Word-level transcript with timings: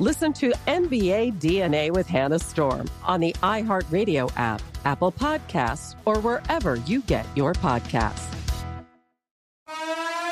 Listen 0.00 0.32
to 0.32 0.50
NBA 0.66 1.34
DNA 1.34 1.92
with 1.92 2.08
Hannah 2.08 2.40
Storm 2.40 2.90
on 3.04 3.20
the 3.20 3.32
iHeartRadio 3.44 4.28
app, 4.36 4.60
Apple 4.84 5.12
Podcasts, 5.12 5.94
or 6.04 6.18
wherever 6.18 6.74
you 6.74 7.00
get 7.02 7.24
your 7.36 7.52
podcasts. 7.52 8.26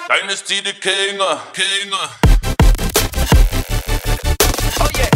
Dynasty 0.08 0.60
the 0.62 0.72
King, 0.72 1.16
uh, 1.20 1.40
King. 1.52 1.92
Uh. 1.92 2.08
Oh 4.80 4.90
yeah. 4.98 5.10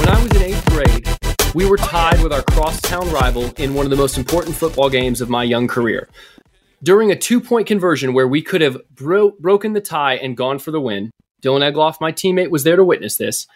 When 0.00 0.08
I 0.10 0.22
was 0.22 0.36
in 0.36 0.42
eighth 0.42 0.66
grade, 0.66 1.08
we 1.54 1.64
were 1.64 1.78
tied 1.78 2.22
with 2.22 2.34
our 2.34 2.42
crosstown 2.42 3.10
rival 3.10 3.52
in 3.56 3.72
one 3.72 3.86
of 3.86 3.90
the 3.90 3.96
most 3.96 4.18
important 4.18 4.54
football 4.54 4.90
games 4.90 5.22
of 5.22 5.30
my 5.30 5.44
young 5.44 5.66
career. 5.66 6.10
During 6.82 7.10
a 7.10 7.16
two-point 7.16 7.66
conversion 7.66 8.12
where 8.12 8.28
we 8.28 8.42
could 8.42 8.60
have 8.60 8.76
bro- 8.94 9.32
broken 9.40 9.72
the 9.72 9.80
tie 9.80 10.16
and 10.16 10.36
gone 10.36 10.58
for 10.58 10.72
the 10.72 10.80
win, 10.80 11.10
Dylan 11.42 11.72
Egloff, 11.72 12.00
my 12.00 12.12
teammate, 12.12 12.50
was 12.50 12.64
there 12.64 12.76
to 12.76 12.84
witness 12.84 13.16
this. 13.16 13.46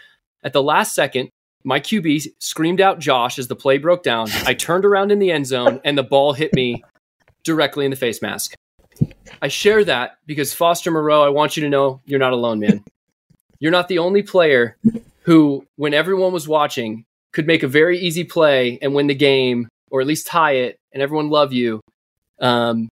At 0.42 0.52
the 0.52 0.62
last 0.62 0.94
second, 0.94 1.30
my 1.64 1.80
QB 1.80 2.26
screamed 2.38 2.80
out 2.80 2.98
Josh 2.98 3.38
as 3.38 3.48
the 3.48 3.56
play 3.56 3.78
broke 3.78 4.02
down. 4.02 4.28
I 4.44 4.54
turned 4.54 4.84
around 4.84 5.10
in 5.10 5.18
the 5.18 5.30
end 5.30 5.46
zone 5.46 5.80
and 5.84 5.96
the 5.96 6.02
ball 6.02 6.32
hit 6.32 6.54
me 6.54 6.84
directly 7.42 7.84
in 7.84 7.90
the 7.90 7.96
face 7.96 8.22
mask. 8.22 8.54
I 9.42 9.48
share 9.48 9.84
that 9.84 10.18
because 10.26 10.54
Foster 10.54 10.90
Moreau, 10.90 11.22
I 11.22 11.28
want 11.28 11.56
you 11.56 11.62
to 11.64 11.68
know 11.68 12.00
you're 12.06 12.18
not 12.18 12.32
alone, 12.32 12.60
man. 12.60 12.84
You're 13.58 13.72
not 13.72 13.88
the 13.88 13.98
only 13.98 14.22
player 14.22 14.76
who, 15.22 15.66
when 15.76 15.94
everyone 15.94 16.32
was 16.32 16.46
watching, 16.46 17.04
could 17.32 17.46
make 17.46 17.62
a 17.62 17.68
very 17.68 17.98
easy 17.98 18.24
play 18.24 18.78
and 18.80 18.94
win 18.94 19.08
the 19.08 19.14
game, 19.14 19.68
or 19.90 20.00
at 20.00 20.06
least 20.06 20.26
tie 20.26 20.52
it, 20.52 20.78
and 20.92 21.02
everyone 21.02 21.30
love 21.30 21.52
you. 21.52 21.80
Um, 22.40 22.88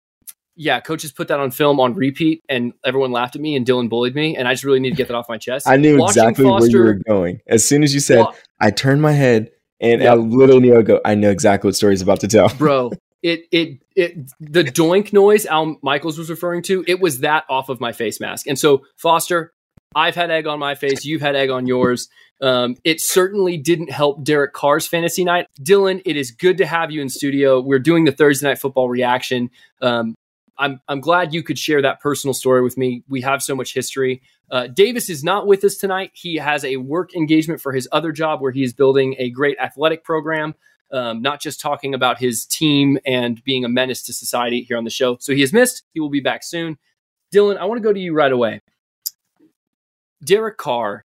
yeah, 0.56 0.80
coaches 0.80 1.12
put 1.12 1.28
that 1.30 1.40
on 1.40 1.52
film 1.52 1.80
on 1.80 1.94
repeat, 1.96 2.44
and 2.47 2.74
everyone 2.86 3.12
laughed 3.12 3.36
at 3.36 3.41
me, 3.41 3.56
and 3.56 3.66
Dylan 3.66 3.90
bullied 3.90 4.16
me, 4.16 4.36
and 4.36 4.47
I 4.47 4.53
just 4.53 4.64
really 4.64 4.80
need 4.80 4.91
to 4.91 4.96
get 4.96 5.08
that 5.08 5.16
off 5.16 5.28
my 5.28 5.38
chest. 5.38 5.68
I 5.68 5.78
knew 5.78 5.97
Watching 5.97 6.24
exactly 6.24 6.46
Foster, 6.46 6.78
where 6.78 6.88
you 6.88 6.94
were 6.94 7.02
going. 7.08 7.41
As 7.47 7.68
soon 7.68 7.84
as 7.84 7.94
you 7.94 8.00
said, 8.00 8.19
well, 8.19 8.36
I 8.59 8.72
turned 8.72 9.02
my 9.02 9.12
head, 9.12 9.52
and. 9.80 10.03
I 10.03 10.13
literally 10.13 10.62
knew 10.62 10.78
I 10.78 10.81
go. 10.81 11.02
I 11.03 11.16
know 11.16 11.31
exactly 11.31 11.68
what 11.68 11.75
story's 11.75 12.02
about 12.02 12.19
to 12.22 12.28
tell, 12.28 12.50
bro. 12.58 12.92
It 13.22 13.46
it 13.52 13.80
it 13.96 14.31
the 14.40 14.63
doink 14.63 15.13
noise 15.13 15.46
Al 15.46 15.78
Michaels 15.81 16.18
was 16.18 16.30
referring 16.30 16.62
to. 16.63 16.84
It 16.88 17.00
was 17.00 17.19
that 17.19 17.46
off 17.50 17.69
of 17.69 17.80
my 17.80 17.92
face 17.92 18.19
mask, 18.19 18.47
and 18.47 18.59
so 18.59 18.84
Foster, 18.97 19.53
I've 19.96 20.16
had 20.16 20.30
egg 20.30 20.46
on 20.46 20.59
my 20.59 20.75
face. 20.75 21.06
You've 21.06 21.22
had 21.22 21.36
egg 21.36 21.50
on 21.50 21.66
yours. 21.66 22.09
Um, 22.42 22.75
it 22.84 23.00
certainly 23.00 23.58
didn't 23.58 23.92
help 23.92 24.24
Derek 24.24 24.53
Carr's 24.53 24.86
fantasy 24.86 25.24
night. 25.24 25.47
Dylan, 25.62 26.02
it 26.06 26.18
is 26.18 26.31
good 26.31 26.58
to 26.58 26.66
have 26.66 26.92
you 26.92 27.02
in 27.02 27.08
studio. 27.08 27.62
We're 27.62 27.80
doing 27.80 28.03
the 28.03 28.12
Thursday 28.12 28.47
night 28.47 28.59
football 28.59 28.90
reaction. 28.90 29.50
Um, 29.81 30.16
I'm 30.58 30.80
I'm 30.88 31.02
glad 31.02 31.34
you 31.34 31.44
could 31.44 31.58
share 31.58 31.81
that 31.81 32.00
personal 32.00 32.34
story 32.34 32.62
with 32.62 32.78
me. 32.78 33.03
We 33.08 33.22
have 33.22 33.41
so 33.41 33.56
much 33.56 33.74
history. 33.74 34.22
Uh, 34.52 34.68
Davis 34.68 35.09
is 35.09 35.24
not 35.24 35.47
with 35.47 35.64
us 35.64 35.78
tonight. 35.78 36.12
He 36.14 36.36
has 36.36 36.64
a 36.64 36.78
work 36.78 37.16
engagement 37.16 37.62
for 37.62 37.72
his 37.72 37.88
other 37.91 38.12
job 38.12 38.41
where 38.41 38.52
he 38.52 38.63
is 38.63 38.74
building 38.74 39.16
a 39.18 39.30
great 39.30 39.58
athletic 39.59 40.03
program. 40.03 40.56
Um, 40.92 41.24
not 41.24 41.42
just 41.42 41.59
talking 41.59 41.96
about 41.96 42.19
his 42.19 42.46
team 42.46 43.00
and 43.03 43.44
being 43.44 43.66
a 43.66 43.69
menace 43.69 44.03
to 44.03 44.13
society 44.13 44.62
here 44.62 44.78
on 44.78 44.84
the 44.84 44.92
show. 44.92 45.18
So 45.19 45.34
he 45.34 45.42
is 45.42 45.52
missed. 45.52 45.84
He 45.92 46.00
will 46.00 46.09
be 46.09 46.19
back 46.19 46.44
soon. 46.44 46.78
Dylan, 47.34 47.58
I 47.58 47.66
want 47.66 47.80
to 47.80 47.84
go 47.84 47.92
to 47.92 48.00
you 48.00 48.13
right 48.13 48.31
away. 48.31 48.62
Derek 50.24 50.58
Carr 50.58 51.03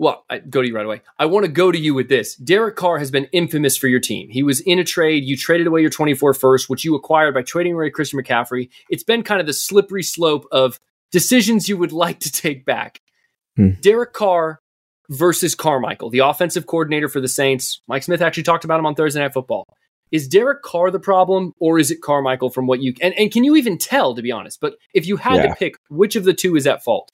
well, 0.00 0.24
I 0.30 0.38
go 0.38 0.62
to 0.62 0.66
you 0.66 0.74
right 0.74 0.86
away. 0.86 1.02
I 1.18 1.26
want 1.26 1.44
to 1.44 1.52
go 1.52 1.70
to 1.70 1.78
you 1.78 1.92
with 1.92 2.08
this. 2.08 2.34
Derek 2.36 2.74
Carr 2.74 2.98
has 2.98 3.10
been 3.10 3.26
infamous 3.32 3.76
for 3.76 3.86
your 3.86 4.00
team. 4.00 4.30
He 4.30 4.42
was 4.42 4.60
in 4.60 4.78
a 4.78 4.84
trade. 4.84 5.24
You 5.24 5.36
traded 5.36 5.66
away 5.66 5.82
your 5.82 5.90
24 5.90 6.32
first, 6.32 6.70
which 6.70 6.86
you 6.86 6.94
acquired 6.94 7.34
by 7.34 7.42
trading 7.42 7.74
away 7.74 7.90
Christian 7.90 8.18
McCaffrey. 8.18 8.70
It's 8.88 9.04
been 9.04 9.22
kind 9.22 9.42
of 9.42 9.46
the 9.46 9.52
slippery 9.52 10.02
slope 10.02 10.46
of 10.50 10.80
decisions 11.12 11.68
you 11.68 11.76
would 11.76 11.92
like 12.06 12.18
to 12.20 12.32
take 12.32 12.64
back. 12.64 13.02
Hmm. 13.56 13.72
Derek 13.82 14.14
Carr 14.14 14.62
versus 15.10 15.54
Carmichael, 15.54 16.08
the 16.08 16.20
offensive 16.20 16.64
coordinator 16.64 17.08
for 17.08 17.20
the 17.20 17.28
Saints. 17.28 17.82
Mike 17.86 18.02
Smith 18.02 18.22
actually 18.22 18.44
talked 18.44 18.64
about 18.64 18.78
him 18.78 18.86
on 18.86 18.94
Thursday 18.94 19.20
Night 19.20 19.34
Football. 19.34 19.66
Is 20.10 20.26
Derek 20.26 20.62
Carr 20.62 20.90
the 20.90 20.98
problem, 20.98 21.52
or 21.60 21.78
is 21.78 21.90
it 21.90 22.00
Carmichael 22.00 22.48
from 22.48 22.66
what 22.66 22.80
you 22.80 22.94
and, 23.02 23.12
and 23.18 23.30
can 23.30 23.44
you 23.44 23.54
even 23.54 23.76
tell, 23.76 24.14
to 24.14 24.22
be 24.22 24.32
honest? 24.32 24.62
But 24.62 24.76
if 24.94 25.06
you 25.06 25.18
had 25.18 25.36
yeah. 25.36 25.48
to 25.48 25.54
pick, 25.56 25.74
which 25.90 26.16
of 26.16 26.24
the 26.24 26.32
two 26.32 26.56
is 26.56 26.66
at 26.66 26.82
fault? 26.82 27.10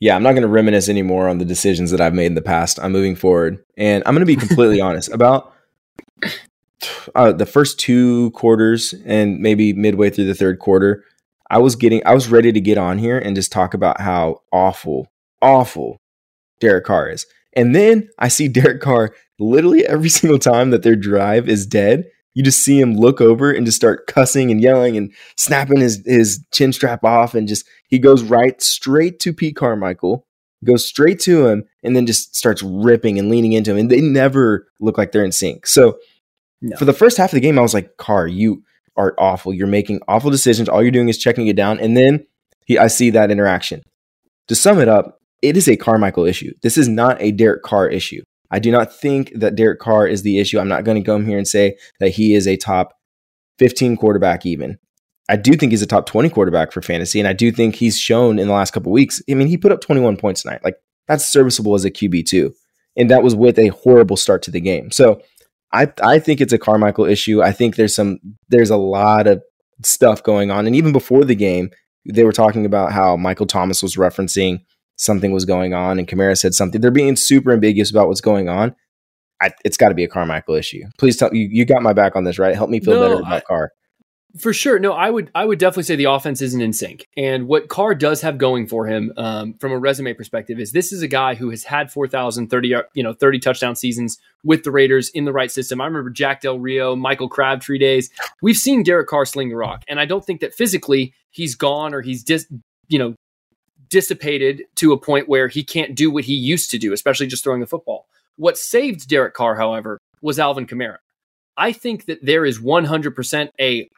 Yeah, 0.00 0.16
I'm 0.16 0.22
not 0.22 0.32
going 0.32 0.42
to 0.42 0.48
reminisce 0.48 0.88
anymore 0.88 1.28
on 1.28 1.38
the 1.38 1.44
decisions 1.44 1.90
that 1.90 2.00
I've 2.00 2.14
made 2.14 2.26
in 2.26 2.34
the 2.34 2.42
past. 2.42 2.78
I'm 2.80 2.92
moving 2.92 3.14
forward, 3.14 3.64
and 3.76 4.02
I'm 4.04 4.14
going 4.14 4.26
to 4.26 4.26
be 4.26 4.36
completely 4.36 4.80
honest 4.82 5.10
about 5.12 5.52
uh, 7.14 7.32
the 7.32 7.46
first 7.46 7.78
two 7.78 8.30
quarters 8.32 8.94
and 9.04 9.38
maybe 9.38 9.72
midway 9.72 10.10
through 10.10 10.26
the 10.26 10.34
third 10.34 10.58
quarter. 10.58 11.04
I 11.50 11.58
was 11.58 11.76
getting, 11.76 12.02
I 12.06 12.14
was 12.14 12.28
ready 12.28 12.50
to 12.52 12.60
get 12.60 12.78
on 12.78 12.98
here 12.98 13.18
and 13.18 13.36
just 13.36 13.52
talk 13.52 13.74
about 13.74 14.00
how 14.00 14.40
awful, 14.52 15.12
awful 15.40 16.00
Derek 16.60 16.84
Carr 16.84 17.10
is. 17.10 17.26
And 17.54 17.74
then 17.74 18.08
I 18.18 18.28
see 18.28 18.48
Derek 18.48 18.80
Carr 18.80 19.14
literally 19.38 19.86
every 19.86 20.08
single 20.20 20.38
time 20.38 20.70
that 20.70 20.82
their 20.82 20.96
drive 20.96 21.48
is 21.48 21.66
dead 21.66 22.06
you 22.34 22.42
just 22.42 22.60
see 22.60 22.80
him 22.80 22.94
look 22.94 23.20
over 23.20 23.50
and 23.50 23.66
just 23.66 23.76
start 23.76 24.06
cussing 24.06 24.50
and 24.50 24.60
yelling 24.60 24.96
and 24.96 25.12
snapping 25.36 25.80
his, 25.80 26.02
his 26.06 26.44
chin 26.52 26.72
strap 26.72 27.04
off 27.04 27.34
and 27.34 27.48
just 27.48 27.66
he 27.88 27.98
goes 27.98 28.22
right 28.22 28.60
straight 28.62 29.20
to 29.20 29.32
Pete 29.32 29.56
Carmichael, 29.56 30.26
goes 30.64 30.86
straight 30.86 31.20
to 31.20 31.46
him, 31.46 31.64
and 31.82 31.94
then 31.94 32.06
just 32.06 32.34
starts 32.36 32.62
ripping 32.62 33.18
and 33.18 33.28
leaning 33.28 33.52
into 33.52 33.72
him. 33.72 33.78
And 33.78 33.90
they 33.90 34.00
never 34.00 34.66
look 34.80 34.96
like 34.96 35.12
they're 35.12 35.24
in 35.24 35.32
sync. 35.32 35.66
So 35.66 35.98
no. 36.60 36.76
for 36.76 36.84
the 36.84 36.92
first 36.92 37.18
half 37.18 37.32
of 37.32 37.34
the 37.34 37.40
game, 37.40 37.58
I 37.58 37.62
was 37.62 37.74
like, 37.74 37.96
Carr, 37.98 38.26
you 38.26 38.62
are 38.96 39.14
awful. 39.18 39.52
You're 39.52 39.66
making 39.66 40.00
awful 40.08 40.30
decisions. 40.30 40.68
All 40.68 40.82
you're 40.82 40.90
doing 40.90 41.08
is 41.08 41.18
checking 41.18 41.46
it 41.46 41.56
down. 41.56 41.80
And 41.80 41.96
then 41.96 42.26
he 42.66 42.78
I 42.78 42.86
see 42.86 43.10
that 43.10 43.30
interaction. 43.30 43.82
To 44.48 44.54
sum 44.54 44.80
it 44.80 44.88
up, 44.88 45.20
it 45.40 45.56
is 45.56 45.68
a 45.68 45.76
Carmichael 45.76 46.24
issue. 46.24 46.52
This 46.62 46.78
is 46.78 46.88
not 46.88 47.20
a 47.20 47.32
Derek 47.32 47.62
Carr 47.62 47.88
issue. 47.88 48.22
I 48.52 48.58
do 48.58 48.70
not 48.70 48.94
think 48.94 49.32
that 49.34 49.56
Derek 49.56 49.80
Carr 49.80 50.06
is 50.06 50.22
the 50.22 50.38
issue. 50.38 50.60
I'm 50.60 50.68
not 50.68 50.84
going 50.84 51.02
to 51.02 51.06
come 51.06 51.24
here 51.24 51.38
and 51.38 51.48
say 51.48 51.76
that 51.98 52.10
he 52.10 52.34
is 52.34 52.46
a 52.46 52.56
top 52.56 52.94
15 53.58 53.96
quarterback 53.96 54.44
even. 54.44 54.78
I 55.28 55.36
do 55.36 55.54
think 55.54 55.72
he's 55.72 55.82
a 55.82 55.86
top 55.86 56.04
20 56.04 56.28
quarterback 56.28 56.70
for 56.72 56.82
fantasy, 56.82 57.18
and 57.18 57.26
I 57.26 57.32
do 57.32 57.50
think 57.50 57.76
he's 57.76 57.98
shown 57.98 58.38
in 58.38 58.48
the 58.48 58.54
last 58.54 58.72
couple 58.72 58.92
weeks. 58.92 59.22
I 59.30 59.34
mean, 59.34 59.48
he 59.48 59.56
put 59.56 59.72
up 59.72 59.80
21 59.80 60.18
points 60.18 60.42
tonight. 60.42 60.60
Like 60.62 60.76
that's 61.08 61.24
serviceable 61.24 61.74
as 61.74 61.86
a 61.86 61.90
QB 61.90 62.26
too, 62.26 62.54
and 62.96 63.10
that 63.10 63.22
was 63.22 63.34
with 63.34 63.58
a 63.58 63.68
horrible 63.68 64.16
start 64.16 64.42
to 64.42 64.50
the 64.50 64.60
game. 64.60 64.90
So 64.90 65.22
I 65.72 65.90
I 66.02 66.18
think 66.18 66.40
it's 66.40 66.52
a 66.52 66.58
Carmichael 66.58 67.06
issue. 67.06 67.42
I 67.42 67.52
think 67.52 67.76
there's 67.76 67.94
some 67.94 68.18
there's 68.48 68.70
a 68.70 68.76
lot 68.76 69.26
of 69.26 69.42
stuff 69.82 70.22
going 70.22 70.50
on, 70.50 70.66
and 70.66 70.76
even 70.76 70.92
before 70.92 71.24
the 71.24 71.36
game, 71.36 71.70
they 72.04 72.24
were 72.24 72.32
talking 72.32 72.66
about 72.66 72.92
how 72.92 73.16
Michael 73.16 73.46
Thomas 73.46 73.82
was 73.82 73.96
referencing 73.96 74.60
something 75.02 75.32
was 75.32 75.44
going 75.44 75.74
on 75.74 75.98
and 75.98 76.06
Kamara 76.08 76.38
said 76.38 76.54
something. 76.54 76.80
They're 76.80 76.90
being 76.90 77.16
super 77.16 77.52
ambiguous 77.52 77.90
about 77.90 78.08
what's 78.08 78.20
going 78.20 78.48
on. 78.48 78.74
I, 79.40 79.50
it's 79.64 79.76
got 79.76 79.88
to 79.88 79.94
be 79.94 80.04
a 80.04 80.08
Carmichael 80.08 80.54
issue. 80.54 80.84
Please 80.98 81.16
tell 81.16 81.34
you 81.34 81.48
you 81.50 81.64
got 81.64 81.82
my 81.82 81.92
back 81.92 82.14
on 82.14 82.24
this, 82.24 82.38
right? 82.38 82.54
Help 82.54 82.70
me 82.70 82.80
feel 82.80 82.94
No, 82.94 83.00
better 83.02 83.20
about 83.20 83.32
I- 83.32 83.40
Carr. 83.40 83.72
For 84.40 84.54
sure. 84.54 84.78
No, 84.78 84.92
I 84.94 85.10
would 85.10 85.30
I 85.34 85.44
would 85.44 85.58
definitely 85.58 85.82
say 85.82 85.94
the 85.96 86.04
offense 86.06 86.40
isn't 86.40 86.60
in 86.62 86.72
sync. 86.72 87.06
And 87.18 87.46
what 87.48 87.68
Carr 87.68 87.94
does 87.94 88.22
have 88.22 88.38
going 88.38 88.66
for 88.66 88.86
him 88.86 89.12
um, 89.18 89.52
from 89.60 89.72
a 89.72 89.78
resume 89.78 90.14
perspective 90.14 90.58
is 90.58 90.72
this 90.72 90.90
is 90.90 91.02
a 91.02 91.06
guy 91.08 91.34
who 91.34 91.50
has 91.50 91.64
had 91.64 91.92
4,030, 91.92 92.74
you 92.94 93.02
know, 93.02 93.12
30 93.12 93.38
touchdown 93.40 93.76
seasons 93.76 94.16
with 94.42 94.64
the 94.64 94.70
Raiders 94.70 95.10
in 95.10 95.26
the 95.26 95.34
right 95.34 95.50
system. 95.50 95.82
I 95.82 95.84
remember 95.84 96.08
Jack 96.08 96.40
Del 96.40 96.58
Rio, 96.58 96.96
Michael 96.96 97.28
Crabtree 97.28 97.78
days. 97.78 98.08
We've 98.40 98.56
seen 98.56 98.82
Derek 98.82 99.06
Carr 99.08 99.26
sling 99.26 99.50
the 99.50 99.56
rock. 99.56 99.82
And 99.86 100.00
I 100.00 100.06
don't 100.06 100.24
think 100.24 100.40
that 100.40 100.54
physically 100.54 101.12
he's 101.30 101.54
gone 101.54 101.92
or 101.92 102.00
he's 102.00 102.22
dis, 102.24 102.46
you 102.88 102.98
know, 102.98 103.14
dissipated 103.92 104.64
to 104.76 104.92
a 104.92 104.98
point 104.98 105.28
where 105.28 105.46
he 105.46 105.62
can't 105.62 105.94
do 105.94 106.10
what 106.10 106.24
he 106.24 106.32
used 106.32 106.70
to 106.70 106.78
do, 106.78 106.94
especially 106.94 107.26
just 107.26 107.44
throwing 107.44 107.60
the 107.60 107.66
football. 107.66 108.06
What 108.36 108.56
saved 108.56 109.06
Derek 109.06 109.34
Carr, 109.34 109.54
however, 109.54 109.98
was 110.22 110.38
Alvin 110.38 110.66
Kamara. 110.66 110.96
I 111.58 111.72
think 111.72 112.06
that 112.06 112.24
there 112.24 112.46
is 112.46 112.58
100% 112.58 113.50
a 113.60 113.88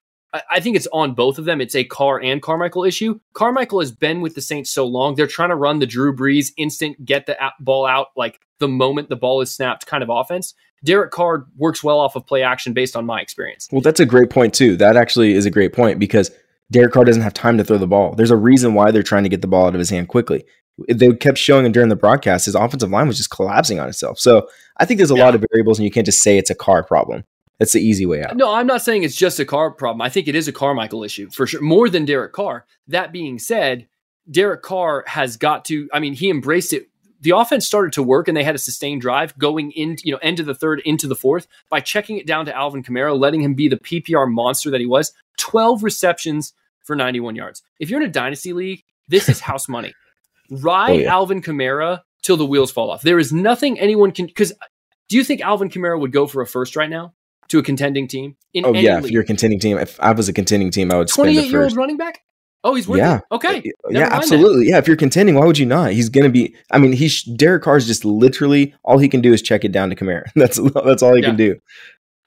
I- 0.51 0.59
think 0.59 0.75
it's 0.75 0.89
on 0.93 1.15
both 1.15 1.39
of 1.39 1.45
them. 1.45 1.61
It's 1.61 1.77
a 1.77 1.85
Carr 1.85 2.21
and 2.21 2.43
Carmichael 2.43 2.83
issue. 2.83 3.21
Carmichael 3.35 3.79
has 3.79 3.93
been 3.93 4.21
with 4.21 4.35
the 4.35 4.41
Saints 4.41 4.69
so 4.69 4.85
long; 4.85 5.15
they're 5.15 5.29
trying 5.29 5.51
to 5.51 5.55
run 5.55 5.79
the 5.79 5.87
Drew 5.87 6.13
Brees 6.13 6.49
instant 6.57 7.05
get 7.05 7.27
the 7.27 7.37
ball 7.61 7.87
out 7.87 8.09
like 8.17 8.41
the 8.59 8.67
moment 8.67 9.11
the 9.11 9.17
ball 9.17 9.41
is 9.43 9.55
snapped 9.55 9.87
kind 9.87 10.03
of 10.03 10.11
offense. 10.11 10.53
Derek 10.85 11.13
Carr 11.13 11.47
works 11.57 11.85
well 11.85 12.01
off 12.01 12.17
of 12.17 12.27
play 12.27 12.43
action 12.43 12.73
based 12.73 12.97
on 12.97 13.07
my 13.07 13.21
experience. 13.21 13.69
Well, 13.71 13.81
that's 13.81 14.01
a 14.01 14.07
great 14.07 14.29
point 14.29 14.55
too. 14.55 14.77
That 14.77 14.97
actually 14.97 15.35
is 15.35 15.47
a 15.47 15.51
great 15.51 15.73
point 15.73 16.01
because 16.01 16.33
Derek 16.71 16.93
Carr 16.93 17.05
doesn't 17.05 17.23
have 17.23 17.35
time 17.35 17.59
to 17.59 17.65
throw 17.65 17.79
the 17.79 17.87
ball. 17.87 18.15
There's 18.15 18.31
a 18.31 18.37
reason 18.37 18.75
why 18.75 18.91
they're 18.91 19.03
trying 19.03 19.25
to 19.25 19.29
get 19.29 19.43
the 19.43 19.49
ball 19.49 19.67
out 19.67 19.75
of 19.75 19.79
his 19.79 19.91
hand 19.91 20.09
quickly. 20.09 20.45
They 20.89 21.13
kept 21.13 21.39
showing 21.39 21.65
him 21.65 21.73
during 21.73 21.89
the 21.89 21.97
broadcast 21.97 22.47
his 22.47 22.55
offensive 22.55 22.91
line 22.91 23.07
was 23.07 23.17
just 23.17 23.31
collapsing 23.31 23.79
on 23.79 23.89
itself. 23.89 24.19
So 24.19 24.49
I 24.79 24.85
think 24.85 24.99
there's 24.99 25.11
a 25.11 25.15
lot 25.15 25.35
of 25.35 25.45
variables, 25.53 25.79
and 25.79 25.85
you 25.85 25.91
can't 25.91 26.07
just 26.07 26.23
say 26.23 26.37
it's 26.37 26.51
a 26.51 26.55
Carr 26.55 26.83
problem. 26.83 27.25
That's 27.59 27.73
the 27.73 27.81
easy 27.81 28.07
way 28.07 28.25
out. 28.25 28.37
No, 28.37 28.53
I'm 28.53 28.67
not 28.67 28.83
saying 28.83 29.05
it's 29.05 29.15
just 29.15 29.39
a 29.39 29.45
Carr 29.45 29.71
problem. 29.71 30.03
I 30.03 30.09
think 30.09 30.27
it 30.27 30.35
is 30.35 30.49
a 30.49 30.53
Carmichael 30.53 31.05
issue 31.05 31.31
for 31.31 31.47
sure, 31.47 31.61
more 31.61 31.89
than 31.89 32.05
Derek 32.05 32.33
Carr. 32.33 32.67
That 32.89 33.13
being 33.13 33.39
said, 33.39 33.87
Derek 34.29 34.63
Carr 34.63 35.05
has 35.07 35.37
got 35.37 35.65
to. 35.67 35.89
I 35.93 36.01
mean, 36.01 36.15
he 36.15 36.31
embraced 36.31 36.73
it. 36.73 36.89
The 37.25 37.37
offense 37.37 37.67
started 37.67 37.95
to 37.95 38.03
work, 38.03 38.29
and 38.29 38.37
they 38.37 38.45
had 38.45 38.55
a 38.55 38.59
sustained 38.59 39.01
drive 39.01 39.37
going 39.39 39.73
in, 39.73 39.97
you 40.05 40.13
know, 40.13 40.19
end 40.23 40.41
of 40.41 40.47
the 40.47 40.55
third, 40.55 40.83
into 40.85 41.09
the 41.09 41.15
fourth 41.17 41.47
by 41.71 41.81
checking 41.81 42.19
it 42.19 42.27
down 42.27 42.45
to 42.47 42.55
Alvin 42.55 42.83
Kamara, 42.85 43.19
letting 43.19 43.43
him 43.43 43.55
be 43.55 43.67
the 43.67 43.79
PPR 43.79 44.31
monster 44.31 44.71
that 44.71 44.81
he 44.81 44.87
was. 44.87 45.13
Twelve 45.39 45.83
receptions 45.83 46.53
for 46.85 46.95
91 46.95 47.35
yards. 47.35 47.63
If 47.81 47.91
you're 47.91 48.01
in 48.01 48.09
a 48.09 48.13
dynasty 48.13 48.53
league, 48.53 48.85
this 49.09 49.29
is 49.29 49.41
house 49.41 49.69
money. 49.69 49.95
Ride 50.51 50.91
Oh, 50.91 50.99
yeah. 50.99 51.13
Alvin 51.13 51.41
Kamara 51.41 52.03
till 52.23 52.37
the 52.37 52.47
wheels 52.47 52.71
fall 52.71 52.91
off. 52.91 53.03
There 53.03 53.19
is 53.19 53.33
nothing 53.33 53.81
anyone 53.81 54.13
can. 54.13 54.27
Because 54.27 54.53
do 55.09 55.17
you 55.17 55.25
think 55.25 55.41
Alvin 55.41 55.71
Kamara 55.71 55.99
would 55.99 56.13
go 56.13 56.27
for 56.27 56.43
a 56.43 56.47
first 56.47 56.77
right 56.77 56.91
now 56.91 57.15
to 57.49 57.59
a 57.59 57.63
contending 57.63 58.07
team? 58.07 58.37
In 58.53 58.67
Oh 58.67 58.75
yeah, 58.75 58.99
if 58.99 59.11
you're 59.11 59.23
a 59.23 59.27
contending 59.27 59.59
team, 59.59 59.79
if 59.79 59.99
I 60.01 60.13
was 60.13 60.29
a 60.29 60.33
contending 60.33 60.71
team, 60.71 60.93
I 60.93 60.99
would 60.99 61.09
spend 61.09 61.31
the 61.31 61.35
28 61.35 61.51
year 61.51 61.63
old 61.63 61.77
running 61.77 61.97
back? 61.97 62.21
Oh, 62.65 62.75
he's 62.75 62.89
worth 62.89 62.99
Yeah. 62.99 63.21
Okay. 63.31 63.57
Yeah, 63.65 63.73
Never 63.91 64.07
that. 64.11 64.13
absolutely. 64.15 64.69
Yeah, 64.69 64.79
if 64.79 64.89
you're 64.89 64.97
contending, 64.97 65.35
why 65.35 65.45
would 65.47 65.59
you 65.59 65.67
not? 65.67 65.93
He's 65.93 66.09
going 66.09 66.25
to 66.25 66.31
be. 66.31 66.55
I 66.71 66.79
mean, 66.79 66.93
he's 66.93 67.23
Derek 67.23 67.63
Carr's 67.63 67.87
just 67.87 68.05
literally 68.05 68.75
all 68.85 68.99
he 68.99 69.09
can 69.09 69.21
do 69.21 69.33
is 69.35 69.43
check 69.43 69.65
it 69.65 69.71
down 69.73 69.91
to 69.91 69.97
Kamara. 69.97 70.25
That's 70.35 70.59
that's 70.85 71.03
all 71.03 71.15
he 71.15 71.21
Yeah. 71.23 71.29
can 71.29 71.37
do. 71.37 71.57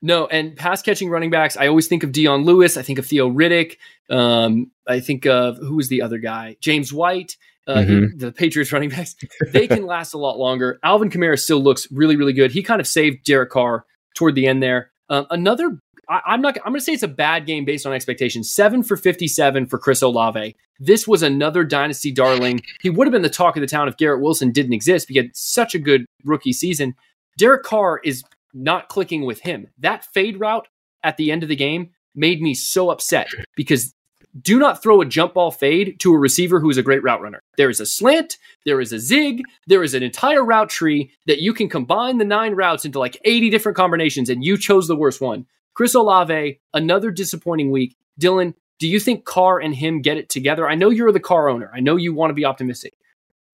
No, 0.04 0.28
and 0.28 0.56
pass 0.56 0.84
catching 0.84 1.10
running 1.10 1.31
backs. 1.31 1.57
I 1.57 1.68
always 1.68 1.88
think 1.88 2.04
of 2.04 2.12
Dion 2.12 2.44
Lewis. 2.45 2.78
I 2.78 2.84
think 2.84 3.00
of 3.00 3.06
Theo 3.07 3.31
Riddick. 3.31 3.78
Um, 4.12 4.69
I 4.88 5.00
think 5.00 5.25
of 5.25 5.57
who 5.57 5.75
was 5.75 5.89
the 5.89 6.04
other 6.04 6.19
guy? 6.19 6.56
James 6.62 6.94
White. 6.94 7.36
Uh, 7.66 7.78
Mhm. 7.80 8.19
The 8.19 8.31
Patriots 8.31 8.72
running 8.74 8.89
backs. 8.89 9.16
They 9.51 9.68
can 9.68 9.86
last 9.88 10.13
a 10.13 10.18
lot 10.19 10.38
longer. 10.38 10.80
Alvin 10.84 11.10
Kamara 11.10 11.38
still 11.39 11.60
looks 11.62 11.88
really, 11.92 12.16
really 12.16 12.31
good. 12.31 12.51
He 12.51 12.62
kind 12.63 12.80
of 12.80 12.86
saved 12.88 13.25
Derek 13.25 13.50
Carr 13.50 13.86
toward 14.16 14.36
the 14.36 14.45
end 14.48 14.62
there. 14.63 14.92
Um, 15.10 15.25
another. 15.31 15.80
I, 16.09 16.21
I'm 16.25 16.42
not. 16.42 16.57
I'm 16.57 16.71
going 16.71 16.80
to 16.80 16.81
say 16.81 16.94
it's 16.94 17.04
a 17.04 17.07
bad 17.07 17.45
game 17.45 17.65
based 17.65 17.86
on 17.86 17.94
expectations. 17.94 18.51
Seven 18.51 18.83
for 18.83 18.98
57 18.98 19.65
for 19.68 19.77
Chris 19.77 20.01
Olave. 20.01 20.56
This 20.80 21.07
was 21.07 21.24
another 21.24 21.63
dynasty 21.63 22.12
darling. 22.12 22.62
He 22.81 22.89
would 22.89 23.07
have 23.07 23.12
been 23.12 23.21
the 23.21 23.30
talk 23.30 23.57
of 23.57 23.62
the 23.62 23.68
town 23.68 23.88
if 23.88 23.98
Garrett 23.98 24.21
Wilson 24.21 24.51
didn't 24.51 24.74
exist. 24.74 25.09
He 25.09 25.18
had 25.18 25.36
such 25.36 25.75
a 25.75 25.80
good 25.80 26.06
rookie 26.24 26.54
season. 26.54 26.95
Derek 27.38 27.63
Carr 27.63 28.00
is 28.04 28.24
not 28.54 28.89
clicking 28.89 29.25
with 29.25 29.42
him. 29.42 29.68
That 29.80 30.06
fade 30.13 30.39
route 30.39 30.68
at 31.04 31.18
the 31.18 31.31
end 31.31 31.44
of 31.44 31.50
the 31.50 31.56
game 31.56 31.92
made 32.15 32.42
me 32.42 32.53
so 32.53 32.89
upset 32.89 33.27
because 33.56 33.94
do 34.42 34.60
not 34.60 34.83
throw 34.83 35.01
a 35.01 35.06
jump 35.06 35.33
ball 35.33 35.51
fade 35.51 36.00
to 36.00 36.13
a 36.13 36.18
receiver 36.18 36.60
who 36.60 36.69
is 36.69 36.77
a 36.77 36.83
great 36.83 37.03
route 37.03 37.21
runner. 37.21 37.42
There 37.56 37.69
is 37.69 37.80
a 37.80 37.86
slant, 37.86 38.38
there 38.65 38.81
is 38.81 38.92
a 38.92 39.00
zig, 39.00 39.42
there 39.68 39.83
is 39.83 39.94
an 39.94 40.03
entire 40.03 40.44
route 40.44 40.69
tree 40.69 41.12
that 41.25 41.42
you 41.42 41.53
can 41.53 41.69
combine 41.69 42.18
the 42.18 42.25
nine 42.25 42.53
routes 42.53 42.86
into 42.86 43.00
like 43.00 43.19
80 43.24 43.50
different 43.50 43.75
combinations, 43.75 44.30
and 44.30 44.44
you 44.44 44.57
chose 44.57 44.88
the 44.88 44.95
worst 44.95 45.21
one. 45.21 45.45
Chris 45.77 45.94
Olave, 45.94 46.59
another 46.74 47.12
disappointing 47.12 47.69
week. 47.69 47.95
Dylan, 48.19 48.56
do 48.79 48.88
you 48.88 49.00
think 49.00 49.25
Carr 49.25 49.59
and 49.59 49.75
him 49.75 50.01
get 50.01 50.18
it 50.18 50.27
together? 50.27 50.68
I 50.68 50.74
know 50.74 50.89
you're 50.89 51.12
the 51.12 51.19
Carr 51.19 51.50
owner. 51.50 51.69
I 51.71 51.81
know 51.81 51.97
you 51.97 52.15
want 52.15 52.31
to 52.31 52.33
be 52.33 52.45
optimistic. 52.45 52.94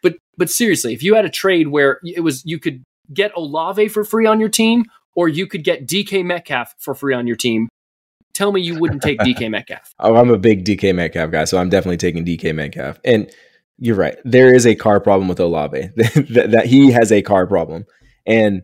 But 0.01 0.15
but 0.37 0.49
seriously, 0.49 0.93
if 0.93 1.03
you 1.03 1.15
had 1.15 1.25
a 1.25 1.29
trade 1.29 1.67
where 1.67 1.99
it 2.01 2.21
was 2.21 2.41
you 2.45 2.59
could 2.59 2.81
get 3.13 3.35
Olave 3.35 3.89
for 3.89 4.05
free 4.05 4.25
on 4.25 4.39
your 4.39 4.47
team, 4.47 4.85
or 5.15 5.27
you 5.27 5.47
could 5.47 5.65
get 5.65 5.85
DK 5.85 6.23
Metcalf 6.23 6.73
for 6.79 6.95
free 6.95 7.13
on 7.13 7.27
your 7.27 7.35
team, 7.35 7.67
tell 8.33 8.53
me 8.53 8.61
you 8.61 8.79
wouldn't 8.79 9.01
take 9.01 9.19
DK 9.19 9.49
Metcalf. 9.51 9.93
Oh, 9.99 10.15
I'm 10.15 10.29
a 10.29 10.37
big 10.37 10.63
DK 10.63 10.95
Metcalf 10.95 11.29
guy, 11.29 11.43
so 11.43 11.57
I'm 11.57 11.67
definitely 11.67 11.97
taking 11.97 12.23
DK 12.23 12.55
Metcalf. 12.55 13.01
And 13.03 13.29
you're 13.79 13.97
right. 13.97 14.15
There 14.23 14.55
is 14.55 14.65
a 14.65 14.75
Carr 14.75 15.01
problem 15.01 15.27
with 15.27 15.41
Olave. 15.41 15.89
that, 15.97 16.51
that 16.51 16.67
he 16.67 16.89
has 16.91 17.11
a 17.11 17.21
Carr 17.21 17.47
problem, 17.47 17.85
and 18.25 18.61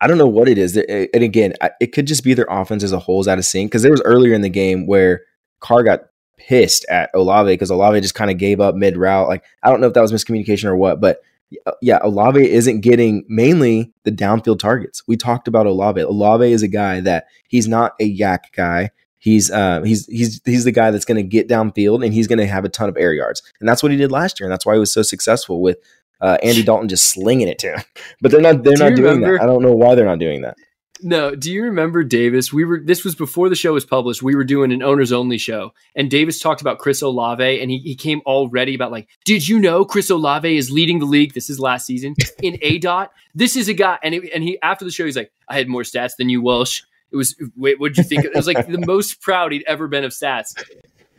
I 0.00 0.06
don't 0.06 0.18
know 0.18 0.26
what 0.26 0.48
it 0.48 0.58
is. 0.58 0.76
And 0.76 1.22
again, 1.22 1.54
it 1.80 1.88
could 1.88 2.06
just 2.06 2.24
be 2.24 2.34
their 2.34 2.46
offense 2.48 2.82
as 2.82 2.92
a 2.92 2.98
whole 2.98 3.20
is 3.20 3.28
out 3.28 3.38
of 3.38 3.44
sync. 3.44 3.70
Because 3.70 3.82
there 3.82 3.90
was 3.90 4.02
earlier 4.02 4.32
in 4.32 4.40
the 4.40 4.48
game 4.48 4.86
where 4.86 5.22
Carr 5.60 5.82
got 5.82 6.00
pissed 6.38 6.86
at 6.88 7.10
Olave 7.14 7.52
because 7.52 7.70
Olave 7.70 8.00
just 8.00 8.14
kind 8.14 8.30
of 8.30 8.38
gave 8.38 8.60
up 8.60 8.74
mid 8.74 8.96
route. 8.96 9.28
Like 9.28 9.44
I 9.62 9.70
don't 9.70 9.80
know 9.80 9.86
if 9.86 9.94
that 9.94 10.00
was 10.00 10.12
miscommunication 10.12 10.64
or 10.64 10.76
what, 10.76 11.00
but 11.00 11.20
uh, 11.66 11.72
yeah, 11.82 11.98
Olave 12.02 12.50
isn't 12.50 12.80
getting 12.80 13.24
mainly 13.28 13.92
the 14.04 14.12
downfield 14.12 14.58
targets. 14.58 15.02
We 15.06 15.16
talked 15.16 15.48
about 15.48 15.66
Olave. 15.66 16.00
Olave 16.00 16.50
is 16.50 16.62
a 16.62 16.68
guy 16.68 17.00
that 17.00 17.26
he's 17.48 17.68
not 17.68 17.94
a 18.00 18.16
YAC 18.16 18.38
guy. 18.54 18.90
He's 19.18 19.50
uh, 19.50 19.82
he's 19.82 20.06
he's 20.06 20.40
he's 20.46 20.64
the 20.64 20.72
guy 20.72 20.90
that's 20.90 21.04
going 21.04 21.16
to 21.16 21.22
get 21.22 21.46
downfield 21.46 22.02
and 22.02 22.14
he's 22.14 22.26
going 22.26 22.38
to 22.38 22.46
have 22.46 22.64
a 22.64 22.70
ton 22.70 22.88
of 22.88 22.96
air 22.96 23.12
yards, 23.12 23.42
and 23.60 23.68
that's 23.68 23.82
what 23.82 23.92
he 23.92 23.98
did 23.98 24.10
last 24.10 24.40
year, 24.40 24.46
and 24.46 24.52
that's 24.52 24.64
why 24.64 24.72
he 24.72 24.80
was 24.80 24.92
so 24.92 25.02
successful 25.02 25.60
with 25.60 25.76
uh, 26.20 26.38
Andy 26.42 26.62
Dalton 26.62 26.88
just 26.88 27.08
slinging 27.08 27.48
it 27.48 27.58
to 27.60 27.72
him. 27.74 27.80
But 28.20 28.30
they're 28.32 28.40
not 28.40 28.62
they're 28.62 28.74
Do 28.74 28.84
not 28.84 28.96
doing 28.96 29.14
remember- 29.14 29.38
that. 29.38 29.42
I 29.42 29.46
don't 29.46 29.62
know 29.62 29.72
why 29.74 29.94
they're 29.94 30.04
not 30.06 30.18
doing 30.18 30.42
that. 30.42 30.56
No, 31.02 31.34
do 31.34 31.50
you 31.50 31.62
remember 31.64 32.04
Davis? 32.04 32.52
We 32.52 32.66
were 32.66 32.78
this 32.84 33.04
was 33.04 33.14
before 33.14 33.48
the 33.48 33.54
show 33.56 33.72
was 33.72 33.86
published. 33.86 34.22
We 34.22 34.34
were 34.34 34.44
doing 34.44 34.70
an 34.70 34.82
owners 34.82 35.12
only 35.12 35.38
show, 35.38 35.72
and 35.96 36.10
Davis 36.10 36.38
talked 36.38 36.60
about 36.60 36.78
Chris 36.78 37.00
Olave, 37.00 37.62
and 37.62 37.70
he, 37.70 37.78
he 37.78 37.94
came 37.96 38.20
all 38.26 38.50
ready 38.50 38.74
about 38.74 38.92
like, 38.92 39.08
did 39.24 39.48
you 39.48 39.58
know 39.58 39.86
Chris 39.86 40.10
Olave 40.10 40.54
is 40.54 40.70
leading 40.70 40.98
the 40.98 41.06
league? 41.06 41.32
This 41.32 41.48
is 41.48 41.58
last 41.58 41.86
season 41.86 42.14
in 42.42 42.58
aDOT. 42.58 43.08
This 43.34 43.56
is 43.56 43.68
a 43.68 43.72
guy, 43.72 43.98
and 44.02 44.14
it, 44.14 44.30
and 44.34 44.44
he 44.44 44.60
after 44.60 44.84
the 44.84 44.90
show 44.90 45.06
he's 45.06 45.16
like, 45.16 45.32
I 45.48 45.56
had 45.56 45.68
more 45.68 45.84
stats 45.84 46.16
than 46.18 46.28
you, 46.28 46.42
Walsh. 46.42 46.82
It 47.10 47.16
was 47.16 47.34
wait, 47.56 47.80
what 47.80 47.94
did 47.94 47.98
you 47.98 48.04
think? 48.04 48.26
It 48.26 48.34
was 48.34 48.46
like 48.46 48.66
the 48.68 48.78
most 48.86 49.22
proud 49.22 49.52
he'd 49.52 49.64
ever 49.66 49.88
been 49.88 50.04
of 50.04 50.12
stats. 50.12 50.52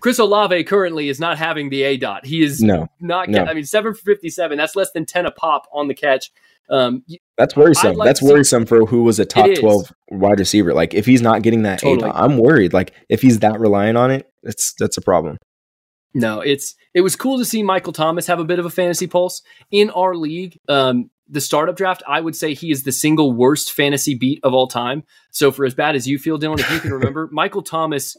Chris 0.01 0.20
Olave 0.20 0.63
currently 0.65 1.08
is 1.10 1.20
not 1.20 1.38
having 1.38 1.70
the 1.70 1.81
aDOT. 1.84 2.25
He 2.25 2.41
is 2.43 2.62
No, 2.62 2.88
not. 3.00 3.29
no. 3.29 3.43
I 3.46 3.53
mean, 3.53 3.63
seven 3.65 3.93
for 3.93 4.01
fifty-seven. 4.01 4.58
That's 4.58 4.75
less 4.75 4.91
than 4.91 5.05
ten 5.05 5.25
a 5.25 5.31
pop 5.31 5.67
on 5.72 5.88
the 5.88 5.93
catch. 5.93 6.31
Um, 6.70 7.03
That's 7.38 7.55
worrisome. 7.55 7.96
Like 7.98 8.08
That's 8.08 8.22
worrisome 8.22 8.65
for 8.65 8.86
who 8.86 9.03
was 9.03 9.20
a 9.20 9.25
top 9.25 9.50
12 9.60 9.91
wide 10.10 10.39
receiver. 10.39 10.74
Like 10.74 10.93
if 10.93 11.05
he's 11.05 11.22
not 11.22 11.41
getting 11.41 11.63
that 11.63 11.79
Totally. 11.79 12.08
eight, 12.10 12.13
I'm 12.15 12.38
worried. 12.38 12.72
Like 12.72 12.93
if 13.10 13.22
he's 13.22 13.39
that 13.39 13.60
reliant 13.60 13.98
on 13.98 14.10
it, 14.10 14.31
that's 14.41 14.74
that's 14.79 14.96
a 14.96 15.01
problem. 15.01 15.38
No, 16.13 16.39
it's 16.39 16.75
it 16.93 17.01
was 17.01 17.15
cool 17.17 17.38
to 17.39 17.46
see 17.46 17.62
Michael 17.62 17.91
Thomas 17.93 18.27
have 18.27 18.39
a 18.39 18.46
bit 18.46 18.58
of 18.60 18.65
a 18.65 18.70
fantasy 18.70 19.08
pulse 19.08 19.41
in 19.70 19.89
our 19.89 20.15
league. 20.15 20.58
Um, 20.70 21.10
the 21.27 21.41
startup 21.41 21.75
draft, 21.77 22.03
I 22.08 22.20
would 22.22 22.36
say 22.36 22.53
he 22.53 22.72
is 22.72 22.84
the 22.84 22.91
single 22.91 23.31
worst 23.34 23.72
fantasy 23.72 24.15
beat 24.15 24.39
of 24.43 24.53
all 24.53 24.67
time. 24.67 25.03
So 25.31 25.51
for 25.51 25.65
as 25.65 25.74
bad 25.74 25.96
as 25.96 26.08
you 26.08 26.20
feel, 26.20 26.38
Dylan, 26.38 26.60
if 26.60 26.70
you 26.72 26.79
can 26.79 26.91
remember, 27.00 27.29
Michael 27.31 27.62
Thomas 27.63 28.15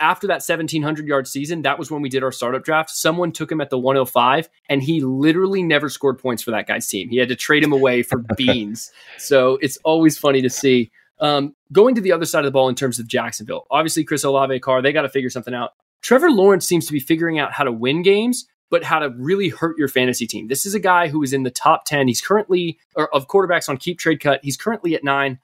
after 0.00 0.26
that 0.26 0.42
1700 0.42 1.06
yard 1.06 1.28
season, 1.28 1.62
that 1.62 1.78
was 1.78 1.90
when 1.90 2.02
we 2.02 2.08
did 2.08 2.22
our 2.22 2.32
startup 2.32 2.64
draft. 2.64 2.90
Someone 2.90 3.32
took 3.32 3.52
him 3.52 3.60
at 3.60 3.70
the 3.70 3.78
105 3.78 4.48
and 4.68 4.82
he 4.82 5.00
literally 5.00 5.62
never 5.62 5.88
scored 5.88 6.18
points 6.18 6.42
for 6.42 6.50
that 6.50 6.66
guy's 6.66 6.86
team. 6.86 7.08
He 7.08 7.18
had 7.18 7.28
to 7.28 7.36
trade 7.36 7.62
him 7.62 7.72
away 7.72 8.02
for 8.02 8.18
beans. 8.36 8.90
So 9.18 9.58
it's 9.62 9.76
always 9.84 10.18
funny 10.18 10.42
to 10.42 10.50
see. 10.50 10.90
Um, 11.20 11.54
going 11.70 11.94
to 11.96 12.00
the 12.00 12.12
other 12.12 12.24
side 12.24 12.40
of 12.40 12.46
the 12.46 12.50
ball 12.50 12.70
in 12.70 12.74
terms 12.74 12.98
of 12.98 13.06
Jacksonville, 13.06 13.66
obviously 13.70 14.04
Chris 14.04 14.24
Olave, 14.24 14.58
Carr, 14.60 14.80
they 14.80 14.92
got 14.92 15.02
to 15.02 15.08
figure 15.10 15.28
something 15.28 15.52
out. 15.54 15.72
Trevor 16.00 16.30
Lawrence 16.30 16.66
seems 16.66 16.86
to 16.86 16.94
be 16.94 17.00
figuring 17.00 17.38
out 17.38 17.52
how 17.52 17.64
to 17.64 17.72
win 17.72 18.00
games, 18.00 18.46
but 18.70 18.84
how 18.84 19.00
to 19.00 19.10
really 19.10 19.50
hurt 19.50 19.76
your 19.76 19.88
fantasy 19.88 20.26
team. 20.26 20.48
This 20.48 20.64
is 20.64 20.74
a 20.74 20.80
guy 20.80 21.08
who 21.08 21.22
is 21.22 21.34
in 21.34 21.42
the 21.42 21.50
top 21.50 21.84
10. 21.84 22.08
He's 22.08 22.22
currently, 22.22 22.78
or 22.96 23.14
of 23.14 23.28
quarterbacks 23.28 23.68
on 23.68 23.76
keep 23.76 23.98
trade 23.98 24.20
cut, 24.20 24.40
he's 24.42 24.56
currently 24.56 24.94
at 24.94 25.04
nine. 25.04 25.40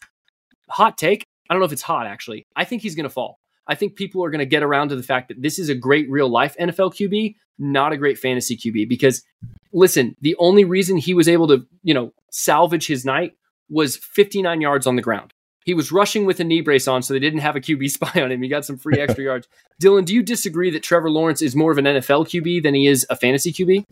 Hot 0.71 0.97
take. 0.97 1.27
I 1.49 1.55
don't 1.55 1.61
know 1.61 1.67
if 1.67 1.73
it's 1.73 1.83
hot, 1.83 2.07
actually. 2.07 2.47
I 2.57 2.65
think 2.65 2.83
he's 2.83 2.95
going 2.95 3.05
to 3.05 3.11
fall. 3.11 3.39
I 3.69 3.75
think 3.75 3.97
people 3.97 4.25
are 4.25 4.31
going 4.31 4.41
to 4.41 4.47
get 4.47 4.63
around 4.63 4.91
to 4.91 4.97
the 4.97 5.03
fact 5.03 5.29
that 5.29 5.43
this 5.43 5.59
is 5.59 5.69
a 5.69 5.75
great 5.75 6.09
real 6.11 6.29
life 6.29 6.57
NFL 6.61 6.95
QB, 6.95 7.35
not 7.59 7.93
a 7.93 7.97
great 7.97 8.19
fantasy 8.19 8.57
QB, 8.57 8.89
because 8.89 9.23
listen, 9.73 10.17
the 10.21 10.37
only 10.39 10.65
reason 10.65 10.97
he 10.97 11.15
was 11.15 11.29
able 11.29 11.49
to, 11.49 11.67
you 11.83 11.95
know, 11.95 12.13
salvage 12.31 12.87
his 12.87 13.05
night 13.05 13.35
was 13.69 13.97
59 13.97 14.61
yards 14.61 14.87
on 14.87 14.97
the 14.97 15.03
ground. 15.03 15.33
He 15.65 15.75
was 15.75 15.91
rushing 15.91 16.27
with 16.27 16.39
a 16.39 16.45
knee 16.45 16.61
brace 16.61 16.87
on, 16.87 17.03
so 17.03 17.13
they 17.13 17.21
didn't 17.21 17.41
have 17.41 17.57
a 17.57 17.61
QB 17.61 17.91
spy 17.91 18.23
on 18.23 18.31
him. 18.31 18.43
He 18.43 18.49
got 18.49 18.65
some 18.65 18.79
free 18.79 19.01
extra 19.01 19.25
yards. 19.31 19.49
Dylan, 19.83 20.05
do 20.05 20.15
you 20.15 20.23
disagree 20.23 20.71
that 20.71 20.83
Trevor 20.83 21.11
Lawrence 21.11 21.43
is 21.43 21.57
more 21.57 21.73
of 21.73 21.79
an 21.79 21.85
NFL 21.85 22.29
QB 22.29 22.63
than 22.63 22.75
he 22.75 22.87
is 22.87 23.07
a 23.11 23.17
fantasy 23.17 23.53
QB? 23.53 23.85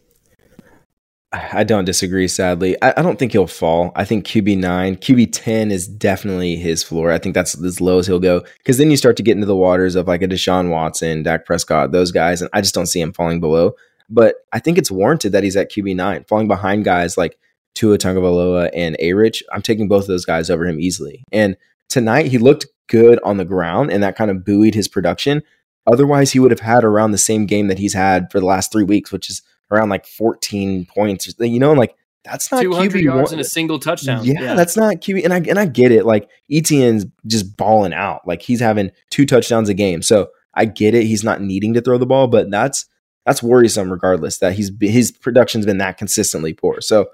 I 1.34 1.64
don't 1.64 1.84
disagree, 1.84 2.28
sadly. 2.28 2.80
I, 2.80 2.94
I, 2.96 3.02
don't 3.02 3.18
think 3.18 3.32
he'll 3.32 3.46
fall. 3.46 3.92
I 3.96 4.04
think 4.04 4.26
QB 4.26 4.58
nine, 4.58 4.96
QB 4.96 5.30
ten 5.32 5.72
is 5.72 5.88
definitely 5.88 6.56
his 6.56 6.84
floor. 6.84 7.10
I 7.10 7.18
think 7.18 7.34
that's 7.34 7.60
as 7.62 7.80
low 7.80 7.98
as 7.98 8.06
he'll 8.06 8.20
go. 8.20 8.44
Because 8.58 8.78
then 8.78 8.90
you 8.90 8.96
start 8.96 9.16
to 9.16 9.22
get 9.22 9.34
into 9.34 9.46
the 9.46 9.56
waters 9.56 9.96
of 9.96 10.06
like 10.06 10.22
a 10.22 10.28
Deshaun 10.28 10.70
Watson, 10.70 11.22
Dak 11.24 11.44
Prescott, 11.44 11.92
those 11.92 12.12
guys, 12.12 12.40
and 12.40 12.50
I 12.52 12.60
just 12.60 12.74
don't 12.74 12.86
see 12.86 13.00
him 13.00 13.12
falling 13.12 13.40
below. 13.40 13.74
But 14.08 14.36
I 14.52 14.60
think 14.60 14.78
it's 14.78 14.90
warranted 14.90 15.32
that 15.32 15.42
he's 15.42 15.56
at 15.56 15.72
QB 15.72 15.96
nine, 15.96 16.24
falling 16.24 16.46
behind 16.46 16.84
guys 16.84 17.16
like 17.16 17.38
Tua 17.74 17.98
Tagovailoa 17.98 18.70
and 18.72 18.96
A 19.00 19.14
Rich. 19.14 19.42
I'm 19.52 19.62
taking 19.62 19.88
both 19.88 20.04
of 20.04 20.08
those 20.08 20.24
guys 20.24 20.50
over 20.50 20.66
him 20.66 20.78
easily. 20.78 21.24
And 21.32 21.56
tonight 21.88 22.26
he 22.26 22.38
looked 22.38 22.66
good 22.88 23.18
on 23.24 23.38
the 23.38 23.44
ground, 23.44 23.90
and 23.90 24.02
that 24.02 24.16
kind 24.16 24.30
of 24.30 24.44
buoyed 24.44 24.74
his 24.74 24.88
production. 24.88 25.42
Otherwise, 25.86 26.32
he 26.32 26.38
would 26.38 26.50
have 26.50 26.60
had 26.60 26.84
around 26.84 27.10
the 27.10 27.18
same 27.18 27.46
game 27.46 27.68
that 27.68 27.78
he's 27.78 27.94
had 27.94 28.30
for 28.30 28.40
the 28.40 28.46
last 28.46 28.72
three 28.72 28.84
weeks, 28.84 29.12
which 29.12 29.28
is 29.28 29.42
around 29.70 29.88
like 29.88 30.06
14 30.06 30.86
points. 30.86 31.34
You 31.38 31.58
know, 31.58 31.72
like 31.72 31.94
that's 32.24 32.50
not 32.50 32.62
200 32.62 32.92
QB 32.92 33.02
yards 33.02 33.30
one. 33.30 33.32
and 33.34 33.40
a 33.40 33.48
single 33.48 33.78
touchdown. 33.78 34.24
Yeah, 34.24 34.40
yeah, 34.40 34.54
that's 34.54 34.76
not 34.76 34.96
QB. 34.96 35.24
And 35.24 35.32
I 35.32 35.38
and 35.38 35.58
I 35.58 35.66
get 35.66 35.92
it. 35.92 36.06
Like 36.06 36.28
Etienne's 36.50 37.06
just 37.26 37.56
balling 37.56 37.92
out. 37.92 38.26
Like 38.26 38.42
he's 38.42 38.60
having 38.60 38.90
two 39.10 39.26
touchdowns 39.26 39.68
a 39.68 39.74
game. 39.74 40.02
So 40.02 40.28
I 40.54 40.64
get 40.64 40.94
it. 40.94 41.04
He's 41.04 41.24
not 41.24 41.40
needing 41.40 41.74
to 41.74 41.80
throw 41.80 41.98
the 41.98 42.06
ball, 42.06 42.28
but 42.28 42.50
that's 42.50 42.86
that's 43.26 43.42
worrisome 43.42 43.90
regardless 43.90 44.38
that 44.38 44.54
he's 44.54 44.70
his 44.80 45.12
production's 45.12 45.66
been 45.66 45.78
that 45.78 45.98
consistently 45.98 46.54
poor. 46.54 46.80
So 46.80 47.06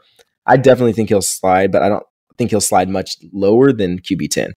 I 0.47 0.57
definitely 0.57 0.93
think 0.93 1.09
he'll 1.09 1.23
slide, 1.23 1.73
but 1.73 1.83
I 1.83 1.89
don't 1.89 2.05
think 2.39 2.51
he'll 2.51 2.61
slide 2.61 2.89
much 2.89 3.17
lower 3.33 3.73
than 3.73 3.99
QB 3.99 4.31
10. 4.31 4.53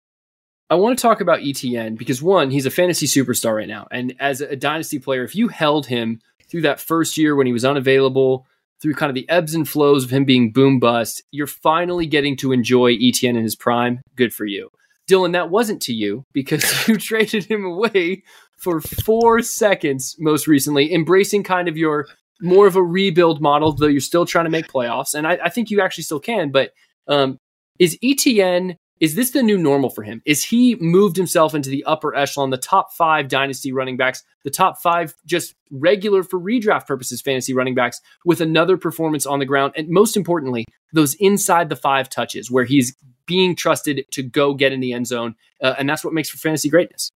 I 0.69 0.75
want 0.75 0.98
to 0.98 1.01
talk 1.01 1.19
about 1.19 1.41
Etienne 1.43 1.95
because 1.95 2.21
one, 2.21 2.50
he's 2.50 2.65
a 2.65 2.71
fantasy 2.71 3.05
superstar 3.05 3.57
right 3.57 3.67
now. 3.67 3.88
And 3.91 4.15
as 4.19 4.39
a 4.39 4.55
dynasty 4.55 5.00
player, 5.00 5.24
if 5.24 5.36
you 5.36 5.50
held 5.50 5.88
him 5.88 6.21
through 6.51 6.62
that 6.62 6.79
first 6.79 7.17
year 7.17 7.36
when 7.36 7.48
he 7.48 7.53
was 7.53 7.65
unavailable, 7.65 8.46
through 8.81 8.93
kind 8.96 9.10
of 9.10 9.15
the 9.15 9.29
ebbs 9.29 9.55
and 9.55 9.67
flows 9.70 10.03
of 10.03 10.10
him 10.10 10.25
being 10.25 10.51
boom 10.51 10.79
bust, 10.79 11.24
you're 11.31 11.48
finally 11.48 12.05
getting 12.05 12.36
to 12.38 12.51
enjoy 12.51 12.93
Etienne 12.93 13.38
in 13.38 13.43
his 13.43 13.55
prime. 13.55 14.01
Good 14.15 14.34
for 14.34 14.46
you. 14.46 14.70
Dylan, 15.10 15.34
that 15.34 15.50
wasn't 15.50 15.81
to 15.84 15.93
you 15.93 16.25
because 16.34 16.63
you 16.88 16.98
traded 16.98 17.46
him 17.46 17.63
away 17.63 18.24
for 18.58 18.81
four 18.81 19.41
seconds 19.41 20.15
most 20.20 20.48
recently, 20.48 20.93
embracing 20.93 21.43
kind 21.43 21.67
of 21.67 21.77
your 21.77 22.08
more 22.41 22.67
of 22.67 22.75
a 22.75 22.84
rebuild 22.84 23.39
model, 23.39 23.72
though 23.72 23.88
you're 23.88 24.01
still 24.01 24.25
trying 24.25 24.46
to 24.46 24.51
make 24.51 24.67
playoffs. 24.67 25.13
And 25.13 25.27
I, 25.27 25.38
I 25.43 25.50
think 25.50 25.70
you 25.70 25.79
actually 25.79 26.03
still 26.03 26.20
can. 26.20 26.51
But 26.51 26.72
um, 27.08 27.38
is 27.77 27.98
Etienne 28.03 28.77
is 29.01 29.15
this 29.15 29.31
the 29.31 29.41
new 29.41 29.58
normal 29.58 29.89
for 29.89 30.03
him? 30.03 30.22
Is 30.25 30.43
he 30.43 30.75
moved 30.75 31.17
himself 31.17 31.55
into 31.55 31.72
the 31.72 31.84
upper 31.86 32.15
echelon, 32.15 32.51
the 32.51 32.58
top 32.58 32.93
five 32.93 33.27
dynasty 33.27 33.74
running 33.74 33.98
backs, 33.98 34.24
the 34.43 34.51
top 34.51 34.79
five 34.79 35.15
just 35.25 35.55
regular 35.72 36.22
for 36.22 36.39
redraft 36.39 36.86
purposes 36.86 37.20
fantasy 37.20 37.53
running 37.53 37.74
backs 37.74 38.00
with 38.24 38.41
another 38.41 38.77
performance 38.77 39.25
on 39.25 39.39
the 39.39 39.46
ground? 39.46 39.74
And 39.75 39.89
most 39.89 40.15
importantly, 40.15 40.65
those 40.93 41.15
inside 41.15 41.70
the 41.70 41.75
five 41.75 42.10
touches 42.10 42.51
where 42.51 42.63
he's 42.63 42.96
being 43.25 43.55
trusted 43.55 44.05
to 44.12 44.22
go 44.22 44.53
get 44.53 44.72
in 44.72 44.81
the 44.81 44.93
end 44.93 45.08
zone. 45.08 45.36
Uh, 45.62 45.74
and 45.79 45.89
that's 45.89 46.05
what 46.05 46.13
makes 46.13 46.29
for 46.29 46.38
fantasy 46.38 46.70
greatness. 46.70 47.10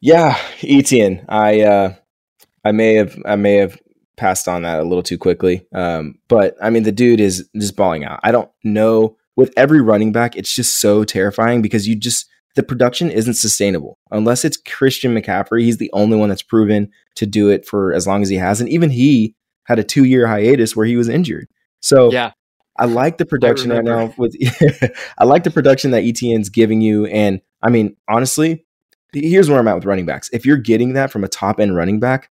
Yeah, 0.00 0.38
Etienne. 0.62 1.24
I, 1.28 1.60
uh, 1.60 1.94
I 2.64 2.72
may 2.72 2.94
have, 2.94 3.18
I 3.26 3.36
may 3.36 3.56
have 3.56 3.78
passed 4.16 4.48
on 4.48 4.62
that 4.62 4.78
a 4.78 4.84
little 4.84 5.02
too 5.02 5.18
quickly. 5.18 5.66
Um, 5.74 6.14
but 6.28 6.56
I 6.62 6.70
mean, 6.70 6.84
the 6.84 6.92
dude 6.92 7.20
is 7.20 7.46
just 7.54 7.76
balling 7.76 8.04
out. 8.06 8.20
I 8.22 8.32
don't 8.32 8.50
know 8.64 9.18
with 9.36 9.52
every 9.56 9.80
running 9.80 10.12
back, 10.12 10.34
it's 10.34 10.54
just 10.54 10.80
so 10.80 11.04
terrifying 11.04 11.62
because 11.62 11.86
you 11.86 11.94
just 11.94 12.26
the 12.54 12.62
production 12.62 13.10
isn't 13.10 13.34
sustainable 13.34 13.98
unless 14.10 14.42
it's 14.44 14.56
Christian 14.56 15.14
McCaffrey. 15.14 15.60
He's 15.60 15.76
the 15.76 15.90
only 15.92 16.16
one 16.16 16.30
that's 16.30 16.42
proven 16.42 16.90
to 17.16 17.26
do 17.26 17.50
it 17.50 17.66
for 17.66 17.92
as 17.92 18.06
long 18.06 18.22
as 18.22 18.30
he 18.30 18.36
has, 18.36 18.60
and 18.60 18.70
even 18.70 18.90
he 18.90 19.34
had 19.64 19.78
a 19.78 19.84
two 19.84 20.04
year 20.04 20.26
hiatus 20.26 20.74
where 20.74 20.86
he 20.86 20.96
was 20.96 21.08
injured. 21.08 21.48
So 21.80 22.10
yeah. 22.10 22.32
I 22.78 22.86
like 22.86 23.18
the 23.18 23.26
production 23.26 23.70
right 23.70 23.84
now 23.84 24.12
with 24.16 24.34
I 25.18 25.24
like 25.24 25.44
the 25.44 25.50
production 25.50 25.92
that 25.92 26.04
Etienne's 26.04 26.48
giving 26.48 26.80
you. 26.80 27.06
And 27.06 27.40
I 27.62 27.70
mean, 27.70 27.96
honestly, 28.08 28.64
here's 29.12 29.48
where 29.48 29.58
I'm 29.58 29.68
at 29.68 29.76
with 29.76 29.84
running 29.84 30.06
backs. 30.06 30.28
If 30.32 30.44
you're 30.44 30.56
getting 30.56 30.94
that 30.94 31.10
from 31.10 31.24
a 31.24 31.28
top 31.28 31.60
end 31.60 31.76
running 31.76 32.00
back, 32.00 32.30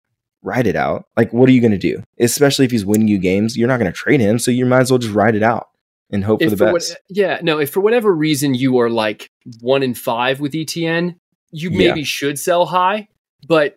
ride 0.43 0.67
it 0.67 0.77
out. 0.77 1.07
Like, 1.17 1.33
what 1.33 1.49
are 1.49 1.53
you 1.53 1.61
going 1.61 1.73
to 1.73 1.79
do? 1.79 2.03
Especially 2.21 2.65
if 2.65 2.71
he's 2.71 2.87
winning 2.87 3.09
you 3.09 3.19
games, 3.19 3.57
you're 3.57 3.69
not 3.69 3.79
going 3.79 3.91
to 3.93 3.97
trade 3.97 4.21
him. 4.21 4.39
So 4.39 4.51
you 4.51 4.65
might 4.65 4.83
as 4.83 4.91
well 4.91 4.99
just 4.99 5.15
ride 5.15 5.35
it 5.35 5.43
out 5.43 5.69
and 6.11 6.25
hope 6.25 6.43
if 6.43 6.51
for 6.51 6.57
the 6.57 6.57
for 6.57 6.73
best. 6.73 6.91
What, 6.91 6.99
yeah, 7.09 7.41
no, 7.43 7.59
if 7.59 7.71
for 7.71 7.81
whatever 7.81 8.15
reason 8.15 8.55
you 8.55 8.79
are 8.79 8.91
like 8.91 9.31
one 9.61 9.83
in 9.83 9.95
five 9.95 10.41
with 10.41 10.55
Etienne, 10.55 11.17
you 11.51 11.71
maybe 11.71 12.01
yeah. 12.01 12.07
should 12.07 12.39
sell 12.39 12.67
high, 12.67 13.09
but 13.47 13.77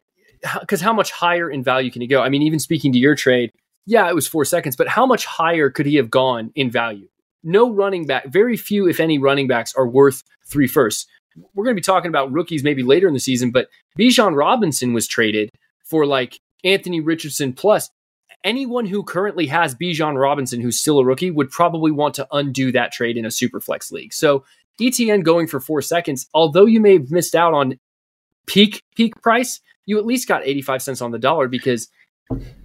because 0.60 0.82
how 0.82 0.94
much 0.94 1.12
higher 1.12 1.50
in 1.50 1.64
value 1.64 1.92
can 1.92 2.02
he 2.02 2.08
go? 2.08 2.22
I 2.22 2.30
mean, 2.30 2.42
even 2.42 2.60
speaking 2.60 2.92
to 2.94 3.00
your 3.00 3.16
trade, 3.16 3.52
yeah, 3.86 4.10
it 4.10 4.16
was 4.16 4.28
four 4.28 4.46
seconds, 4.46 4.76
but 4.76 4.88
how 4.88 5.06
much 5.06 5.26
higher 5.26 5.70
could 5.70 5.86
he 5.86 5.96
have 5.96 6.10
gone 6.10 6.52
in 6.56 6.70
value? 6.70 7.08
No 7.44 7.72
running 7.72 8.06
back, 8.06 8.28
very 8.28 8.58
few, 8.58 8.88
if 8.88 9.00
any, 9.00 9.18
running 9.18 9.48
backs 9.48 9.74
are 9.76 9.88
worth 9.88 10.24
three 10.46 10.68
firsts. 10.68 11.08
We're 11.54 11.64
going 11.64 11.76
to 11.76 11.80
be 11.80 11.84
talking 11.84 12.10
about 12.10 12.32
rookies 12.32 12.64
maybe 12.64 12.84
later 12.84 13.08
in 13.08 13.14
the 13.14 13.20
season, 13.20 13.52
but 13.52 13.68
Bijan 13.98 14.36
Robinson 14.36 14.94
was 14.94 15.08
traded 15.08 15.50
for 15.84 16.06
like 16.06 16.40
Anthony 16.64 17.00
Richardson 17.00 17.54
plus 17.54 17.90
anyone 18.44 18.86
who 18.86 19.04
currently 19.04 19.48
has 19.48 19.76
Bijan 19.76 20.20
Robinson, 20.20 20.62
who's 20.62 20.80
still 20.80 21.00
a 21.00 21.06
rookie, 21.06 21.32
would 21.32 21.50
probably 21.50 21.92
want 21.92 22.16
to 22.16 22.28
undo 22.32 22.72
that 22.72 22.92
trade 22.92 23.18
in 23.18 23.26
a 23.26 23.32
super 23.32 23.60
flex 23.60 23.92
league. 23.92 24.14
So 24.14 24.44
Etienne 24.80 25.22
going 25.22 25.48
for 25.48 25.60
four 25.60 25.82
seconds, 25.82 26.28
although 26.34 26.66
you 26.66 26.80
may 26.80 26.94
have 26.94 27.12
missed 27.12 27.36
out 27.36 27.54
on 27.54 27.80
peak 28.48 28.84
peak 28.96 29.22
price, 29.22 29.62
you 29.86 29.98
at 29.98 30.06
least 30.06 30.28
got 30.28 30.46
85 30.46 30.82
cents 30.82 31.02
on 31.02 31.12
the 31.12 31.20
dollar 31.20 31.48
because 31.48 31.88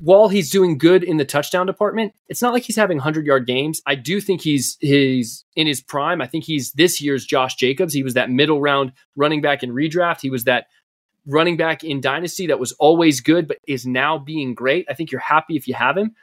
while 0.00 0.28
he's 0.28 0.50
doing 0.50 0.78
good 0.78 1.02
in 1.02 1.16
the 1.16 1.24
touchdown 1.24 1.66
department, 1.66 2.14
it's 2.28 2.40
not 2.40 2.52
like 2.52 2.62
he's 2.62 2.76
having 2.76 2.98
100 2.98 3.26
yard 3.26 3.46
games. 3.46 3.82
I 3.86 3.96
do 3.96 4.20
think 4.20 4.40
he's 4.42 4.76
he's 4.80 5.44
in 5.56 5.66
his 5.66 5.80
prime. 5.80 6.20
I 6.20 6.26
think 6.26 6.44
he's 6.44 6.72
this 6.72 7.00
year's 7.00 7.24
Josh 7.24 7.56
Jacobs. 7.56 7.92
He 7.92 8.02
was 8.02 8.14
that 8.14 8.30
middle 8.30 8.60
round 8.60 8.92
running 9.16 9.40
back 9.40 9.62
in 9.62 9.70
redraft. 9.70 10.20
He 10.20 10.30
was 10.30 10.44
that 10.44 10.66
running 11.26 11.56
back 11.56 11.84
in 11.84 12.00
Dynasty 12.00 12.46
that 12.46 12.58
was 12.58 12.72
always 12.72 13.20
good, 13.20 13.48
but 13.48 13.58
is 13.66 13.86
now 13.86 14.18
being 14.18 14.54
great. 14.54 14.86
I 14.88 14.94
think 14.94 15.10
you're 15.10 15.20
happy 15.20 15.56
if 15.56 15.68
you 15.68 15.74
have 15.74 15.96
him. 15.96 16.14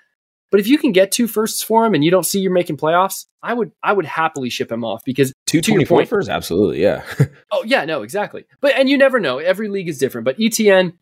But 0.53 0.59
if 0.59 0.67
you 0.67 0.77
can 0.77 0.91
get 0.91 1.11
two 1.11 1.27
firsts 1.27 1.63
for 1.63 1.83
him 1.83 1.95
and 1.95 2.03
you 2.03 2.11
don't 2.11 2.25
see 2.25 2.39
you're 2.39 2.51
making 2.51 2.77
playoffs, 2.77 3.25
I 3.41 3.55
would 3.55 3.71
I 3.81 3.91
would 3.91 4.05
happily 4.05 4.51
ship 4.51 4.71
him 4.71 4.85
off 4.85 5.03
because 5.03 5.33
two 5.47 5.61
twenty 5.61 5.83
four 5.83 6.05
first, 6.05 6.29
absolutely, 6.29 6.79
yeah. 6.79 7.03
oh 7.51 7.63
yeah, 7.65 7.85
no, 7.85 8.03
exactly. 8.03 8.45
But 8.61 8.75
and 8.75 8.87
you 8.87 8.95
never 8.95 9.19
know. 9.19 9.39
Every 9.39 9.67
league 9.67 9.89
is 9.89 9.97
different. 9.97 10.25
But 10.25 10.35
Etienne, 10.39 10.93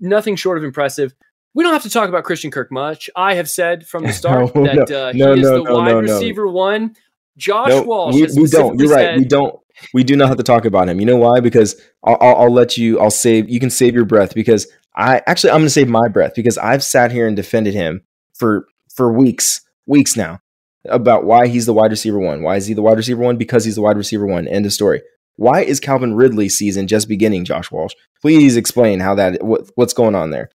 nothing 0.00 0.36
short 0.36 0.56
of 0.56 0.64
impressive. 0.64 1.14
We 1.52 1.64
don't 1.64 1.74
have 1.74 1.82
to 1.82 1.90
talk 1.90 2.08
about 2.08 2.24
Christian 2.24 2.50
Kirk 2.50 2.72
much. 2.72 3.10
I 3.14 3.34
have 3.34 3.50
said 3.50 3.86
from 3.86 4.04
the 4.04 4.12
start 4.14 4.54
no, 4.54 4.64
that 4.64 4.90
uh, 4.90 5.12
no, 5.14 5.34
he 5.34 5.40
is 5.40 5.50
no, 5.50 5.64
the 5.64 5.74
wide 5.74 5.92
receiver 5.92 6.48
one. 6.48 6.96
Josh 7.36 7.84
Walsh. 7.84 8.14
We, 8.14 8.26
we 8.40 8.48
don't. 8.48 8.80
You're 8.80 8.90
right. 8.90 9.18
we 9.18 9.26
don't 9.26 9.60
we 9.94 10.04
do 10.04 10.16
not 10.16 10.28
have 10.28 10.36
to 10.36 10.42
talk 10.42 10.64
about 10.64 10.88
him. 10.88 11.00
You 11.00 11.06
know 11.06 11.16
why? 11.16 11.40
Because 11.40 11.80
I'll, 12.04 12.16
I'll, 12.20 12.36
I'll, 12.36 12.52
let 12.52 12.76
you. 12.76 13.00
I'll 13.00 13.10
save. 13.10 13.48
You 13.48 13.60
can 13.60 13.70
save 13.70 13.94
your 13.94 14.04
breath 14.04 14.34
because 14.34 14.66
I 14.94 15.22
actually 15.26 15.50
I'm 15.50 15.58
going 15.58 15.66
to 15.66 15.70
save 15.70 15.88
my 15.88 16.08
breath 16.08 16.34
because 16.34 16.58
I've 16.58 16.82
sat 16.82 17.12
here 17.12 17.26
and 17.26 17.36
defended 17.36 17.74
him 17.74 18.02
for 18.34 18.66
for 18.94 19.12
weeks, 19.12 19.60
weeks 19.86 20.16
now 20.16 20.40
about 20.88 21.24
why 21.24 21.46
he's 21.46 21.66
the 21.66 21.74
wide 21.74 21.90
receiver 21.90 22.18
one. 22.18 22.42
Why 22.42 22.56
is 22.56 22.66
he 22.66 22.74
the 22.74 22.82
wide 22.82 22.96
receiver 22.96 23.22
one? 23.22 23.36
Because 23.36 23.64
he's 23.64 23.76
the 23.76 23.82
wide 23.82 23.96
receiver 23.96 24.26
one. 24.26 24.48
End 24.48 24.66
of 24.66 24.72
story. 24.72 25.02
Why 25.36 25.60
is 25.60 25.78
Calvin 25.78 26.14
Ridley's 26.14 26.56
season 26.56 26.88
just 26.88 27.08
beginning, 27.08 27.44
Josh 27.44 27.70
Walsh? 27.70 27.94
Please 28.20 28.56
explain 28.56 28.98
how 28.98 29.14
that 29.14 29.42
what, 29.44 29.70
what's 29.76 29.92
going 29.92 30.16
on 30.16 30.30
there. 30.30 30.50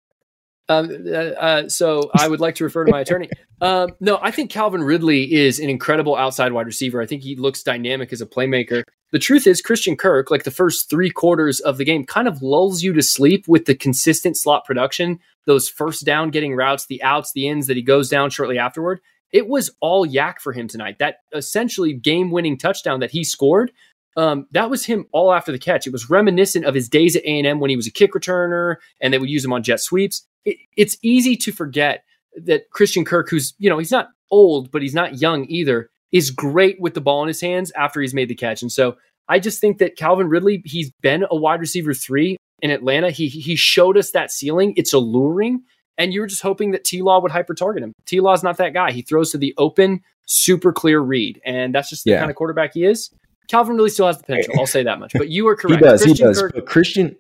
Um, 0.69 0.91
uh, 1.07 1.13
uh, 1.13 1.69
so 1.69 2.11
I 2.15 2.29
would 2.29 2.41
like 2.41 2.57
to 2.57 2.65
refer 2.65 2.85
to 2.85 2.91
my 2.91 3.01
attorney. 3.01 3.31
Um, 3.61 3.91
no, 4.01 4.19
I 4.23 4.31
think 4.31 4.51
Calvin 4.51 4.83
Ridley 4.83 5.33
is 5.33 5.59
an 5.59 5.69
incredible 5.69 6.15
outside 6.15 6.53
wide 6.53 6.67
receiver. 6.67 7.01
I 7.01 7.07
think 7.07 7.23
he 7.23 7.37
looks 7.37 7.63
dynamic 7.63 8.13
as 8.13 8.21
a 8.21 8.27
playmaker. 8.27 8.83
The 9.11 9.19
truth 9.19 9.47
is, 9.47 9.63
Christian 9.63 9.97
Kirk, 9.97 10.31
like 10.31 10.45
the 10.45 10.51
first 10.51 10.91
three 10.91 11.11
quarters 11.11 11.61
of 11.61 11.79
the 11.79 11.85
game, 11.85 12.05
kind 12.05 12.29
of 12.29 12.43
lulls 12.43 12.83
you 12.83 12.93
to 12.93 13.03
sleep 13.03 13.49
with 13.49 13.65
the 13.65 13.75
consistent 13.75 14.37
slot 14.37 14.67
production, 14.67 15.19
those 15.47 15.69
first 15.69 16.05
down 16.05 16.31
getting 16.31 16.55
routes, 16.55 16.87
the 16.87 17.03
outs, 17.03 17.33
the 17.33 17.49
ins 17.49 17.67
that 17.67 17.77
he 17.77 17.83
goes 17.83 18.11
down 18.11 18.29
shortly 18.29 18.59
afterward. 18.59 19.01
It 19.33 19.49
was 19.49 19.71
all 19.81 20.07
YAC 20.07 20.41
for 20.41 20.53
him 20.53 20.69
tonight. 20.69 20.99
That 20.99 21.17
essentially 21.35 21.95
game 21.95 22.31
winning 22.31 22.59
touchdown 22.59 23.01
that 23.01 23.11
he 23.11 23.25
scored 23.25 23.73
um, 24.19 24.47
that 24.51 24.69
was 24.69 24.85
him 24.85 25.07
all 25.13 25.33
after 25.33 25.53
the 25.53 25.59
catch. 25.59 25.87
It 25.87 25.93
was 25.93 26.11
reminiscent 26.11 26.65
of 26.67 26.75
his 26.75 26.89
days 26.89 27.17
at 27.17 27.23
A&M 27.23 27.61
when 27.61 27.71
he 27.71 27.77
was 27.77 27.87
a 27.87 27.91
kick 27.91 28.13
returner 28.13 28.77
and 29.01 29.13
they 29.15 29.19
would 29.19 29.31
use 29.31 29.45
him 29.45 29.53
on 29.53 29.63
jet 29.63 29.81
sweeps. 29.81 30.27
It, 30.45 30.57
it's 30.77 30.97
easy 31.03 31.37
to 31.37 31.53
forget 31.53 32.05
that 32.37 32.69
Christian 32.71 33.05
Kirk, 33.05 33.31
who's, 33.31 33.55
you 33.59 33.71
know, 33.71 33.79
he's 33.79 33.91
not 33.93 34.09
old, 34.31 34.71
but 34.71 34.83
he's 34.83 34.95
not 34.95 35.21
young 35.21 35.47
either, 35.49 35.89
is 36.13 36.31
great 36.31 36.81
with 36.81 36.95
the 36.95 37.01
ball 37.01 37.23
in 37.23 37.29
his 37.29 37.41
hands 37.41 37.71
after 37.77 38.01
he's 38.01 38.13
made 38.15 38.29
the 38.29 38.35
catch. 38.35 38.61
And 38.63 38.71
so 38.73 38.97
I 39.29 39.39
just 39.39 39.61
think 39.61 39.79
that 39.79 39.97
Calvin 39.97 40.29
Ridley, 40.29 40.63
he's 40.65 40.91
been 41.01 41.25
a 41.31 41.37
wide 41.37 41.61
receiver 41.61 41.95
three 41.95 42.37
in 42.61 42.71
Atlanta. 42.71 43.11
He, 43.11 43.29
he 43.29 43.57
showed 43.57 43.97
us 43.97 44.11
that 44.13 44.31
ceiling. 44.33 44.75
It's 44.77 44.93
alluring. 44.93 45.63
and 45.97 46.13
you 46.15 46.21
were 46.21 46.27
just 46.27 46.43
hoping 46.43 46.71
that 46.73 46.85
T 46.85 47.03
Law 47.03 47.21
would 47.21 47.31
hyper 47.33 47.55
target 47.55 47.83
him. 47.83 47.93
T 48.07 48.21
Law's 48.21 48.43
not 48.43 48.57
that 48.57 48.73
guy. 48.75 48.91
He 48.93 49.03
throws 49.03 49.31
to 49.33 49.39
the 49.39 49.55
open, 49.59 50.01
super 50.27 50.73
clear 50.73 51.01
read, 51.01 51.41
and 51.45 51.75
that's 51.75 51.91
just 51.91 52.05
the 52.05 52.13
Yeah. 52.13 52.19
kind 52.21 52.31
of 52.31 52.37
quarterback 52.37 52.75
he 52.75 52.85
is. 52.85 53.11
Calvin 53.49 53.77
really 53.77 53.91
still 53.91 54.07
has 54.07 54.19
the 54.19 54.25
potential. 54.25 54.55
I'll 54.59 54.67
say 54.67 54.83
that 54.85 55.01
much. 55.01 55.13
But 55.13 55.29
you 55.29 55.49
are 55.49 55.57
correct. 55.57 55.83
He 55.83 55.89
does. 55.89 56.03
Christian 56.03 56.27
he 56.27 56.33
does. 56.33 56.41
Kirk, 56.41 56.55
but 56.55 56.67
Christian 56.67 57.17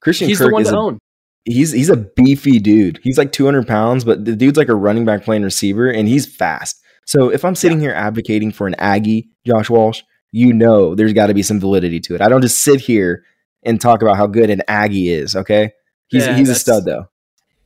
Christian 0.00 0.28
he's 0.28 0.38
Kirk 0.38 0.48
the 0.48 0.52
one 0.52 0.64
to 0.64 0.74
a, 0.74 0.78
own. 0.78 0.98
he's 1.44 1.72
he's 1.72 1.88
a 1.88 1.96
beefy 1.96 2.58
dude. 2.58 3.00
He's 3.02 3.16
like 3.18 3.32
200 3.32 3.66
pounds, 3.66 4.04
but 4.04 4.24
the 4.24 4.36
dude's 4.36 4.58
like 4.58 4.68
a 4.68 4.74
running 4.74 5.04
back 5.04 5.22
playing 5.24 5.42
receiver, 5.42 5.88
and 5.90 6.08
he's 6.08 6.26
fast. 6.26 6.80
So 7.06 7.30
if 7.30 7.44
I'm 7.44 7.54
sitting 7.54 7.80
here 7.80 7.92
advocating 7.92 8.52
for 8.52 8.66
an 8.66 8.74
Aggie, 8.78 9.28
Josh 9.46 9.70
Walsh, 9.70 10.02
you 10.30 10.52
know 10.52 10.94
there's 10.94 11.12
got 11.12 11.26
to 11.28 11.34
be 11.34 11.42
some 11.42 11.60
validity 11.60 12.00
to 12.00 12.14
it. 12.14 12.20
I 12.20 12.28
don't 12.28 12.42
just 12.42 12.58
sit 12.58 12.80
here 12.80 13.24
and 13.62 13.80
talk 13.80 14.02
about 14.02 14.16
how 14.16 14.26
good 14.26 14.50
an 14.50 14.62
Aggie 14.68 15.10
is. 15.10 15.36
Okay, 15.36 15.72
he's 16.08 16.26
Yeah, 16.26 16.36
he's 16.36 16.48
a 16.48 16.54
stud 16.54 16.84
though. 16.84 17.06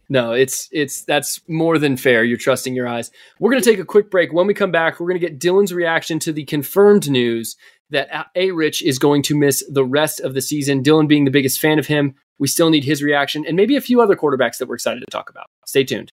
No, 0.08 0.32
it's 0.32 0.68
it's 0.70 1.02
that's 1.02 1.40
more 1.48 1.78
than 1.78 1.96
fair. 1.96 2.22
You're 2.22 2.38
trusting 2.38 2.74
your 2.74 2.86
eyes. 2.86 3.10
We're 3.40 3.50
going 3.50 3.62
to 3.62 3.68
take 3.68 3.80
a 3.80 3.84
quick 3.84 4.10
break. 4.10 4.32
When 4.32 4.46
we 4.46 4.54
come 4.54 4.70
back, 4.70 5.00
we're 5.00 5.08
going 5.08 5.20
to 5.20 5.26
get 5.26 5.40
Dylan's 5.40 5.72
reaction 5.74 6.18
to 6.20 6.32
the 6.32 6.44
confirmed 6.44 7.10
news 7.10 7.56
that 7.90 8.28
A- 8.34 8.50
Rich 8.50 8.82
is 8.82 8.98
going 8.98 9.22
to 9.22 9.36
miss 9.36 9.64
the 9.70 9.84
rest 9.84 10.20
of 10.20 10.34
the 10.34 10.40
season. 10.40 10.82
Dylan 10.82 11.08
being 11.08 11.24
the 11.24 11.30
biggest 11.30 11.60
fan 11.60 11.78
of 11.78 11.86
him, 11.86 12.14
we 12.38 12.48
still 12.48 12.70
need 12.70 12.84
his 12.84 13.02
reaction 13.02 13.44
and 13.46 13.56
maybe 13.56 13.76
a 13.76 13.80
few 13.80 14.00
other 14.00 14.16
quarterbacks 14.16 14.58
that 14.58 14.68
we're 14.68 14.74
excited 14.74 15.00
to 15.00 15.06
talk 15.10 15.30
about. 15.30 15.46
Stay 15.64 15.84
tuned. 15.84 16.12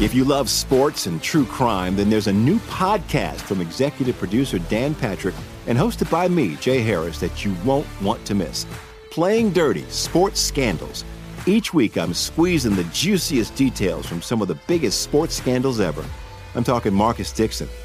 If 0.00 0.12
you 0.12 0.24
love 0.24 0.50
sports 0.50 1.06
and 1.06 1.22
true 1.22 1.46
crime, 1.46 1.96
then 1.96 2.10
there's 2.10 2.26
a 2.26 2.32
new 2.32 2.58
podcast 2.60 3.40
from 3.42 3.60
executive 3.60 4.18
producer 4.18 4.58
Dan 4.58 4.94
Patrick 4.94 5.36
and 5.66 5.78
hosted 5.78 6.10
by 6.10 6.26
me, 6.28 6.56
Jay 6.56 6.80
Harris, 6.82 7.20
that 7.20 7.44
you 7.44 7.54
won't 7.64 7.86
want 8.02 8.24
to 8.26 8.34
miss. 8.34 8.66
Playing 9.10 9.50
Dirty 9.52 9.84
Sports 9.90 10.40
Scandals. 10.40 11.04
Each 11.46 11.72
week, 11.72 11.96
I'm 11.96 12.12
squeezing 12.12 12.74
the 12.74 12.84
juiciest 12.84 13.54
details 13.54 14.04
from 14.04 14.20
some 14.20 14.42
of 14.42 14.48
the 14.48 14.58
biggest 14.66 15.02
sports 15.02 15.36
scandals 15.36 15.78
ever. 15.78 16.04
I'm 16.56 16.64
talking 16.64 16.92
Marcus 16.92 17.30
Dixon, 17.32 17.68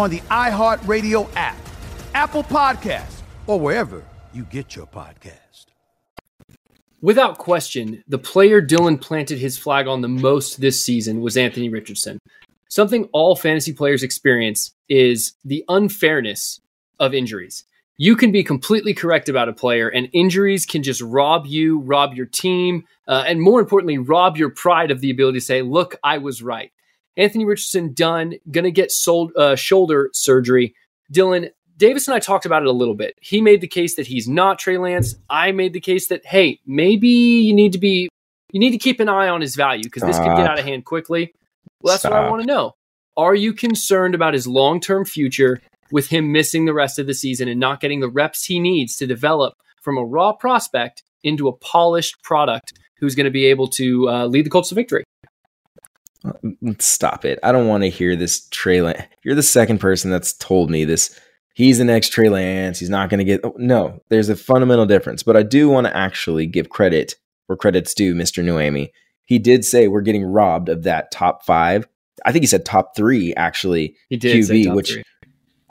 on 0.00 0.10
the 0.10 0.20
iHeartRadio 0.20 1.28
app, 1.36 1.58
Apple 2.14 2.42
Podcasts, 2.42 3.20
or 3.46 3.60
wherever 3.60 4.02
you 4.32 4.44
get 4.44 4.74
your 4.74 4.86
podcast. 4.86 5.66
Without 7.02 7.38
question, 7.38 8.02
the 8.08 8.18
player 8.18 8.60
Dylan 8.60 9.00
planted 9.00 9.38
his 9.38 9.56
flag 9.56 9.86
on 9.86 10.00
the 10.00 10.08
most 10.08 10.60
this 10.60 10.84
season 10.84 11.20
was 11.20 11.36
Anthony 11.36 11.68
Richardson. 11.68 12.18
Something 12.68 13.08
all 13.12 13.36
fantasy 13.36 13.72
players 13.72 14.02
experience 14.02 14.72
is 14.88 15.34
the 15.44 15.64
unfairness 15.68 16.60
of 16.98 17.14
injuries. 17.14 17.64
You 17.96 18.16
can 18.16 18.32
be 18.32 18.42
completely 18.42 18.94
correct 18.94 19.28
about 19.28 19.48
a 19.48 19.52
player, 19.52 19.88
and 19.88 20.08
injuries 20.14 20.64
can 20.64 20.82
just 20.82 21.02
rob 21.02 21.46
you, 21.46 21.80
rob 21.80 22.14
your 22.14 22.26
team, 22.26 22.84
uh, 23.06 23.24
and 23.26 23.42
more 23.42 23.60
importantly, 23.60 23.98
rob 23.98 24.38
your 24.38 24.50
pride 24.50 24.90
of 24.90 25.00
the 25.00 25.10
ability 25.10 25.40
to 25.40 25.44
say, 25.44 25.60
Look, 25.60 25.96
I 26.02 26.18
was 26.18 26.42
right. 26.42 26.72
Anthony 27.16 27.44
Richardson 27.44 27.92
done, 27.92 28.34
gonna 28.50 28.70
get 28.70 28.90
sold, 28.90 29.32
uh, 29.36 29.56
shoulder 29.56 30.10
surgery. 30.12 30.74
Dylan, 31.12 31.50
Davis 31.76 32.06
and 32.06 32.14
I 32.14 32.18
talked 32.18 32.46
about 32.46 32.62
it 32.62 32.68
a 32.68 32.72
little 32.72 32.94
bit. 32.94 33.14
He 33.20 33.40
made 33.40 33.60
the 33.60 33.68
case 33.68 33.96
that 33.96 34.06
he's 34.06 34.28
not 34.28 34.58
Trey 34.58 34.78
Lance. 34.78 35.14
I 35.28 35.52
made 35.52 35.72
the 35.72 35.80
case 35.80 36.08
that 36.08 36.24
hey, 36.24 36.60
maybe 36.66 37.08
you 37.08 37.54
need 37.54 37.72
to 37.72 37.78
be 37.78 38.08
you 38.52 38.60
need 38.60 38.70
to 38.70 38.78
keep 38.78 39.00
an 39.00 39.08
eye 39.08 39.28
on 39.28 39.40
his 39.40 39.56
value 39.56 39.84
because 39.84 40.02
this 40.02 40.18
could 40.18 40.36
get 40.36 40.46
out 40.46 40.58
of 40.58 40.64
hand 40.64 40.84
quickly. 40.84 41.32
Well, 41.82 41.94
that's 41.94 42.04
what 42.04 42.12
I 42.12 42.28
want 42.28 42.42
to 42.42 42.46
know. 42.46 42.74
Are 43.16 43.34
you 43.34 43.52
concerned 43.52 44.14
about 44.14 44.34
his 44.34 44.46
long-term 44.46 45.04
future 45.04 45.60
with 45.90 46.08
him 46.08 46.32
missing 46.32 46.64
the 46.64 46.74
rest 46.74 46.98
of 46.98 47.06
the 47.06 47.14
season 47.14 47.48
and 47.48 47.58
not 47.58 47.80
getting 47.80 48.00
the 48.00 48.08
reps 48.08 48.44
he 48.44 48.58
needs 48.58 48.96
to 48.96 49.06
develop 49.06 49.54
from 49.82 49.98
a 49.98 50.04
raw 50.04 50.32
prospect 50.32 51.02
into 51.22 51.48
a 51.48 51.52
polished 51.52 52.22
product 52.22 52.72
who's 52.98 53.14
going 53.14 53.24
to 53.24 53.30
be 53.30 53.46
able 53.46 53.66
to 53.66 54.08
uh, 54.08 54.26
lead 54.26 54.46
the 54.46 54.50
Colts 54.50 54.68
to 54.68 54.74
victory? 54.74 55.04
Mm, 56.24 56.80
stop 56.80 57.24
it. 57.24 57.38
I 57.42 57.52
don't 57.52 57.68
want 57.68 57.82
to 57.82 57.90
hear 57.90 58.16
this 58.16 58.46
Trey 58.50 58.82
Lance. 58.82 59.02
You're 59.22 59.34
the 59.34 59.42
second 59.42 59.78
person 59.78 60.10
that's 60.10 60.32
told 60.34 60.70
me 60.70 60.84
this. 60.84 61.18
He's 61.54 61.78
the 61.78 61.84
next 61.84 62.10
Trey 62.10 62.28
Lance. 62.28 62.78
He's 62.78 62.90
not 62.90 63.10
going 63.10 63.18
to 63.18 63.24
get. 63.24 63.40
oh, 63.44 63.54
no, 63.56 64.00
there's 64.08 64.28
a 64.28 64.36
fundamental 64.36 64.86
difference. 64.86 65.22
But 65.22 65.36
I 65.36 65.42
do 65.42 65.68
want 65.68 65.86
to 65.86 65.96
actually 65.96 66.46
give 66.46 66.68
credit 66.68 67.16
where 67.46 67.56
credit's 67.56 67.94
due, 67.94 68.14
Mr. 68.14 68.44
Nuemi. 68.44 68.90
He 69.24 69.38
did 69.38 69.64
say 69.64 69.88
we're 69.88 70.00
getting 70.00 70.24
robbed 70.24 70.68
of 70.68 70.82
that 70.84 71.10
top 71.10 71.44
five. 71.44 71.86
I 72.24 72.32
think 72.32 72.42
he 72.42 72.46
said 72.46 72.64
top 72.64 72.96
three, 72.96 73.34
actually. 73.34 73.96
He 74.08 74.16
did 74.16 74.44
say 74.44 74.54
QB, 74.54 74.64
top 74.66 74.76
which 74.76 74.92
three. 74.92 75.02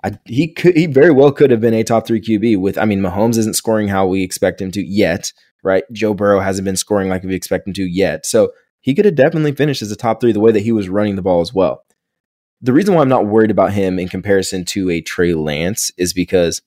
I, 0.04 0.18
he 0.26 0.48
could 0.48 0.76
he 0.78 0.86
very 0.86 1.12
well 1.12 1.32
could 1.32 1.52
have 1.52 1.60
been 1.60 1.74
a 1.74 1.84
top 1.84 2.08
three 2.08 2.22
QB 2.22 2.60
with 2.60 2.78
I 2.78 2.86
mean 2.86 3.02
Mahomes 3.02 3.38
isn't 3.38 3.56
scoring 3.56 3.90
how 3.90 4.08
we 4.08 4.24
expect 4.24 4.62
him 4.62 4.72
to 4.72 4.82
yet, 4.82 5.34
right? 5.64 5.84
Joe 5.92 6.14
Burrow 6.14 6.40
hasn't 6.40 6.66
been 6.66 6.78
scoring 6.78 7.10
like 7.10 7.24
we 7.24 7.36
expect 7.36 7.68
him 7.68 7.74
to 7.74 7.84
yet. 7.84 8.26
So 8.26 8.52
he 8.82 8.94
could 8.94 9.06
have 9.06 9.16
definitely 9.16 9.52
finished 9.52 9.82
as 9.82 9.92
a 9.92 9.96
top 9.96 10.22
three 10.22 10.32
the 10.32 10.40
way 10.40 10.52
that 10.52 10.62
he 10.62 10.72
was 10.72 10.90
running 10.90 11.16
the 11.16 11.22
ball 11.22 11.42
as 11.42 11.54
well. 11.54 11.84
The 12.62 12.74
reason 12.74 12.94
why 12.94 13.02
I'm 13.02 13.10
not 13.10 13.28
worried 13.28 13.52
about 13.52 13.74
him 13.74 14.00
in 14.00 14.10
comparison 14.10 14.66
to 14.66 14.90
a 14.90 15.02
Trey 15.02 15.34
Lance 15.34 15.92
is 15.98 16.14
because 16.14 16.62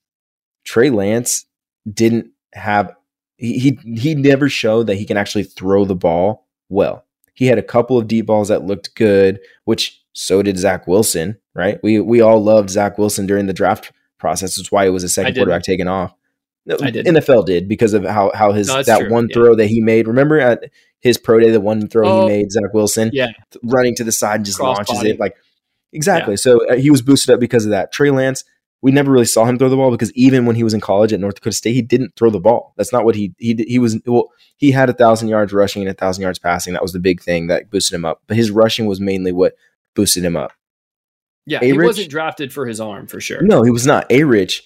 Trey 0.65 0.91
Lance 0.91 1.47
didn't 1.91 2.31
have 2.55 2.95
he 3.37 3.59
he, 3.59 3.79
he 3.97 4.15
never 4.15 4.49
showed 4.49 4.87
that 4.87 4.97
he 4.97 5.05
can 5.05 5.17
actually 5.17 5.45
throw 5.45 5.85
the 5.85 5.97
ball 5.97 6.47
well. 6.69 7.05
He 7.35 7.47
had 7.47 7.59
a 7.59 7.63
couple 7.63 7.99
of 7.99 8.07
deep 8.07 8.27
balls 8.27 8.49
that 8.49 8.65
looked 8.65 8.95
good, 8.95 9.41
which 9.65 10.01
so 10.13 10.43
did 10.43 10.59
Zach 10.59 10.87
Wilson, 10.87 11.39
right? 11.55 11.79
We 11.83 12.01
we 12.01 12.21
all 12.21 12.43
loved 12.43 12.71
Zach 12.71 12.99
Wilson 12.99 13.27
during 13.27 13.47
the 13.47 13.53
draft 13.53 13.93
process. 14.19 14.57
That's 14.57 14.71
why 14.71 14.87
it 14.87 14.91
was 14.91 15.05
a 15.05 15.09
second 15.09 15.35
quarterback 15.35 15.63
taken 15.63 15.89
off. 15.89 16.15
No, 16.65 16.77
I 16.81 16.91
did. 16.91 17.07
NFL 17.07 17.47
did 17.47 17.69
because 17.69 17.95
of 17.95 18.05
how 18.05 18.31
how 18.35 18.53
his 18.53 18.69
No, 18.69 18.83
that 18.83 19.01
true, 19.01 19.11
one 19.11 19.29
yeah. 19.29 19.35
throw 19.35 19.55
that 19.57 19.67
he 19.67 19.81
made. 19.81 20.07
Remember 20.07 20.39
at 20.39 20.71
his 21.03 21.19
pro 21.19 21.39
day, 21.41 21.51
the 21.51 21.61
one 21.61 21.87
throw 21.89 22.09
Oh, 22.09 22.21
he 22.23 22.27
made, 22.29 22.51
Zach 22.53 22.73
Wilson, 22.73 23.11
Yeah, 23.13 23.29
running 23.63 23.95
to 23.97 24.05
the 24.05 24.13
side 24.13 24.37
and 24.37 24.45
just 24.47 24.59
launches 24.61 24.97
Crossbody. 24.99 25.11
it 25.11 25.21
like 25.21 25.37
exactly. 25.93 26.37
So 26.39 26.67
uh, 26.69 26.77
he 26.77 26.91
was 26.91 27.03
boosted 27.03 27.35
up 27.35 27.41
because 27.41 27.65
of 27.67 27.73
that. 27.73 27.93
Trey 27.93 28.11
Lance, 28.11 28.45
we 28.81 28.91
never 28.93 29.11
really 29.13 29.27
saw 29.27 29.45
him 29.45 29.59
throw 29.59 29.69
the 29.69 29.77
ball 29.77 29.91
because 29.91 30.13
even 30.15 30.47
when 30.47 30.57
he 30.57 30.65
was 30.65 30.75
in 30.75 30.81
college 30.81 31.13
at 31.13 31.21
North 31.21 31.35
Dakota 31.37 31.55
State, 31.55 31.75
he 31.75 31.83
didn't 31.83 32.15
throw 32.17 32.31
the 32.31 32.41
ball. 32.41 32.73
That's 32.77 32.93
not 32.93 33.05
what 33.05 33.15
he 33.15 33.35
he 33.39 33.55
he 33.69 33.79
was. 33.79 33.99
Well, 34.07 34.31
he 34.57 34.71
had 34.71 34.89
a 34.89 34.93
thousand 34.95 35.29
yards 35.29 35.53
rushing 35.53 35.83
and 35.83 35.91
a 35.91 35.95
thousand 35.95 36.23
yards 36.23 36.39
passing. 36.39 36.73
That 36.73 36.83
was 36.83 36.93
the 36.93 36.99
big 37.01 37.21
thing 37.21 37.49
that 37.49 37.71
boosted 37.71 37.95
him 37.97 38.05
up. 38.05 38.23
But 38.27 38.37
his 38.37 38.51
rushing 38.51 38.87
was 38.87 39.01
mainly 39.01 39.33
what 39.33 39.55
boosted 39.95 40.25
him 40.25 40.37
up. 40.37 40.53
Yeah, 41.47 41.59
he 41.61 41.71
A-Rich- 41.71 41.87
wasn't 41.87 42.11
drafted 42.11 42.53
for 42.53 42.67
his 42.67 42.81
arm 42.81 43.09
for 43.09 43.21
sure. 43.21 43.43
No, 43.43 43.63
he 43.65 43.71
was 43.73 43.85
not. 43.87 44.07
A 44.11 44.23
Rich, 44.23 44.63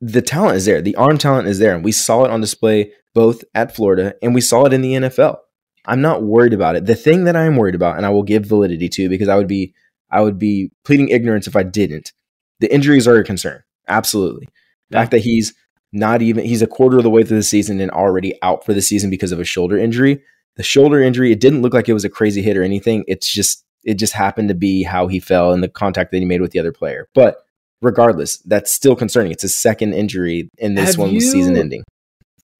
the 0.00 0.22
talent 0.22 0.56
is 0.56 0.64
there. 0.64 0.80
The 0.80 0.94
arm 0.94 1.18
talent 1.18 1.48
is 1.48 1.58
there. 1.58 1.74
And 1.74 1.84
we 1.84 1.90
saw 1.92 2.24
it 2.24 2.30
on 2.30 2.40
display 2.40 2.92
both 3.14 3.42
at 3.56 3.74
Florida 3.74 4.14
and 4.22 4.32
we 4.32 4.40
saw 4.40 4.64
it 4.66 4.72
in 4.72 4.80
the 4.82 4.92
NFL. 4.92 5.38
I'm 5.86 6.00
not 6.00 6.22
worried 6.22 6.52
about 6.52 6.76
it. 6.76 6.86
The 6.86 6.94
thing 6.94 7.24
that 7.24 7.36
I'm 7.36 7.56
worried 7.56 7.74
about, 7.74 7.96
and 7.96 8.04
I 8.06 8.10
will 8.10 8.22
give 8.22 8.44
validity 8.44 8.88
to 8.90 9.08
because 9.08 9.28
I 9.28 9.36
would 9.36 9.48
be 9.48 9.74
I 10.10 10.20
would 10.20 10.38
be 10.38 10.70
pleading 10.84 11.08
ignorance 11.08 11.46
if 11.46 11.54
I 11.56 11.62
didn't. 11.62 12.12
The 12.58 12.72
injuries 12.72 13.06
are 13.08 13.16
a 13.16 13.24
concern. 13.24 13.62
Absolutely. 13.88 14.46
The 14.90 14.96
Yeah. 14.96 15.00
fact 15.02 15.10
that 15.12 15.18
he's 15.20 15.54
not 15.92 16.22
even 16.22 16.44
he's 16.44 16.62
a 16.62 16.66
quarter 16.66 16.98
of 16.98 17.02
the 17.02 17.10
way 17.10 17.22
through 17.24 17.38
the 17.38 17.42
season 17.42 17.80
and 17.80 17.90
already 17.90 18.34
out 18.42 18.64
for 18.64 18.74
the 18.74 18.82
season 18.82 19.10
because 19.10 19.32
of 19.32 19.40
a 19.40 19.44
shoulder 19.44 19.78
injury. 19.78 20.22
The 20.56 20.62
shoulder 20.62 21.00
injury, 21.00 21.32
it 21.32 21.40
didn't 21.40 21.62
look 21.62 21.72
like 21.74 21.88
it 21.88 21.94
was 21.94 22.04
a 22.04 22.10
crazy 22.10 22.42
hit 22.42 22.56
or 22.56 22.62
anything. 22.62 23.04
It's 23.08 23.32
just 23.32 23.64
it 23.84 23.94
just 23.94 24.12
happened 24.12 24.48
to 24.48 24.54
be 24.54 24.82
how 24.82 25.06
he 25.06 25.18
fell 25.20 25.52
and 25.52 25.62
the 25.62 25.68
contact 25.68 26.10
that 26.10 26.18
he 26.18 26.24
made 26.26 26.42
with 26.42 26.50
the 26.50 26.58
other 26.58 26.72
player. 26.72 27.08
But 27.14 27.38
regardless, 27.80 28.36
that's 28.38 28.70
still 28.70 28.94
concerning. 28.94 29.32
It's 29.32 29.44
a 29.44 29.48
second 29.48 29.94
injury 29.94 30.50
and 30.60 30.76
this 30.76 30.90
Have 30.90 30.98
one 30.98 31.14
was 31.14 31.30
season 31.30 31.56
ending. 31.56 31.82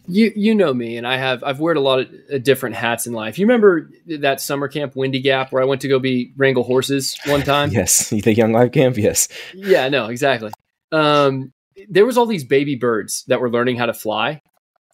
You 0.06 0.32
you 0.34 0.54
know 0.54 0.72
me, 0.72 0.96
and 0.96 1.06
I 1.06 1.16
have 1.16 1.44
I've 1.44 1.60
worn 1.60 1.76
a 1.76 1.80
lot 1.80 2.00
of 2.00 2.08
uh, 2.32 2.38
different 2.38 2.76
hats 2.76 3.06
in 3.06 3.12
life. 3.12 3.38
You 3.38 3.46
remember 3.46 3.90
that 4.06 4.40
summer 4.40 4.66
camp, 4.68 4.96
Windy 4.96 5.20
Gap, 5.20 5.52
where 5.52 5.62
I 5.62 5.66
went 5.66 5.82
to 5.82 5.88
go 5.88 5.98
be 5.98 6.32
wrangle 6.36 6.64
horses 6.64 7.18
one 7.26 7.42
time? 7.42 7.70
Yes. 7.80 8.10
You 8.12 8.20
think 8.20 8.36
Young 8.36 8.52
Life 8.52 8.72
Camp? 8.72 8.96
Yes. 8.96 9.28
Yeah, 9.54 9.88
no, 9.88 10.06
exactly. 10.06 10.50
Um, 10.90 11.52
there 11.88 12.04
was 12.04 12.18
all 12.18 12.26
these 12.26 12.44
baby 12.44 12.74
birds 12.74 13.24
that 13.28 13.40
were 13.40 13.50
learning 13.50 13.76
how 13.76 13.86
to 13.86 13.94
fly, 13.94 14.40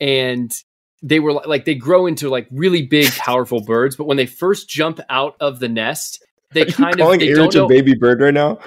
and 0.01 0.53
they 1.03 1.21
were 1.21 1.33
like 1.33 1.65
they 1.65 1.75
grow 1.75 2.07
into 2.07 2.29
like 2.29 2.47
really 2.51 2.83
big, 2.83 3.11
powerful 3.13 3.63
birds. 3.63 3.97
But 3.97 4.05
when 4.05 4.17
they 4.17 4.27
first 4.27 4.69
jump 4.69 5.01
out 5.09 5.37
of 5.41 5.59
the 5.61 5.69
nest, 5.69 6.23
they 6.53 6.63
Are 6.63 6.67
you 6.67 6.73
kind 6.75 6.95
of 6.95 7.01
calling 7.01 7.21
they 7.21 7.31
A 7.31 7.43
Rich 7.43 7.55
a 7.55 7.67
baby 7.67 7.95
bird 7.95 8.21
right 8.21 8.35
now? 8.35 8.59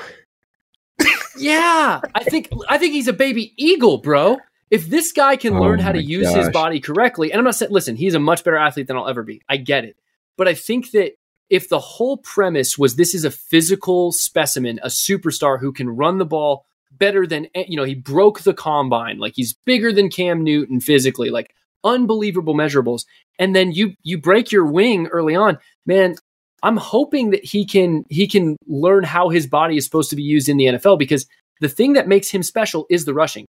Yeah, 1.38 2.02
I 2.13 2.23
think 2.25 2.49
I 2.67 2.78
think 2.78 2.93
he's 2.93 3.08
a 3.08 3.13
baby 3.13 3.54
eagle, 3.58 3.99
bro. 3.99 4.39
If 4.71 4.88
this 4.88 5.12
guy 5.12 5.36
can 5.36 5.55
Oh 5.55 5.62
learn 5.62 5.79
how 5.79 5.91
to 5.91 6.01
use 6.01 6.32
his 6.34 6.49
body 6.49 6.79
correctly, 6.79 7.32
and 7.32 7.39
I'm 7.39 7.45
not 7.45 7.55
saying, 7.55 7.71
listen, 7.71 7.95
he's 7.95 8.13
a 8.13 8.19
much 8.19 8.43
better 8.43 8.58
athlete 8.58 8.88
than 8.88 8.97
I'll 8.97 9.08
ever 9.08 9.23
be. 9.23 9.41
I 9.49 9.58
get 9.58 9.84
it, 9.84 9.97
but 10.38 10.47
I 10.47 10.53
think 10.53 10.91
that 10.91 11.13
if 11.49 11.67
the 11.67 11.79
whole 11.79 12.17
premise 12.17 12.77
was 12.77 12.95
this 12.95 13.15
is 13.15 13.25
a 13.25 13.32
physical 13.32 14.12
specimen, 14.12 14.79
a 14.84 14.88
superstar 14.88 15.60
who 15.60 15.71
can 15.73 15.89
run 15.89 16.19
the 16.19 16.25
ball 16.25 16.65
better 16.91 17.25
than 17.25 17.47
eh, 17.55 17.65
you 17.67 17.77
know, 17.77 17.84
he 17.84 17.95
broke 17.95 18.41
the 18.41 18.53
combine, 18.53 19.17
like 19.17 19.34
he's 19.36 19.53
bigger 19.65 19.91
than 19.91 20.10
Cam 20.10 20.43
Newton 20.43 20.79
physically, 20.79 21.29
like 21.29 21.53
unbelievable 21.84 22.53
measurables, 22.53 23.05
and 23.38 23.55
then 23.55 23.71
you 23.71 23.93
you 24.03 24.19
break 24.19 24.51
your 24.51 24.65
wing 24.65 25.08
early 25.08 25.36
on, 25.36 25.58
man. 25.86 26.15
I'm 26.62 26.77
hoping 26.77 27.29
that 27.32 27.45
he 27.45 27.65
can 27.65 28.03
he 28.10 28.27
can 28.27 28.58
learn 28.67 29.05
how 29.05 29.29
his 29.29 29.47
body 29.47 29.77
is 29.77 29.86
supposed 29.86 30.10
to 30.10 30.17
be 30.17 30.23
used 30.23 30.49
in 30.49 30.58
the 30.58 30.65
NFL 30.65 30.99
because 30.99 31.25
the 31.62 31.69
thing 31.69 31.93
that 31.93 32.08
makes 32.08 32.29
him 32.29 32.43
special 32.43 32.86
is 32.89 33.05
the 33.05 33.13
rushing. 33.13 33.45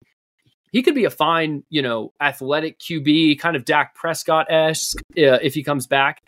He 0.72 0.82
could 0.82 0.94
be 0.94 1.04
a 1.04 1.10
fine, 1.10 1.64
you 1.68 1.82
know, 1.82 2.12
athletic 2.20 2.78
QB, 2.78 3.38
kind 3.38 3.56
of 3.56 3.64
Dak 3.64 3.94
Prescott 3.94 4.46
esque 4.50 4.98
uh, 5.18 5.38
if 5.42 5.54
he 5.54 5.62
comes 5.62 5.86
back. 5.86 6.22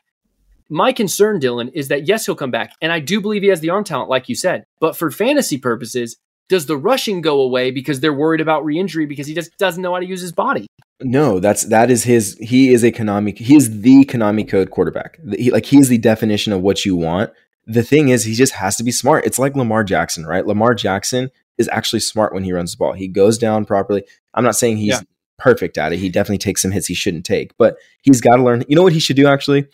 My 0.69 0.93
concern, 0.93 1.39
Dylan, 1.39 1.71
is 1.75 1.89
that 1.89 2.09
yes, 2.09 2.27
he'll 2.27 2.35
come 2.35 2.51
back, 2.51 2.73
and 2.81 2.91
I 2.91 2.99
do 2.99 3.21
believe 3.21 3.43
he 3.43 3.49
has 3.49 3.61
the 3.61 3.71
arm 3.71 3.85
talent, 3.85 4.09
like 4.09 4.29
you 4.29 4.35
said. 4.35 4.65
But 4.81 4.97
for 4.97 5.11
fantasy 5.11 5.59
purposes, 5.59 6.17
does 6.49 6.67
the 6.67 6.77
rushing 6.77 7.21
go 7.21 7.41
away 7.41 7.71
because 7.71 8.01
they're 8.01 8.13
worried 8.13 8.41
about 8.41 8.65
re-injury 8.65 9.07
because 9.07 9.27
he 9.27 9.35
just 9.35 9.57
doesn't 9.59 9.83
know 9.83 9.93
how 9.93 10.01
to 10.01 10.07
use 10.07 10.21
his 10.21 10.33
body? 10.33 10.67
No, 11.01 11.41
that's 11.41 11.65
that 11.65 11.91
is 11.91 12.05
his. 12.05 12.37
He 12.41 12.73
is 12.73 12.85
a 12.85 12.93
Konami. 12.93 13.37
He 13.37 13.57
is 13.57 13.81
the 13.81 14.05
Konami 14.05 14.49
code 14.49 14.71
quarterback. 14.71 15.19
He, 15.37 15.51
like 15.51 15.67
he 15.67 15.79
is 15.79 15.89
the 15.89 15.99
definition 15.99 16.53
of 16.53 16.61
what 16.61 16.85
you 16.85 16.97
want. 16.97 17.31
The 17.67 17.83
thing 17.83 18.09
is, 18.09 18.25
he 18.25 18.35
just 18.35 18.55
has 18.55 18.77
to 18.77 18.85
be 18.85 18.93
smart. 18.93 19.25
It's 19.25 19.39
like 19.39 19.57
Lamar 19.57 19.85
Jackson, 19.85 20.27
right? 20.27 20.47
Lamar 20.47 20.75
Jackson 20.75 21.31
is 21.59 21.69
actually 21.69 22.01
smart 22.01 22.35
when 22.35 22.45
he 22.45 22.53
runs 22.53 22.73
the 22.73 22.79
ball. 22.79 22.93
He 22.93 23.09
goes 23.09 23.39
down 23.39 23.65
properly. 23.65 24.05
I'm 24.35 24.45
not 24.45 24.57
saying 24.57 24.79
he's 24.79 24.89
Yeah. 24.95 25.01
perfect 25.39 25.77
at 25.79 25.93
it. 25.93 25.99
He 25.99 26.09
definitely 26.09 26.39
takes 26.39 26.63
some 26.63 26.71
hits 26.71 26.87
he 26.87 26.95
shouldn't 26.95 27.25
take, 27.25 27.57
but 27.59 27.77
he's 28.03 28.21
got 28.21 28.37
to 28.37 28.43
learn. 28.43 28.65
You 28.69 28.77
know 28.77 28.83
what 28.83 28.93
he 28.93 29.01
should 29.01 29.17
do? 29.17 29.27
Actually, 29.27 29.67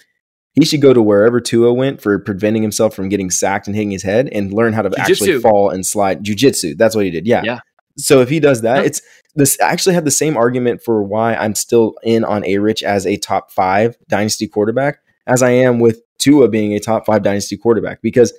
he 0.55 0.65
should 0.65 0.81
go 0.81 0.93
to 0.93 1.01
wherever 1.03 1.41
Tua 1.41 1.73
went 1.73 2.01
for 2.01 2.19
preventing 2.19 2.63
himself 2.63 2.95
from 2.95 3.09
getting 3.09 3.31
sacked 3.31 3.67
and 3.67 3.77
hitting 3.77 3.91
his 3.93 4.03
head, 4.03 4.29
and 4.33 4.53
learn 4.53 4.73
how 4.73 4.83
to 4.83 4.89
actually 4.99 5.15
Jiu-jitsu. 5.27 5.41
fall 5.41 5.71
and 5.71 5.87
slide. 5.87 6.25
Jujitsu. 6.25 6.77
That's 6.77 6.97
what 6.97 7.05
he 7.05 7.11
did. 7.11 7.27
Yeah. 7.27 7.43
Yeah. 7.45 7.61
So 7.97 8.21
if 8.21 8.29
he 8.29 8.41
does 8.41 8.63
that, 8.63 8.79
Yeah. 8.79 8.83
it's 8.87 9.03
this. 9.35 9.59
I 9.61 9.71
actually 9.71 9.95
have 9.95 10.05
the 10.05 10.11
same 10.11 10.37
argument 10.37 10.83
for 10.83 11.03
why 11.03 11.35
I'm 11.35 11.55
still 11.55 11.95
in 12.03 12.25
on 12.25 12.45
A 12.47 12.59
Rich 12.59 12.83
as 12.83 13.07
a 13.07 13.17
top 13.17 13.51
five 13.53 13.97
dynasty 14.09 14.47
quarterback 14.49 14.99
as 15.27 15.43
I 15.43 15.51
am 15.51 15.79
with 15.81 16.01
Tua 16.19 16.49
being 16.49 16.73
a 16.75 16.81
top 16.81 17.07
five 17.07 17.23
dynasty 17.23 17.57
quarterback 17.57 18.01
because 18.03 18.33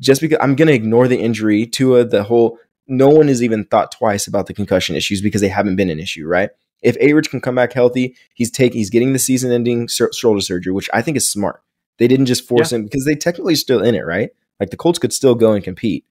just 0.00 0.20
because 0.20 0.38
I'm 0.40 0.54
going 0.56 0.68
to 0.68 0.74
ignore 0.74 1.08
the 1.08 1.18
injury, 1.18 1.66
Tua, 1.66 2.04
the 2.04 2.22
whole, 2.22 2.58
no 2.90 3.08
one 3.08 3.28
has 3.28 3.42
even 3.42 3.64
thought 3.64 3.92
twice 3.92 4.26
about 4.26 4.46
the 4.46 4.54
concussion 4.54 4.96
issues 4.96 5.22
because 5.22 5.40
they 5.40 5.48
haven't 5.48 5.76
been 5.76 5.90
an 5.90 6.00
issue, 6.00 6.26
right? 6.26 6.50
If 6.82 6.96
A 7.00 7.12
Rich 7.12 7.30
can 7.30 7.40
come 7.40 7.54
back 7.54 7.72
healthy, 7.72 8.16
he's 8.34 8.50
taking, 8.50 8.78
he's 8.78 8.90
getting 8.90 9.12
the 9.12 9.18
season 9.18 9.52
ending 9.52 9.86
shoulder 9.88 10.40
surgery, 10.40 10.72
which 10.72 10.88
I 10.92 11.02
think 11.02 11.16
is 11.16 11.28
smart. 11.28 11.62
They 11.98 12.08
didn't 12.08 12.26
just 12.26 12.46
force 12.48 12.72
him 12.72 12.84
because 12.84 13.04
they 13.04 13.14
technically 13.14 13.54
still 13.54 13.82
in 13.82 13.94
it, 13.94 14.06
right? 14.06 14.30
Like 14.58 14.70
the 14.70 14.76
Colts 14.76 14.98
could 14.98 15.12
still 15.12 15.34
go 15.34 15.52
and 15.52 15.62
compete. 15.62 16.04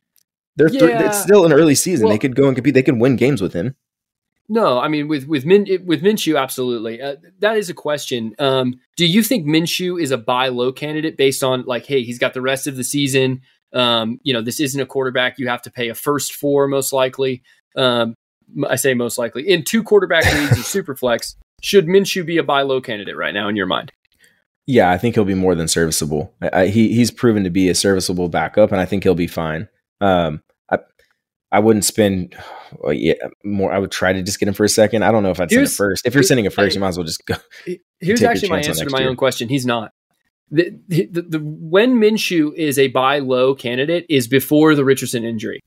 They're 0.55 0.69
th- 0.69 0.81
Yeah. 0.81 1.07
it's 1.07 1.21
still 1.21 1.45
an 1.45 1.53
early 1.53 1.75
season. 1.75 2.05
Well- 2.05 2.13
they 2.13 2.19
could 2.19 2.35
go 2.35 2.47
and 2.47 2.55
compete. 2.55 2.73
They 2.75 2.83
can 2.83 2.99
win 2.99 3.15
games 3.15 3.41
with 3.41 3.53
him. 3.53 3.75
No, 4.51 4.79
I 4.79 4.87
mean 4.87 5.07
with 5.07 5.25
with 5.25 5.45
Min 5.45 5.67
with 5.85 6.01
Minshew, 6.01 6.39
absolutely. 6.39 6.99
Uh, 6.99 7.17
that 7.37 7.55
is 7.57 7.69
a 7.69 7.73
question. 7.75 8.33
Um, 8.39 8.79
do 8.95 9.05
you 9.05 9.21
think 9.21 9.45
Minshew 9.45 10.01
is 10.01 10.09
a 10.09 10.17
buy 10.17 10.47
low 10.47 10.71
candidate 10.71 11.17
based 11.17 11.43
on 11.43 11.65
like, 11.67 11.85
hey, 11.85 12.01
he's 12.01 12.17
got 12.17 12.33
the 12.33 12.41
rest 12.41 12.65
of 12.65 12.75
the 12.75 12.83
season? 12.83 13.41
Um, 13.73 14.19
you 14.23 14.33
know, 14.33 14.41
this 14.41 14.59
isn't 14.59 14.79
a 14.79 14.85
quarterback 14.85 15.37
you 15.37 15.47
have 15.47 15.61
to 15.63 15.71
pay 15.71 15.89
a 15.89 15.95
first 15.95 16.33
for, 16.33 16.67
most 16.67 16.91
likely. 16.93 17.43
Um, 17.75 18.15
I 18.67 18.77
say 18.77 18.93
most 18.93 19.17
likely 19.17 19.47
in 19.47 19.63
two 19.63 19.83
quarterback 19.83 20.25
leagues 20.33 20.59
or 20.59 20.63
super 20.63 20.95
flex. 20.95 21.35
Should 21.61 21.87
Minshew 21.87 22.25
be 22.25 22.37
a 22.37 22.43
buy 22.43 22.61
low 22.63 22.81
candidate 22.81 23.15
right 23.17 23.33
now 23.33 23.47
in 23.47 23.55
your 23.55 23.65
mind? 23.67 23.91
Yeah, 24.65 24.91
I 24.91 24.97
think 24.97 25.15
he'll 25.15 25.25
be 25.25 25.33
more 25.33 25.55
than 25.55 25.67
serviceable. 25.67 26.33
I, 26.41 26.67
he 26.67 26.93
he's 26.93 27.11
proven 27.11 27.43
to 27.43 27.49
be 27.49 27.69
a 27.69 27.75
serviceable 27.75 28.29
backup, 28.29 28.71
and 28.71 28.79
I 28.79 28.85
think 28.85 29.03
he'll 29.03 29.15
be 29.15 29.27
fine. 29.27 29.67
Um, 29.99 30.41
I 30.71 30.77
I 31.51 31.59
wouldn't 31.59 31.85
spend 31.85 32.35
well, 32.77 32.93
yeah 32.93 33.15
more. 33.43 33.73
I 33.73 33.79
would 33.79 33.91
try 33.91 34.13
to 34.13 34.21
just 34.21 34.39
get 34.39 34.47
him 34.47 34.53
for 34.53 34.63
a 34.63 34.69
second. 34.69 35.03
I 35.03 35.11
don't 35.11 35.23
know 35.23 35.31
if 35.31 35.39
I'd 35.39 35.51
send 35.51 35.65
a 35.65 35.69
first. 35.69 36.05
If 36.05 36.13
you're 36.13 36.23
sending 36.23 36.47
a 36.47 36.49
first, 36.49 36.73
I- 36.73 36.77
you 36.77 36.81
might 36.81 36.89
as 36.89 36.97
well 36.97 37.05
just 37.05 37.25
go. 37.25 37.35
Here's 37.99 38.23
actually 38.23 38.49
my 38.49 38.59
answer 38.59 38.85
to 38.85 38.91
my 38.91 38.99
year. 38.99 39.09
own 39.09 39.15
question. 39.15 39.49
He's 39.49 39.65
not. 39.65 39.91
The, 40.51 40.73
the, 40.87 41.05
the, 41.07 41.39
when 41.39 41.99
Minshew 41.99 42.53
is 42.55 42.79
a 42.79 42.87
buy 42.87 43.19
low 43.19 43.53
candidate 43.53 44.05
is 44.09 44.27
before 44.27 44.75
the 44.75 44.83
Richardson 44.83 45.23
injury. 45.23 45.61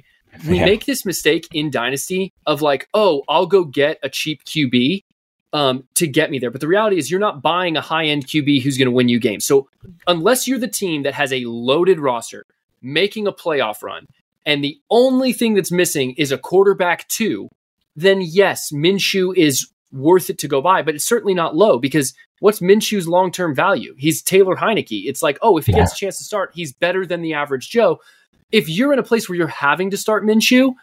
We 0.49 0.59
Yeah. 0.59 0.65
make 0.65 0.87
this 0.87 1.05
mistake 1.05 1.47
in 1.53 1.71
Dynasty 1.71 2.33
of 2.47 2.63
like, 2.63 2.89
oh, 2.95 3.23
I'll 3.29 3.47
go 3.47 3.65
get 3.65 3.99
a 4.03 4.09
cheap 4.09 4.45
QB 4.45 5.05
um, 5.53 5.85
to 5.95 6.07
get 6.07 6.31
me 6.31 6.39
there. 6.39 6.51
But 6.51 6.63
the 6.63 6.67
reality 6.69 6.97
is, 6.97 7.11
you're 7.11 7.21
not 7.21 7.43
buying 7.43 7.77
a 7.77 7.81
high 7.83 8.07
end 8.07 8.27
QB 8.27 8.63
who's 8.63 8.79
going 8.79 8.87
to 8.87 8.93
win 8.93 9.09
you 9.09 9.21
games. 9.21 9.45
So 9.45 9.69
unless 10.07 10.49
you're 10.49 10.59
the 10.59 10.67
team 10.69 11.03
that 11.03 11.15
has 11.15 11.33
a 11.33 11.45
loaded 11.45 12.01
roster, 12.01 12.45
making 12.81 13.27
a 13.27 13.33
playoff 13.33 13.83
run, 13.83 14.07
and 14.47 14.65
the 14.65 14.81
only 14.91 15.33
thing 15.33 15.55
that's 15.55 15.71
missing 15.71 16.15
is 16.17 16.33
a 16.33 16.39
quarterback 16.39 17.07
two, 17.09 17.49
then 17.95 18.23
yes, 18.23 18.73
Minshew 18.73 19.37
is 19.37 19.69
worth 19.93 20.31
it 20.31 20.39
to 20.39 20.49
go 20.49 20.61
buy, 20.61 20.83
but 20.83 20.95
it's 20.95 21.05
certainly 21.05 21.35
not 21.35 21.55
low 21.55 21.79
because 21.79 22.15
what's 22.41 22.61
Minshew's 22.61 23.07
long 23.07 23.31
term 23.31 23.55
value? 23.55 23.95
He's 23.99 24.23
Taylor 24.23 24.57
Heinicke. 24.57 25.05
It's 25.07 25.23
like, 25.23 25.39
oh, 25.43 25.59
if 25.59 25.67
he 25.67 25.73
gets 25.73 25.93
a 25.93 25.97
chance 25.97 26.19
to 26.19 26.25
start, 26.25 26.53
he's 26.55 26.73
better 26.73 27.07
than 27.07 27.23
the 27.23 27.35
average 27.35 27.71
Joe. 27.71 28.01
If 28.51 28.69
you're 28.69 28.93
in 28.93 28.99
a 28.99 29.05
place 29.05 29.29
where 29.29 29.37
you're 29.37 29.47
having 29.47 29.91
to 29.91 29.97
start 29.97 30.25
Minshew, 30.25 30.75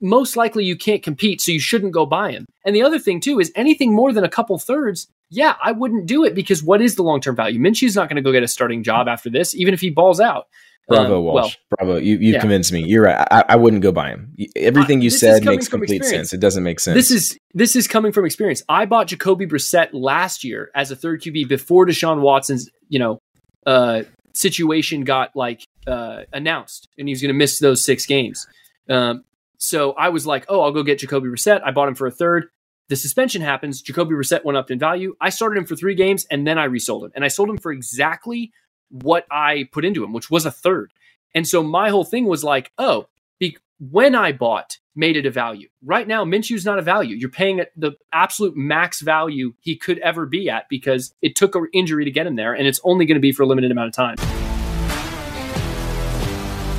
most 0.00 0.36
likely 0.36 0.64
you 0.64 0.76
can't 0.76 1.02
compete, 1.02 1.40
so 1.40 1.52
you 1.52 1.60
shouldn't 1.60 1.92
go 1.92 2.06
buy 2.06 2.32
him. 2.32 2.46
And 2.64 2.74
the 2.74 2.82
other 2.82 2.98
thing 2.98 3.20
too 3.20 3.40
is 3.40 3.52
anything 3.54 3.94
more 3.94 4.12
than 4.12 4.24
a 4.24 4.28
couple 4.28 4.58
thirds, 4.58 5.08
yeah, 5.30 5.56
I 5.62 5.72
wouldn't 5.72 6.06
do 6.06 6.24
it 6.24 6.34
because 6.34 6.62
what 6.62 6.80
is 6.80 6.96
the 6.96 7.02
long 7.02 7.20
term 7.20 7.36
value? 7.36 7.60
Minshew's 7.60 7.96
not 7.96 8.08
going 8.08 8.16
to 8.16 8.22
go 8.22 8.32
get 8.32 8.42
a 8.42 8.48
starting 8.48 8.82
job 8.82 9.08
after 9.08 9.30
this, 9.30 9.54
even 9.54 9.74
if 9.74 9.80
he 9.80 9.90
balls 9.90 10.20
out. 10.20 10.46
Bravo, 10.88 11.18
Um, 11.18 11.24
Walsh. 11.24 11.34
well, 11.34 11.76
Bravo. 11.78 11.96
You 11.98 12.12
you've 12.14 12.34
yeah. 12.34 12.40
convinced 12.40 12.72
me. 12.72 12.82
You're 12.84 13.04
right. 13.04 13.26
I, 13.30 13.44
I 13.50 13.56
wouldn't 13.56 13.82
go 13.82 13.92
buy 13.92 14.08
him. 14.10 14.34
Everything 14.56 15.00
you 15.02 15.08
is 15.08 15.20
said 15.20 15.44
makes 15.44 15.68
complete 15.68 15.96
experience. 15.96 16.30
sense. 16.30 16.32
It 16.32 16.40
doesn't 16.40 16.62
make 16.64 16.80
sense. 16.80 16.94
This 16.94 17.10
is 17.10 17.38
this 17.54 17.76
is 17.76 17.86
coming 17.86 18.12
from 18.12 18.24
experience. 18.24 18.62
I 18.68 18.86
bought 18.86 19.08
Jacoby 19.08 19.46
Brissett 19.46 19.90
last 19.92 20.44
year 20.44 20.70
as 20.74 20.90
a 20.90 20.96
third 20.96 21.22
QB 21.22 21.48
before 21.48 21.86
Deshaun 21.86 22.20
Watson's 22.20 22.68
you 22.88 22.98
know 22.98 23.18
uh, 23.66 24.02
situation 24.34 25.04
got 25.04 25.34
like 25.36 25.62
uh, 25.86 26.22
announced, 26.32 26.88
and 26.98 27.06
he 27.08 27.12
was 27.12 27.20
going 27.20 27.32
to 27.32 27.38
miss 27.38 27.58
those 27.58 27.84
six 27.84 28.06
games. 28.06 28.46
Um, 28.88 29.24
so 29.58 29.92
I 29.92 30.08
was 30.08 30.26
like, 30.26 30.46
oh, 30.48 30.62
I'll 30.62 30.72
go 30.72 30.82
get 30.82 31.00
Jacoby 31.00 31.28
Brissett. 31.28 31.60
I 31.64 31.70
bought 31.72 31.88
him 31.88 31.94
for 31.94 32.06
a 32.06 32.10
third. 32.12 32.46
The 32.88 32.96
suspension 32.96 33.42
happens. 33.42 33.82
Jacoby 33.82 34.14
Brissett 34.14 34.44
went 34.44 34.56
up 34.56 34.70
in 34.70 34.78
value. 34.78 35.14
I 35.20 35.28
started 35.28 35.58
him 35.58 35.66
for 35.66 35.76
three 35.76 35.94
games, 35.94 36.26
and 36.30 36.46
then 36.46 36.56
I 36.58 36.64
resold 36.64 37.04
him, 37.04 37.12
and 37.14 37.24
I 37.24 37.28
sold 37.28 37.50
him 37.50 37.58
for 37.58 37.72
exactly 37.72 38.52
what 38.90 39.26
I 39.30 39.68
put 39.72 39.84
into 39.84 40.04
him, 40.04 40.12
which 40.12 40.30
was 40.30 40.46
a 40.46 40.50
third. 40.50 40.92
And 41.34 41.46
so 41.46 41.62
my 41.62 41.90
whole 41.90 42.04
thing 42.04 42.24
was 42.26 42.42
like, 42.42 42.72
oh, 42.78 43.08
be- 43.38 43.58
when 43.78 44.14
I 44.14 44.32
bought, 44.32 44.78
made 44.94 45.16
it 45.16 45.26
a 45.26 45.30
value. 45.30 45.68
Right 45.84 46.08
now, 46.08 46.24
Minshew's 46.24 46.64
not 46.64 46.78
a 46.78 46.82
value. 46.82 47.14
You're 47.16 47.30
paying 47.30 47.60
at 47.60 47.70
the 47.76 47.92
absolute 48.12 48.56
max 48.56 49.00
value 49.00 49.54
he 49.60 49.76
could 49.76 49.98
ever 49.98 50.26
be 50.26 50.50
at 50.50 50.68
because 50.68 51.14
it 51.22 51.36
took 51.36 51.54
an 51.54 51.68
injury 51.72 52.04
to 52.04 52.10
get 52.10 52.26
him 52.26 52.34
there, 52.34 52.52
and 52.52 52.66
it's 52.66 52.80
only 52.82 53.06
going 53.06 53.16
to 53.16 53.20
be 53.20 53.30
for 53.30 53.44
a 53.44 53.46
limited 53.46 53.70
amount 53.70 53.88
of 53.88 53.94
time. 53.94 54.16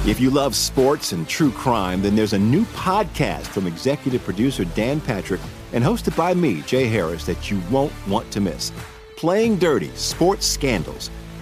If 0.05 0.19
you 0.19 0.29
love 0.29 0.55
sports 0.55 1.11
and 1.11 1.27
true 1.27 1.51
crime, 1.51 2.01
then 2.01 2.15
there's 2.15 2.33
a 2.33 2.39
new 2.39 2.65
podcast 2.65 3.45
from 3.47 3.67
executive 3.67 4.23
producer 4.23 4.65
Dan 4.65 4.99
Patrick 4.99 5.41
and 5.71 5.83
hosted 5.83 6.17
by 6.17 6.33
me, 6.33 6.61
Jay 6.61 6.87
Harris, 6.87 7.25
that 7.25 7.51
you 7.51 7.61
won't 7.69 7.93
want 8.07 8.29
to 8.31 8.41
miss. 8.41 8.71
Playing 9.15 9.57
Dirty 9.57 9.91
Sports 9.95 10.47
Scandals. 10.47 11.11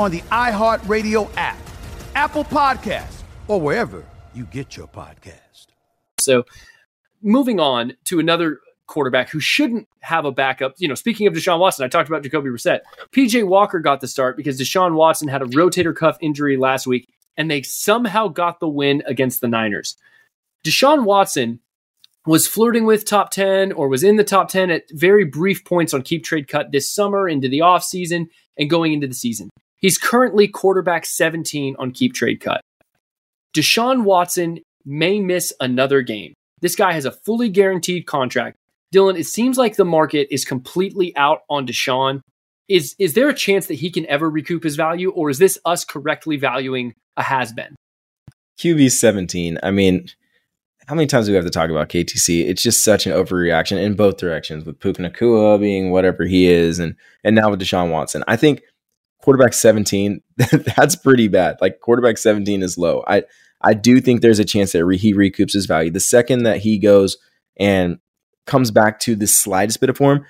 on 0.00 0.10
the 0.10 0.22
iHeartRadio 0.32 1.30
app, 1.36 1.58
Apple 2.14 2.44
Podcasts, 2.44 3.22
or 3.48 3.60
wherever 3.60 4.02
you 4.32 4.44
get 4.46 4.74
your 4.74 4.88
podcast. 4.88 5.66
So, 6.18 6.44
moving 7.22 7.60
on 7.60 7.92
to 8.06 8.18
another 8.18 8.60
quarterback 8.86 9.28
who 9.28 9.40
shouldn't 9.40 9.86
have 10.00 10.24
a 10.24 10.32
backup. 10.32 10.74
You 10.78 10.88
know, 10.88 10.94
speaking 10.94 11.26
of 11.26 11.34
Deshaun 11.34 11.58
Watson, 11.58 11.84
I 11.84 11.88
talked 11.88 12.08
about 12.08 12.22
Jacoby 12.22 12.48
Brissett. 12.48 12.80
PJ 13.12 13.46
Walker 13.46 13.78
got 13.78 14.00
the 14.00 14.08
start 14.08 14.38
because 14.38 14.58
Deshaun 14.58 14.94
Watson 14.94 15.28
had 15.28 15.42
a 15.42 15.46
rotator 15.46 15.94
cuff 15.94 16.16
injury 16.22 16.56
last 16.56 16.86
week, 16.86 17.06
and 17.36 17.50
they 17.50 17.60
somehow 17.60 18.28
got 18.28 18.58
the 18.58 18.68
win 18.68 19.02
against 19.06 19.42
the 19.42 19.48
Niners. 19.48 19.96
Deshaun 20.64 21.04
Watson 21.04 21.60
was 22.26 22.46
flirting 22.46 22.86
with 22.86 23.04
top 23.04 23.30
10 23.30 23.72
or 23.72 23.88
was 23.88 24.02
in 24.02 24.16
the 24.16 24.24
top 24.24 24.48
10 24.48 24.70
at 24.70 24.84
very 24.92 25.24
brief 25.24 25.62
points 25.64 25.92
on 25.92 26.00
keep 26.00 26.24
trade 26.24 26.48
cut 26.48 26.72
this 26.72 26.90
summer 26.90 27.28
into 27.28 27.48
the 27.48 27.58
offseason 27.58 28.28
and 28.56 28.70
going 28.70 28.94
into 28.94 29.06
the 29.06 29.14
season. 29.14 29.50
He's 29.80 29.98
currently 29.98 30.46
quarterback 30.46 31.06
17 31.06 31.76
on 31.78 31.92
keep 31.92 32.14
trade 32.14 32.40
cut. 32.40 32.60
Deshaun 33.54 34.04
Watson 34.04 34.60
may 34.84 35.20
miss 35.20 35.52
another 35.60 36.02
game. 36.02 36.34
This 36.60 36.76
guy 36.76 36.92
has 36.92 37.04
a 37.04 37.10
fully 37.10 37.48
guaranteed 37.48 38.06
contract. 38.06 38.56
Dylan, 38.94 39.18
it 39.18 39.26
seems 39.26 39.56
like 39.56 39.76
the 39.76 39.84
market 39.84 40.28
is 40.30 40.44
completely 40.44 41.16
out 41.16 41.40
on 41.48 41.66
Deshaun. 41.66 42.20
Is 42.68 42.94
is 42.98 43.14
there 43.14 43.28
a 43.28 43.34
chance 43.34 43.66
that 43.66 43.74
he 43.74 43.90
can 43.90 44.06
ever 44.06 44.28
recoup 44.28 44.62
his 44.62 44.76
value, 44.76 45.10
or 45.10 45.30
is 45.30 45.38
this 45.38 45.58
us 45.64 45.84
correctly 45.84 46.36
valuing 46.36 46.94
a 47.16 47.22
has 47.22 47.52
been? 47.52 47.74
QB 48.58 48.92
17. 48.92 49.58
I 49.62 49.70
mean, 49.70 50.08
how 50.86 50.94
many 50.94 51.06
times 51.06 51.26
do 51.26 51.32
we 51.32 51.36
have 51.36 51.44
to 51.44 51.50
talk 51.50 51.70
about 51.70 51.88
KTC? 51.88 52.48
It's 52.48 52.62
just 52.62 52.84
such 52.84 53.06
an 53.06 53.12
overreaction 53.12 53.82
in 53.82 53.94
both 53.94 54.18
directions 54.18 54.64
with 54.64 54.78
Puka 54.78 55.02
Nacua 55.02 55.58
being 55.58 55.90
whatever 55.90 56.24
he 56.24 56.46
is 56.46 56.78
and 56.78 56.94
and 57.24 57.34
now 57.34 57.50
with 57.50 57.60
Deshaun 57.60 57.90
Watson. 57.90 58.22
I 58.28 58.36
think 58.36 58.62
quarterback 59.22 59.52
17, 59.52 60.20
that's 60.76 60.96
pretty 60.96 61.28
bad. 61.28 61.58
Like 61.60 61.80
quarterback 61.80 62.18
17 62.18 62.62
is 62.62 62.78
low. 62.78 63.04
I 63.06 63.24
I 63.62 63.74
do 63.74 64.00
think 64.00 64.22
there's 64.22 64.38
a 64.38 64.44
chance 64.44 64.72
that 64.72 64.98
he 65.00 65.12
recoups 65.12 65.52
his 65.52 65.66
value. 65.66 65.90
The 65.90 66.00
second 66.00 66.44
that 66.44 66.58
he 66.58 66.78
goes 66.78 67.18
and 67.58 67.98
comes 68.46 68.70
back 68.70 68.98
to 69.00 69.14
the 69.14 69.26
slightest 69.26 69.80
bit 69.80 69.90
of 69.90 69.98
form, 69.98 70.24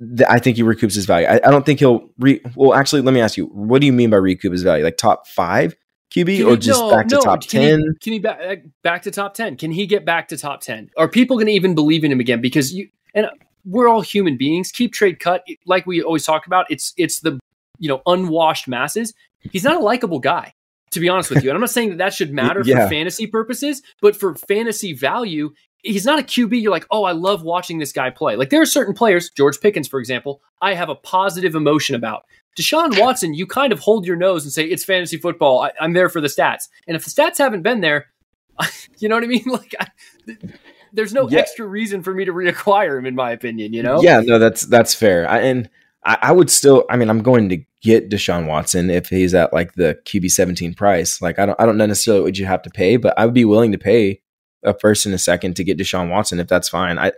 th- 0.00 0.28
I 0.28 0.38
think 0.38 0.56
he 0.56 0.62
recoups 0.62 0.94
his 0.94 1.06
value. 1.06 1.26
I, 1.26 1.36
I 1.44 1.50
don't 1.50 1.66
think 1.66 1.80
he'll 1.80 2.08
re. 2.18 2.40
Well, 2.54 2.74
actually, 2.74 3.02
let 3.02 3.14
me 3.14 3.20
ask 3.20 3.36
you, 3.36 3.46
what 3.46 3.80
do 3.80 3.86
you 3.86 3.92
mean 3.92 4.10
by 4.10 4.16
recoup 4.18 4.52
his 4.52 4.62
value? 4.62 4.84
Like 4.84 4.96
top 4.96 5.26
five 5.26 5.74
QB 6.14 6.36
Can 6.36 6.46
or 6.46 6.50
he- 6.50 6.56
just 6.58 6.80
no, 6.80 6.90
back 6.90 7.08
to 7.08 7.16
no, 7.16 7.20
top 7.20 7.40
can 7.46 7.60
ten? 7.60 7.80
He, 7.80 7.98
can 8.00 8.12
he 8.12 8.18
back, 8.20 8.62
back 8.82 9.02
to 9.02 9.10
top 9.10 9.34
10? 9.34 9.56
Can 9.56 9.72
he 9.72 9.86
get 9.86 10.04
back 10.04 10.28
to 10.28 10.36
top 10.36 10.60
10? 10.60 10.90
Are 10.96 11.08
people 11.08 11.36
going 11.36 11.46
to 11.46 11.52
even 11.52 11.74
believe 11.74 12.04
in 12.04 12.12
him 12.12 12.20
again? 12.20 12.40
Because 12.40 12.72
you 12.72 12.88
and 13.14 13.26
we're 13.64 13.88
all 13.88 14.02
human 14.02 14.36
beings. 14.36 14.70
Keep 14.70 14.92
trade 14.92 15.18
cut, 15.18 15.44
like 15.66 15.86
we 15.86 16.02
always 16.02 16.24
talk 16.24 16.46
about. 16.46 16.66
It's 16.70 16.92
it's 16.96 17.20
the 17.20 17.40
you 17.78 17.88
know 17.88 18.02
unwashed 18.06 18.68
masses. 18.68 19.14
He's 19.52 19.64
not 19.64 19.76
a 19.76 19.80
likable 19.84 20.20
guy, 20.20 20.54
to 20.92 21.00
be 21.00 21.08
honest 21.08 21.30
with 21.30 21.42
you. 21.44 21.50
And 21.50 21.56
I'm 21.56 21.60
not 21.60 21.70
saying 21.70 21.90
that 21.90 21.98
that 21.98 22.14
should 22.14 22.32
matter 22.42 22.62
Yeah. 22.64 22.84
for 22.84 22.90
fantasy 22.90 23.26
purposes, 23.26 23.82
but 24.00 24.16
for 24.16 24.34
fantasy 24.34 24.92
value, 24.94 25.52
he's 25.82 26.06
not 26.06 26.18
a 26.18 26.22
QB. 26.22 26.62
You're 26.62 26.70
like, 26.72 26.86
oh, 26.90 27.04
I 27.04 27.12
love 27.12 27.42
watching 27.42 27.78
this 27.78 27.92
guy 27.92 28.10
play. 28.10 28.36
Like 28.36 28.50
there 28.50 28.62
are 28.62 28.66
certain 28.66 28.94
players, 28.94 29.30
George 29.36 29.60
Pickens, 29.60 29.86
for 29.88 30.00
example, 30.00 30.40
I 30.62 30.74
have 30.74 30.88
a 30.88 30.94
positive 30.94 31.54
emotion 31.54 31.94
about. 31.94 32.24
Deshaun 32.58 32.98
Watson, 33.00 33.34
you 33.34 33.46
kind 33.46 33.72
of 33.72 33.80
hold 33.80 34.06
your 34.06 34.14
nose 34.16 34.44
and 34.44 34.52
say 34.52 34.64
it's 34.64 34.84
fantasy 34.84 35.16
football. 35.18 35.60
I, 35.60 35.72
I'm 35.80 35.92
there 35.92 36.08
for 36.08 36.20
the 36.20 36.28
stats, 36.28 36.68
and 36.86 36.96
if 36.96 37.04
the 37.04 37.10
stats 37.10 37.36
haven't 37.38 37.62
been 37.62 37.80
there, 37.80 38.06
you 38.98 39.08
know 39.08 39.16
what 39.16 39.24
I 39.24 39.26
mean. 39.26 39.42
Like, 39.46 39.74
I, 39.80 39.88
there's 40.92 41.12
no 41.12 41.28
Yeah. 41.28 41.40
extra 41.40 41.66
reason 41.66 42.02
for 42.04 42.14
me 42.14 42.24
to 42.24 42.32
reacquire 42.32 42.96
him, 42.96 43.06
in 43.06 43.16
my 43.16 43.32
opinion. 43.32 43.72
You 43.72 43.82
know? 43.82 44.00
Yeah, 44.00 44.20
no, 44.20 44.38
that's 44.38 44.62
that's 44.62 44.94
fair. 44.94 45.28
I, 45.28 45.40
and 45.40 45.68
I, 46.04 46.18
I 46.22 46.32
would 46.32 46.50
still. 46.50 46.84
I 46.90 46.96
mean, 46.96 47.08
I'm 47.10 47.22
going 47.22 47.48
to 47.50 47.58
get 47.82 48.10
Deshaun 48.10 48.46
Watson 48.46 48.90
if 48.90 49.08
he's 49.08 49.34
at 49.34 49.52
like 49.52 49.74
the 49.74 49.98
QB 50.06 50.30
17 50.30 50.74
price. 50.74 51.20
Like, 51.22 51.38
I 51.38 51.46
don't, 51.46 51.60
I 51.60 51.66
don't 51.66 51.76
know 51.76 51.86
necessarily 51.86 52.22
what 52.22 52.38
you 52.38 52.46
have 52.46 52.62
to 52.62 52.70
pay, 52.70 52.96
but 52.96 53.18
I 53.18 53.24
would 53.24 53.34
be 53.34 53.44
willing 53.44 53.72
to 53.72 53.78
pay 53.78 54.20
a 54.62 54.72
first 54.78 55.04
and 55.06 55.14
a 55.14 55.18
second 55.18 55.56
to 55.56 55.64
get 55.64 55.78
Deshaun 55.78 56.10
Watson 56.10 56.40
if 56.40 56.48
that's 56.48 56.68
fine. 56.68 56.98
I, 56.98 57.12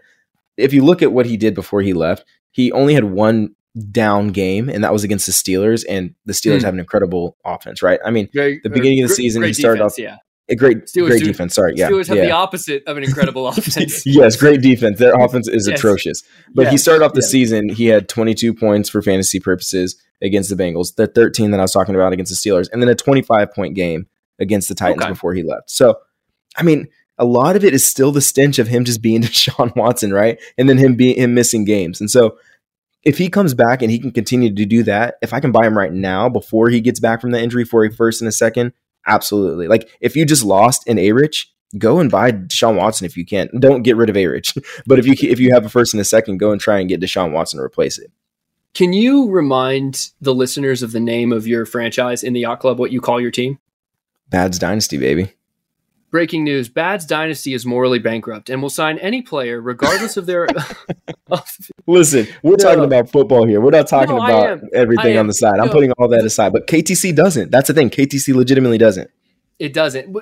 if 0.57 0.73
you 0.73 0.85
look 0.85 1.03
at 1.03 1.13
what 1.13 1.27
he 1.27 1.37
did 1.37 1.55
before 1.55 1.83
he 1.83 1.93
left, 1.93 2.25
he 2.51 2.73
only 2.73 2.95
had 2.95 3.05
one 3.05 3.55
down 3.91 4.29
game, 4.29 4.69
and 4.71 4.83
that 4.83 4.93
was 4.93 5.05
against 5.05 5.27
the 5.27 5.33
Steelers, 5.33 5.85
and 5.89 6.15
the 6.25 6.33
Steelers 6.33 6.61
Hmm. 6.61 6.65
have 6.65 6.75
an 6.75 6.81
incredible 6.81 7.37
offense, 7.45 7.83
right? 7.83 8.01
I 8.05 8.11
mean, 8.11 8.29
the 8.63 8.71
beginning 8.71 9.03
of 9.03 9.09
the 9.11 9.15
season, 9.15 9.43
he 9.43 9.53
started 9.53 9.79
defense, 9.79 9.93
off 9.95 9.99
Yeah, 9.99 10.17
a 10.49 10.55
great, 10.55 10.85
Steelers 10.87 11.09
great 11.09 11.21
do- 11.21 11.27
defense. 11.27 11.55
Sorry, 11.55 11.75
yeah, 11.77 11.91
Steelers 11.91 12.07
have 12.09 12.19
yeah. 12.19 12.27
the 12.27 12.31
opposite 12.31 12.83
of 12.87 12.97
an 12.97 13.03
incredible 13.05 13.49
offense. 13.49 14.07
yes, 14.07 14.37
great 14.37 14.63
defense. 14.63 14.99
Their 14.99 15.15
offense 15.15 15.49
is 15.49 15.67
Yes. 15.69 15.79
atrocious. 15.79 16.23
But 16.55 16.69
he 16.69 16.79
started 16.79 17.05
off 17.05 17.13
the 17.15 17.21
yes. 17.21 17.31
season, 17.31 17.69
he 17.69 17.87
had 17.87 18.09
22 18.09 18.55
points 18.55 18.89
for 18.89 19.03
fantasy 19.03 19.41
purposes 19.41 19.97
against 20.23 20.49
the 20.49 20.57
Bengals, 20.57 20.95
the 20.95 21.07
13 21.07 21.51
that 21.51 21.61
I 21.61 21.65
was 21.65 21.73
talking 21.73 21.95
about 21.95 22.13
against 22.13 22.31
the 22.31 22.51
Steelers, 22.51 22.69
and 22.73 22.81
then 22.81 22.89
a 22.89 22.95
25 22.95 23.53
point 23.53 23.75
game 23.75 24.07
against 24.39 24.69
the 24.69 24.75
Titans 24.75 25.03
Okay. 25.03 25.13
before 25.13 25.35
he 25.35 25.43
left. 25.43 25.71
So, 25.71 25.97
I 26.57 26.63
mean, 26.63 26.89
a 27.19 27.25
lot 27.25 27.57
of 27.57 27.65
it 27.65 27.73
is 27.75 27.85
still 27.85 28.13
the 28.13 28.21
stench 28.21 28.59
of 28.59 28.69
him 28.69 28.85
just 28.85 29.03
being 29.03 29.23
Deshaun 29.23 29.75
Watson, 29.75 30.13
right? 30.13 30.39
And 30.59 30.69
then 30.69 30.79
him 30.79 30.95
being 30.95 31.17
him 31.17 31.35
missing 31.35 31.65
games. 31.65 32.01
And 32.01 32.11
so 32.11 32.39
if 33.05 33.19
he 33.19 33.29
comes 33.29 33.55
back 33.55 33.83
and 33.83 33.91
he 33.91 33.99
can 33.99 34.11
continue 34.11 34.55
to 34.55 34.65
do 34.67 34.83
that, 34.83 35.17
if 35.23 35.33
I 35.33 35.41
can 35.41 35.53
buy 35.53 35.67
him 35.67 35.77
right 35.79 35.93
now 35.93 36.29
before 36.29 36.69
he 36.69 36.81
gets 36.81 37.01
back 37.01 37.21
from 37.21 37.31
the 37.31 37.41
injury 37.41 37.65
for 37.65 37.85
a 37.85 37.91
first 37.91 38.21
and 38.21 38.29
a 38.29 38.33
second, 38.33 38.73
absolutely. 39.07 39.69
Like 39.69 39.89
if 40.01 40.17
you 40.17 40.25
just 40.25 40.45
lost 40.45 40.87
in 40.87 40.99
A 40.99 41.13
Rich, 41.13 41.53
go 41.79 41.99
and 42.01 42.11
buy 42.11 42.33
Deshaun 42.33 42.77
Watson 42.77 43.07
if 43.07 43.17
you 43.17 43.25
can. 43.25 43.49
Don't 43.59 43.83
get 43.83 43.97
rid 43.97 44.11
of 44.11 44.17
A 44.17 44.27
Rich. 44.27 44.55
but 44.87 44.99
if 44.99 45.07
you 45.07 45.15
if 45.29 45.41
you 45.41 45.53
have 45.53 45.65
a 45.65 45.69
first 45.69 45.95
and 45.95 46.01
a 46.01 46.05
second, 46.05 46.39
go 46.39 46.53
and 46.53 46.61
try 46.61 46.79
and 46.79 46.89
get 46.89 47.01
Deshaun 47.01 47.33
Watson 47.33 47.59
to 47.59 47.65
replace 47.65 47.99
it. 47.99 48.11
Can 48.75 48.93
you 48.93 49.31
remind 49.31 50.11
the 50.21 50.35
listeners 50.35 50.83
of 50.83 50.93
the 50.93 51.01
name 51.01 51.33
of 51.33 51.47
your 51.47 51.65
franchise 51.65 52.23
in 52.23 52.35
the 52.35 52.41
yacht 52.41 52.61
club? 52.61 52.79
What 52.79 52.93
you 52.93 53.01
call 53.01 53.21
your 53.21 53.31
team? 53.31 53.59
Bad's 54.29 54.59
Dynasty, 54.59 54.99
baby. 54.99 55.33
Breaking 56.17 56.45
news: 56.45 56.71
Bad's 56.71 57.05
dynasty 57.05 57.53
is 57.53 57.67
morally 57.67 57.99
bankrupt 57.99 58.49
and 58.49 58.63
will 58.63 58.71
sign 58.71 58.97
any 59.01 59.21
player, 59.21 59.61
regardless 59.61 60.17
of 60.17 60.25
their. 60.25 60.49
Listen, 61.87 62.27
we're 62.43 62.53
No. 62.53 62.57
talking 62.57 62.85
about 62.85 63.13
football 63.13 63.47
here. 63.47 63.61
We're 63.61 63.73
not 63.73 63.87
talking 63.87 64.17
No, 64.17 64.25
about 64.25 64.61
everything 64.73 65.19
on 65.19 65.27
the 65.27 65.35
side. 65.35 65.59
I'm 65.61 65.69
putting 65.69 65.93
all 65.93 66.09
that 66.09 66.25
aside. 66.25 66.55
But 66.55 66.69
KTC 66.69 67.15
doesn't. 67.15 67.51
That's 67.51 67.69
the 67.69 67.75
thing. 67.75 67.91
KTC 67.91 68.35
legitimately 68.35 68.79
doesn't. 68.79 69.11
It 69.59 69.75
doesn't. 69.75 70.17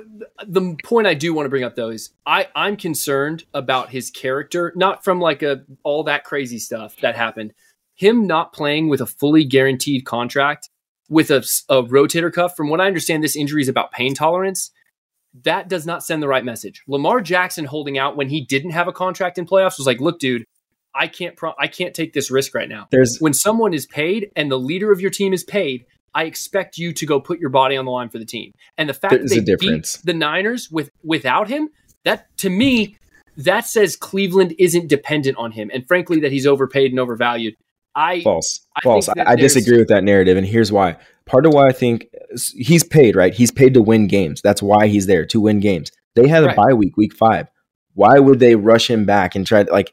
The 0.45 0.77
point 0.83 1.07
I 1.07 1.15
do 1.15 1.33
want 1.33 1.47
to 1.47 1.49
bring 1.49 1.63
up 1.63 1.77
though 1.77 1.91
is 1.91 2.11
I 2.27 2.49
I'm 2.57 2.77
concerned 2.77 3.45
about 3.55 3.91
his 3.91 4.11
character, 4.11 4.73
not 4.75 5.05
from 5.05 5.21
like 5.21 5.45
a 5.45 5.63
all 5.85 6.03
that 6.03 6.25
crazy 6.25 6.59
stuff 6.59 6.97
that 7.03 7.15
happened. 7.15 7.55
Him 7.95 8.27
not 8.27 8.53
playing 8.53 8.89
with 8.89 9.01
a 9.01 9.07
fully 9.07 9.45
guaranteed 9.45 10.05
contract 10.07 10.71
with 11.09 11.31
a 11.31 11.43
rotator 11.71 12.33
cuff. 12.33 12.57
From 12.57 12.69
what 12.69 12.81
I 12.81 12.89
understand, 12.89 13.23
this 13.23 13.37
injury 13.37 13.63
is 13.63 13.69
about 13.69 13.93
pain 13.93 14.13
tolerance. 14.17 14.73
That 15.43 15.69
does 15.69 15.85
not 15.85 16.05
send 16.05 16.23
the 16.23 16.29
right 16.29 16.45
message. 16.45 16.83
Lamar 16.87 17.21
Jackson 17.21 17.65
holding 17.65 17.99
out 17.99 18.17
when 18.17 18.29
he 18.29 18.45
didn't 18.45 18.71
have 18.71 18.87
a 18.87 18.93
contract 18.93 19.39
in 19.39 19.47
playoffs 19.47 19.79
was 19.79 19.87
like, 19.87 20.01
"Look, 20.01 20.21
dude, 20.21 20.45
I 20.95 21.09
can't 21.09 21.37
pro- 21.37 21.55
I 21.59 21.67
can't 21.67 21.95
take 21.95 22.13
this 22.13 22.31
risk 22.31 22.55
right 22.55 22.69
now." 22.69 22.87
There's 22.91 23.19
when 23.19 23.35
someone 23.35 23.75
is 23.75 23.87
paid 23.87 24.31
and 24.37 24.51
the 24.51 24.59
leader 24.59 24.93
of 24.93 25.01
your 25.01 25.11
team 25.11 25.33
is 25.33 25.43
paid, 25.43 25.87
I 26.15 26.25
expect 26.25 26.79
you 26.79 26.93
to 26.93 27.07
go 27.07 27.21
put 27.21 27.41
your 27.41 27.51
body 27.51 27.77
on 27.77 27.85
the 27.85 27.91
line 27.91 28.09
for 28.09 28.19
the 28.19 28.25
team. 28.25 28.53
And 28.79 28.89
the 28.89 28.95
fact 28.95 29.15
that 29.15 29.29
they 29.29 29.57
beat 29.57 29.99
the 30.05 30.15
Niners 30.15 30.71
with 30.71 30.91
without 31.03 31.49
him, 31.49 31.71
that 32.05 32.27
to 32.39 32.51
me, 32.51 32.97
that 33.37 33.67
says 33.67 33.97
Cleveland 33.97 34.55
isn't 34.59 34.89
dependent 34.89 35.37
on 35.37 35.51
him. 35.53 35.71
And 35.75 35.87
frankly, 35.87 36.21
that 36.21 36.31
he's 36.31 36.47
overpaid 36.47 36.93
and 36.93 37.01
overvalued. 37.01 37.55
I 37.97 38.23
false. 38.23 38.61
I 38.77 38.81
false. 38.83 39.09
I, 39.09 39.15
I 39.27 39.37
disagree 39.37 39.79
with 39.79 39.89
that 39.89 40.05
narrative, 40.05 40.37
and 40.37 40.47
here's 40.47 40.73
why. 40.73 40.97
Part 41.27 41.47
of 41.47 41.55
why 41.55 41.69
I 41.69 41.73
think 41.73 42.09
he's 42.55 42.85
paid, 42.85 43.17
right? 43.17 43.33
He's 43.33 43.51
paid 43.51 43.75
to 43.75 43.83
win 43.83 44.07
games. 44.07 44.41
That's 44.43 44.63
why 44.63 44.89
he's 44.89 45.07
there 45.07 45.25
to 45.27 45.41
win 45.41 45.61
games. 45.61 45.91
They 46.15 46.29
had 46.29 46.45
a 46.45 46.49
Right. 46.49 46.57
bye 46.57 46.75
week, 46.75 46.97
week 46.97 47.15
five. 47.15 47.49
Why 47.95 48.19
would 48.19 48.41
they 48.41 48.57
rush 48.57 48.91
him 48.91 49.05
back 49.05 49.35
and 49.35 49.47
try 49.47 49.63
to 49.65 49.73
like? 49.73 49.93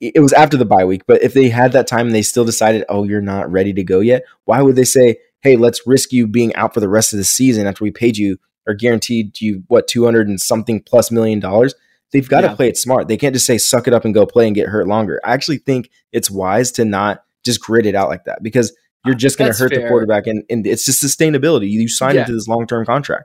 It 0.00 0.20
was 0.20 0.32
after 0.32 0.56
the 0.56 0.64
bye 0.64 0.84
week, 0.84 1.02
but 1.06 1.22
if 1.22 1.32
they 1.32 1.48
had 1.48 1.72
that 1.72 1.86
time 1.86 2.06
and 2.06 2.14
they 2.14 2.22
still 2.22 2.44
decided, 2.44 2.84
oh, 2.88 3.04
you're 3.04 3.20
not 3.20 3.50
ready 3.52 3.72
to 3.74 3.84
go 3.84 4.00
yet, 4.00 4.24
why 4.46 4.60
would 4.60 4.74
they 4.74 4.82
say, 4.84 5.18
hey, 5.42 5.54
let's 5.56 5.86
risk 5.86 6.12
you 6.12 6.26
being 6.26 6.52
out 6.56 6.74
for 6.74 6.80
the 6.80 6.88
rest 6.88 7.12
of 7.12 7.18
the 7.18 7.24
season 7.24 7.68
after 7.68 7.84
we 7.84 7.92
paid 7.92 8.16
you 8.16 8.38
or 8.66 8.74
guaranteed 8.74 9.40
you 9.40 9.62
what 9.68 9.86
two 9.86 10.04
hundred 10.04 10.26
and 10.28 10.40
something 10.40 10.80
plus 10.82 11.12
million 11.12 11.38
dollars? 11.38 11.74
They've 12.10 12.28
got 12.28 12.40
to 12.42 12.54
play 12.56 12.68
it 12.68 12.76
smart. 12.76 13.06
They 13.08 13.16
can't 13.16 13.32
just 13.34 13.46
say 13.46 13.56
suck 13.58 13.86
it 13.86 13.94
up 13.94 14.04
and 14.04 14.12
go 14.12 14.26
play 14.26 14.46
and 14.46 14.54
get 14.56 14.68
hurt 14.68 14.86
longer. 14.88 15.20
I 15.24 15.32
actually 15.32 15.58
think 15.58 15.88
it's 16.10 16.30
wise 16.30 16.72
to 16.72 16.84
not 16.84 17.24
just 17.44 17.60
grit 17.60 17.86
it 17.86 17.94
out 17.94 18.08
like 18.08 18.24
that 18.24 18.42
because 18.42 18.76
you're 19.04 19.14
just 19.14 19.38
going 19.38 19.52
to 19.52 19.58
hurt 19.58 19.72
the 19.74 19.86
quarterback 19.88 20.26
and, 20.26 20.44
and 20.48 20.66
it's 20.66 20.84
just 20.84 21.02
sustainability. 21.02 21.68
You 21.68 21.88
sign 21.88 22.14
Yeah. 22.14 22.20
into 22.22 22.32
this 22.32 22.48
long 22.48 22.66
term 22.66 22.84
contract. 22.86 23.24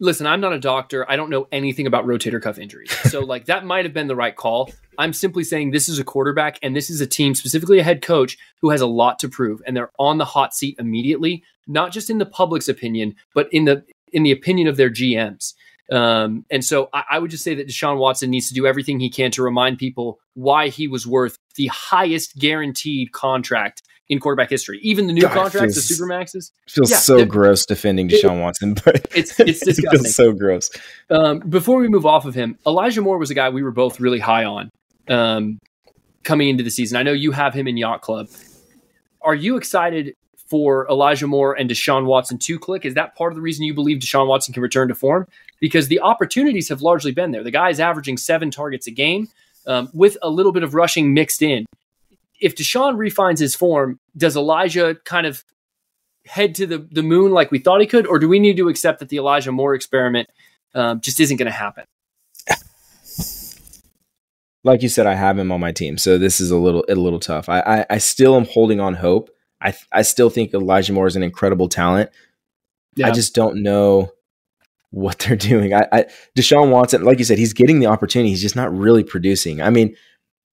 listen, 0.00 0.26
I'm 0.26 0.40
not 0.40 0.52
a 0.52 0.58
doctor. 0.58 1.08
I 1.10 1.16
don't 1.16 1.30
know 1.30 1.46
anything 1.52 1.86
about 1.86 2.04
rotator 2.04 2.42
cuff 2.42 2.58
injuries. 2.58 2.90
So 3.10 3.20
like 3.20 3.46
that 3.46 3.64
might 3.64 3.84
have 3.84 3.94
been 3.94 4.08
the 4.08 4.16
right 4.16 4.34
call. 4.34 4.70
I'm 4.98 5.12
simply 5.12 5.44
saying 5.44 5.70
this 5.70 5.88
is 5.88 5.98
a 5.98 6.04
quarterback 6.04 6.58
and 6.62 6.74
this 6.76 6.90
is 6.90 7.00
a 7.00 7.06
team, 7.06 7.34
specifically 7.34 7.78
a 7.78 7.82
head 7.84 8.02
coach 8.02 8.36
who 8.60 8.70
has 8.70 8.80
a 8.80 8.86
lot 8.86 9.18
to 9.20 9.28
prove 9.28 9.62
and 9.66 9.76
they're 9.76 9.92
on 9.98 10.18
the 10.18 10.24
hot 10.24 10.52
seat 10.54 10.76
immediately, 10.78 11.42
not 11.66 11.92
just 11.92 12.10
in 12.10 12.18
the 12.18 12.26
public's 12.26 12.68
opinion, 12.68 13.14
but 13.34 13.48
in 13.52 13.64
the 13.66 13.84
in 14.12 14.24
the 14.24 14.32
opinion 14.32 14.68
of 14.68 14.76
their 14.76 14.90
GMs. 14.90 15.54
Um, 15.92 16.44
and 16.50 16.64
so 16.64 16.88
I, 16.92 17.04
I 17.12 17.18
would 17.18 17.30
just 17.30 17.44
say 17.44 17.54
that 17.54 17.68
Deshaun 17.68 17.98
Watson 17.98 18.30
needs 18.30 18.48
to 18.48 18.54
do 18.54 18.66
everything 18.66 18.98
he 19.00 19.10
can 19.10 19.30
to 19.32 19.42
remind 19.42 19.78
people 19.78 20.18
why 20.34 20.68
he 20.68 20.88
was 20.88 21.06
worth 21.06 21.36
the 21.56 21.66
highest 21.68 22.36
guaranteed 22.38 23.12
contract 23.12 23.82
in 24.08 24.20
quarterback 24.20 24.50
history. 24.50 24.78
Even 24.82 25.06
the 25.06 25.12
new 25.12 25.22
God, 25.22 25.32
contracts, 25.32 25.74
feels- 25.74 25.88
the 25.88 25.94
supermaxes, 26.04 26.50
It 26.66 26.70
feels 26.70 26.90
Yeah, 26.90 26.96
so 26.98 27.18
it- 27.18 27.28
gross 27.28 27.64
defending 27.64 28.10
it- 28.10 28.22
Deshaun 28.22 28.40
Watson, 28.42 28.74
but 28.84 29.06
it's 29.14 29.38
it's 29.40 29.62
it 29.62 29.66
disgusting. 29.66 29.90
feels 30.02 30.14
so 30.14 30.32
gross. 30.32 30.70
Um, 31.10 31.38
before 31.40 31.78
we 31.80 31.88
move 31.88 32.04
off 32.06 32.24
of 32.26 32.34
him, 32.34 32.58
Elijah 32.66 33.00
Moore 33.02 33.18
was 33.18 33.30
a 33.30 33.34
guy 33.34 33.48
we 33.48 33.62
were 33.62 33.70
both 33.72 34.00
really 34.00 34.18
high 34.18 34.44
on 34.44 34.70
um, 35.08 35.58
coming 36.22 36.48
into 36.48 36.62
the 36.64 36.70
season. 36.70 36.96
I 36.96 37.02
know 37.02 37.12
you 37.12 37.32
have 37.32 37.54
him 37.54 37.66
in 37.66 37.76
Yacht 37.76 38.02
Club. 38.02 38.28
Are 39.22 39.34
you 39.34 39.56
excited 39.56 40.14
for 40.48 40.86
Elijah 40.88 41.26
Moore 41.26 41.54
and 41.58 41.70
Deshaun 41.70 42.04
Watson 42.04 42.38
to 42.38 42.58
click? 42.58 42.84
Is 42.84 42.94
that 42.94 43.16
part 43.16 43.32
of 43.32 43.36
the 43.36 43.40
reason 43.42 43.64
you 43.64 43.72
believe 43.72 43.98
Deshaun 43.98 44.26
Watson 44.26 44.52
can 44.52 44.62
return 44.62 44.88
to 44.88 44.94
form? 44.94 45.26
Because 45.60 45.88
the 45.88 46.00
opportunities 46.00 46.68
have 46.68 46.82
largely 46.82 47.12
been 47.12 47.30
there. 47.30 47.42
The 47.42 47.50
guy 47.50 47.70
is 47.70 47.80
averaging 47.80 48.18
seven 48.18 48.50
targets 48.50 48.86
a 48.86 48.90
game 48.90 49.28
um, 49.66 49.88
with 49.94 50.18
a 50.20 50.28
little 50.28 50.52
bit 50.52 50.62
of 50.62 50.74
rushing 50.74 51.14
mixed 51.14 51.40
in. 51.40 51.64
If 52.44 52.54
Deshaun 52.54 52.98
refines 52.98 53.40
his 53.40 53.54
form, 53.54 53.98
does 54.14 54.36
Elijah 54.36 54.96
kind 55.04 55.26
of 55.26 55.44
head 56.26 56.54
to 56.56 56.66
the, 56.66 56.78
the 56.90 57.02
moon 57.02 57.32
like 57.32 57.50
we 57.50 57.58
thought 57.58 57.80
he 57.80 57.86
could, 57.86 58.06
or 58.06 58.18
do 58.18 58.28
we 58.28 58.38
need 58.38 58.58
to 58.58 58.68
accept 58.68 59.00
that 59.00 59.08
the 59.08 59.16
Elijah 59.16 59.50
Moore 59.50 59.74
experiment 59.74 60.28
um, 60.74 61.00
just 61.00 61.20
isn't 61.20 61.38
going 61.38 61.46
to 61.46 61.52
happen? 61.52 61.84
Like 64.62 64.82
you 64.82 64.90
said, 64.90 65.06
I 65.06 65.14
have 65.14 65.38
him 65.38 65.50
on 65.52 65.60
my 65.60 65.72
team, 65.72 65.96
so 65.96 66.18
this 66.18 66.38
is 66.40 66.50
a 66.50 66.56
little 66.56 66.84
a 66.88 66.94
little 66.94 67.20
tough. 67.20 67.48
I 67.48 67.60
I, 67.60 67.86
I 67.90 67.98
still 67.98 68.36
am 68.36 68.46
holding 68.46 68.80
on 68.80 68.94
hope. 68.94 69.30
I 69.60 69.74
I 69.90 70.02
still 70.02 70.30
think 70.30 70.52
Elijah 70.54 70.92
Moore 70.92 71.06
is 71.06 71.16
an 71.16 71.22
incredible 71.22 71.68
talent. 71.68 72.10
I 73.02 73.10
just 73.10 73.34
don't 73.34 73.62
know 73.62 74.12
what 74.90 75.18
they're 75.18 75.36
doing. 75.50 75.74
I, 75.74 75.86
I 75.92 76.06
Deshaun 76.36 76.70
Watson, 76.70 77.04
like 77.04 77.18
you 77.18 77.24
said, 77.24 77.38
he's 77.38 77.52
getting 77.52 77.80
the 77.80 77.86
opportunity. 77.86 78.30
He's 78.30 78.42
just 78.42 78.56
not 78.56 78.74
really 78.74 79.04
producing. 79.04 79.60
I 79.60 79.70
mean, 79.70 79.96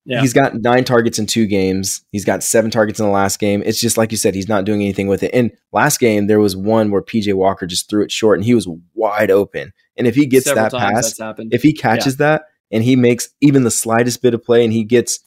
Yeah. 0.05 0.21
he's 0.21 0.33
got 0.33 0.55
nine 0.55 0.83
targets 0.83 1.19
in 1.19 1.27
two 1.27 1.45
games. 1.45 2.03
He's 2.11 2.25
got 2.25 2.41
seven 2.41 2.71
targets 2.71 2.99
in 2.99 3.05
the 3.05 3.11
last 3.11 3.39
game. 3.39 3.61
It's 3.65 3.79
just 3.79 3.97
like 3.97 4.11
you 4.11 4.17
said, 4.17 4.33
he's 4.33 4.47
not 4.49 4.65
doing 4.65 4.81
anything 4.81 5.07
with 5.07 5.21
it. 5.21 5.29
And 5.33 5.51
last 5.71 5.99
game, 5.99 6.25
there 6.27 6.39
was 6.39 6.55
one 6.55 6.89
where 6.89 7.03
PJ 7.03 7.33
Walker 7.35 7.67
just 7.67 7.87
threw 7.89 8.03
it 8.03 8.11
short, 8.11 8.39
and 8.39 8.45
he 8.45 8.55
was 8.55 8.67
wide 8.95 9.29
open. 9.29 9.73
And 9.97 10.07
if 10.07 10.15
he 10.15 10.25
gets 10.25 10.45
Several 10.45 10.69
that 10.69 10.71
pass, 10.93 11.19
if 11.51 11.61
he 11.61 11.73
catches 11.73 12.17
that 12.17 12.45
and 12.71 12.83
he 12.83 12.95
makes 12.95 13.29
even 13.41 13.63
the 13.63 13.69
slightest 13.71 14.21
bit 14.23 14.33
of 14.33 14.43
play 14.43 14.63
and 14.63 14.73
he 14.73 14.83
gets 14.83 15.19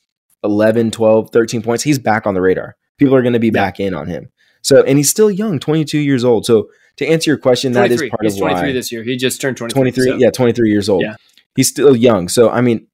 11, 0.42 0.90
12, 0.90 1.30
13 1.30 1.62
points, 1.62 1.84
he's 1.84 1.98
back 1.98 2.26
on 2.26 2.34
the 2.34 2.40
radar. 2.40 2.76
People 2.98 3.14
are 3.14 3.22
going 3.22 3.32
to 3.34 3.38
be 3.38 3.50
back 3.50 3.78
in 3.78 3.94
on 3.94 4.08
him. 4.08 4.30
So, 4.62 4.82
and 4.82 4.98
he's 4.98 5.10
still 5.10 5.30
young, 5.30 5.58
22 5.60 5.98
years 5.98 6.24
old. 6.24 6.46
So, 6.46 6.68
to 6.96 7.06
answer 7.06 7.30
your 7.30 7.38
question, 7.38 7.72
that 7.72 7.90
is 7.90 8.00
part 8.08 8.22
He's 8.22 8.34
of 8.34 8.38
23 8.40 8.62
why 8.68 8.72
this 8.72 8.90
year. 8.90 9.02
He 9.02 9.16
just 9.16 9.40
turned 9.40 9.56
23. 9.56 9.74
23, 9.92 10.04
so- 10.04 10.16
yeah, 10.16 10.30
23 10.30 10.70
years 10.70 10.88
old. 10.88 11.02
Yeah. 11.02 11.16
He's 11.54 11.68
still 11.68 11.94
young. 11.94 12.28
So, 12.28 12.50
I 12.50 12.60
mean, 12.60 12.86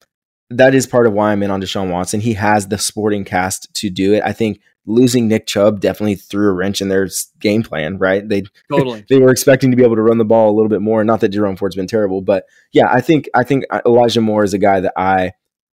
that 0.51 0.75
is 0.75 0.87
part 0.87 1.07
of 1.07 1.13
why 1.13 1.33
I'm 1.33 1.43
in 1.43 1.51
on 1.51 1.63
Deshaun 1.63 1.91
Watson. 1.91 2.21
He 2.21 2.35
has 2.35 2.69
the 2.69 2.79
sporting 2.79 3.25
cast 3.25 3.73
to 3.75 3.89
do 3.89 4.13
it. 4.15 4.23
I 4.25 4.33
think 4.33 4.61
losing 4.85 5.29
Nick 5.29 5.47
Chubb 5.47 5.81
definitely 5.81 6.17
threw 6.17 6.49
a 6.49 6.53
wrench 6.53 6.81
in 6.81 6.89
their 6.89 7.09
game 7.39 7.63
plan, 7.63 7.99
right? 7.99 8.29
They 8.29 8.43
Totally. 8.71 9.05
they 9.09 9.19
were 9.19 9.31
expecting 9.31 9.71
to 9.71 9.77
be 9.77 9.85
able 9.85 9.97
to 9.97 10.03
run 10.03 10.19
the 10.19 10.25
ball 10.25 10.51
a 10.51 10.55
little 10.55 10.69
bit 10.69 10.83
more. 10.83 11.05
Not 11.05 11.21
that 11.21 11.29
Jerome 11.29 11.57
Ford's 11.57 11.77
been 11.77 11.87
terrible, 11.87 12.21
but 12.21 12.47
yeah, 12.73 12.89
I 12.91 13.01
think 13.01 13.29
I 13.35 13.45
think 13.45 13.65
Elijah 13.87 14.21
Moore 14.21 14.45
is 14.45 14.53
a 14.53 14.59
guy 14.59 14.81
that 14.81 14.93
I, 14.97 15.33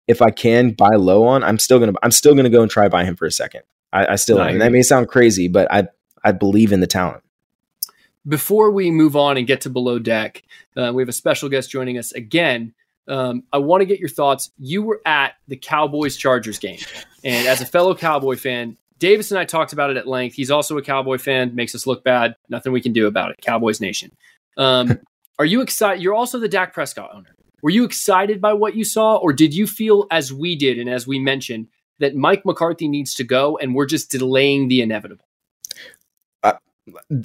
if 0.07 0.21
I 0.21 0.29
can 0.29 0.71
buy 0.71 0.95
low 0.95 1.25
on, 1.25 1.43
I'm 1.43 1.57
still 1.57 1.79
gonna 1.79 1.93
I'm 2.03 2.11
still 2.11 2.35
gonna 2.35 2.49
go 2.49 2.61
and 2.61 2.69
try 2.69 2.89
buy 2.89 3.05
him 3.05 3.15
for 3.15 3.25
a 3.25 3.31
second. 3.31 3.61
I, 3.93 4.13
I 4.13 4.15
still 4.15 4.37
No, 4.37 4.43
I 4.43 4.47
am. 4.47 4.53
And 4.53 4.61
that 4.61 4.71
may 4.71 4.81
sound 4.81 5.07
crazy, 5.07 5.47
but 5.47 5.71
I 5.71 5.87
I 6.23 6.33
believe 6.33 6.73
in 6.73 6.81
the 6.81 6.87
talent. 6.87 7.23
Before 8.27 8.71
we 8.71 8.89
move 8.89 9.15
on 9.15 9.37
and 9.37 9.45
get 9.45 9.61
to 9.61 9.69
below 9.69 9.99
deck, 9.99 10.43
uh, 10.75 10.91
we 10.93 11.01
have 11.03 11.09
a 11.09 11.13
special 11.13 11.47
guest 11.47 11.69
joining 11.69 11.97
us 11.97 12.11
again. 12.11 12.73
Um, 13.07 13.43
I 13.53 13.59
want 13.59 13.81
to 13.81 13.85
get 13.85 13.99
your 13.99 14.09
thoughts. 14.09 14.51
You 14.57 14.81
were 14.81 15.01
at 15.05 15.33
the 15.47 15.57
Cowboys 15.57 16.17
Chargers 16.17 16.59
game, 16.59 16.79
and 17.23 17.47
as 17.47 17.61
a 17.61 17.65
fellow 17.65 17.95
Cowboy 17.95 18.35
fan, 18.35 18.77
Davis 18.99 19.31
and 19.31 19.39
I 19.39 19.45
talked 19.45 19.73
about 19.73 19.91
it 19.91 19.97
at 19.97 20.07
length. 20.07 20.35
He's 20.35 20.51
also 20.51 20.77
a 20.77 20.81
Cowboy 20.81 21.17
fan. 21.17 21.53
Makes 21.53 21.75
us 21.75 21.85
look 21.85 22.03
bad. 22.03 22.35
Nothing 22.49 22.71
we 22.71 22.81
can 22.81 22.93
do 22.93 23.07
about 23.07 23.31
it. 23.31 23.37
Cowboys 23.41 23.81
Nation. 23.81 24.11
Um, 24.57 24.99
are 25.39 25.45
you 25.45 25.61
excited? 25.61 26.01
You're 26.01 26.15
also 26.15 26.39
the 26.39 26.47
Dak 26.47 26.73
Prescott 26.73 27.11
owner. 27.13 27.35
Were 27.61 27.71
you 27.71 27.83
excited 27.83 28.41
by 28.41 28.53
what 28.53 28.75
you 28.75 28.83
saw, 28.83 29.17
or 29.17 29.33
did 29.33 29.53
you 29.53 29.67
feel, 29.67 30.07
as 30.11 30.31
we 30.31 30.55
did 30.55 30.77
and 30.77 30.89
as 30.89 31.07
we 31.07 31.19
mentioned, 31.19 31.67
that 31.99 32.15
Mike 32.15 32.45
McCarthy 32.45 32.87
needs 32.87 33.13
to 33.15 33.23
go, 33.23 33.57
and 33.57 33.73
we're 33.73 33.85
just 33.85 34.11
delaying 34.11 34.67
the 34.67 34.81
inevitable? 34.81 35.24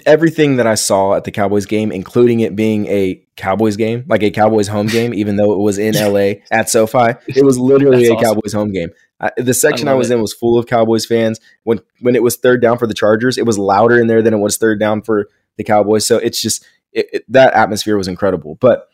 Everything 0.07 0.57
that 0.57 0.67
I 0.67 0.75
saw 0.75 1.15
at 1.15 1.25
the 1.25 1.31
Cowboys 1.31 1.67
game, 1.67 1.93
including 1.93 2.41
it 2.41 2.57
being 2.57 2.87
a 2.87 3.23
Cowboys 3.37 3.77
game, 3.77 4.05
like 4.09 4.23
a 4.23 4.31
Cowboys 4.31 4.69
home 4.69 4.87
game, 4.87 5.13
even 5.13 5.37
though 5.37 5.53
it 5.53 5.59
was 5.59 5.77
in 5.79 5.95
LA 6.13 6.41
at 6.51 6.71
SoFi, 6.71 7.15
it 7.29 7.45
was 7.45 7.59
literally 7.59 8.09
That's 8.09 8.11
a 8.11 8.15
awesome. 8.15 8.25
Cowboys 8.37 8.53
home 8.55 8.73
game. 8.73 8.89
I, 9.21 9.31
the 9.37 9.53
section 9.53 9.87
I, 9.87 9.93
love 9.93 9.99
was 9.99 10.11
it. 10.11 10.15
in 10.15 10.23
was 10.23 10.33
full 10.33 10.59
of 10.59 10.67
Cowboys 10.67 11.05
fans. 11.05 11.41
When 11.65 11.81
when 12.01 12.17
it 12.17 12.23
was 12.23 12.37
third 12.37 12.63
down 12.63 12.79
for 12.79 12.87
the 12.87 12.95
Chargers, 12.95 13.37
it 13.37 13.45
was 13.45 13.59
louder 13.59 14.01
in 14.01 14.07
there 14.07 14.23
than 14.23 14.33
it 14.33 14.39
was 14.39 14.57
third 14.57 14.81
down 14.81 15.03
for 15.03 15.29
the 15.59 15.65
Cowboys. 15.65 16.07
So 16.07 16.17
it's 16.17 16.41
just 16.41 16.65
it, 16.93 17.07
it- 17.13 17.25
that 17.29 17.53
atmosphere 17.53 17.99
was 17.99 18.09
incredible. 18.09 18.55
But 18.61 18.89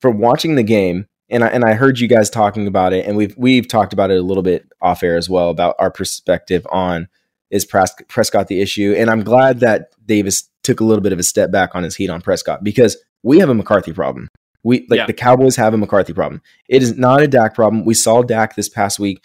from 0.00 0.18
watching 0.18 0.54
the 0.54 0.62
game, 0.62 1.06
and 1.28 1.42
I 1.42 1.48
and 1.48 1.64
I 1.64 1.74
heard 1.74 1.98
you 1.98 2.06
guys 2.06 2.30
talking 2.30 2.68
about 2.68 2.92
it, 2.92 3.06
and 3.06 3.16
we've 3.16 3.34
we've 3.36 3.66
talked 3.66 3.92
about 3.92 4.12
it 4.12 4.18
a 4.18 4.22
little 4.22 4.44
bit 4.44 4.68
off 4.80 5.02
air 5.02 5.16
as 5.16 5.28
well 5.28 5.50
about 5.50 5.74
our 5.80 5.90
perspective 5.90 6.64
on 6.70 7.08
is 7.50 7.64
Prescott 7.64 8.48
the 8.48 8.60
issue, 8.60 8.94
and 8.96 9.10
I'm 9.10 9.22
glad 9.24 9.60
that 9.60 9.90
Davis 10.06 10.48
took 10.62 10.80
a 10.80 10.84
little 10.84 11.02
bit 11.02 11.12
of 11.12 11.18
a 11.18 11.22
step 11.24 11.50
back 11.50 11.74
on 11.74 11.82
his 11.82 11.96
heat 11.96 12.10
on 12.10 12.20
Prescott 12.20 12.62
because 12.62 12.96
we 13.22 13.38
have 13.38 13.48
a 13.48 13.54
McCarthy 13.54 13.92
problem. 13.92 14.28
We 14.62 14.86
like 14.90 14.98
Yeah. 14.98 15.06
the 15.06 15.12
Cowboys 15.14 15.56
have 15.56 15.72
a 15.74 15.78
McCarthy 15.78 16.12
problem. 16.12 16.42
It 16.68 16.82
is 16.82 16.96
not 16.96 17.22
a 17.22 17.26
Dak 17.28 17.54
problem. 17.54 17.84
We 17.84 17.94
saw 17.94 18.22
Dak 18.22 18.56
this 18.56 18.68
past 18.68 18.98
week. 18.98 19.22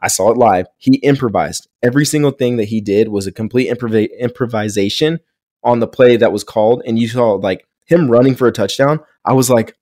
I 0.00 0.08
saw 0.08 0.30
it 0.30 0.38
live. 0.38 0.66
He 0.78 0.94
improvised. 0.96 1.68
Every 1.82 2.06
single 2.06 2.30
thing 2.30 2.56
that 2.56 2.68
he 2.68 2.80
did 2.80 3.08
was 3.08 3.26
a 3.26 3.32
complete 3.32 3.68
improv- 3.70 4.08
improvisation 4.18 5.18
on 5.62 5.80
the 5.80 5.86
play 5.88 6.16
that 6.16 6.32
was 6.32 6.44
called. 6.44 6.82
And 6.86 6.98
you 6.98 7.08
saw 7.08 7.32
like 7.32 7.66
him 7.86 8.10
running 8.10 8.34
for 8.34 8.46
a 8.48 8.52
touchdown. 8.52 9.00
I 9.24 9.32
was 9.34 9.50
like, 9.50 9.74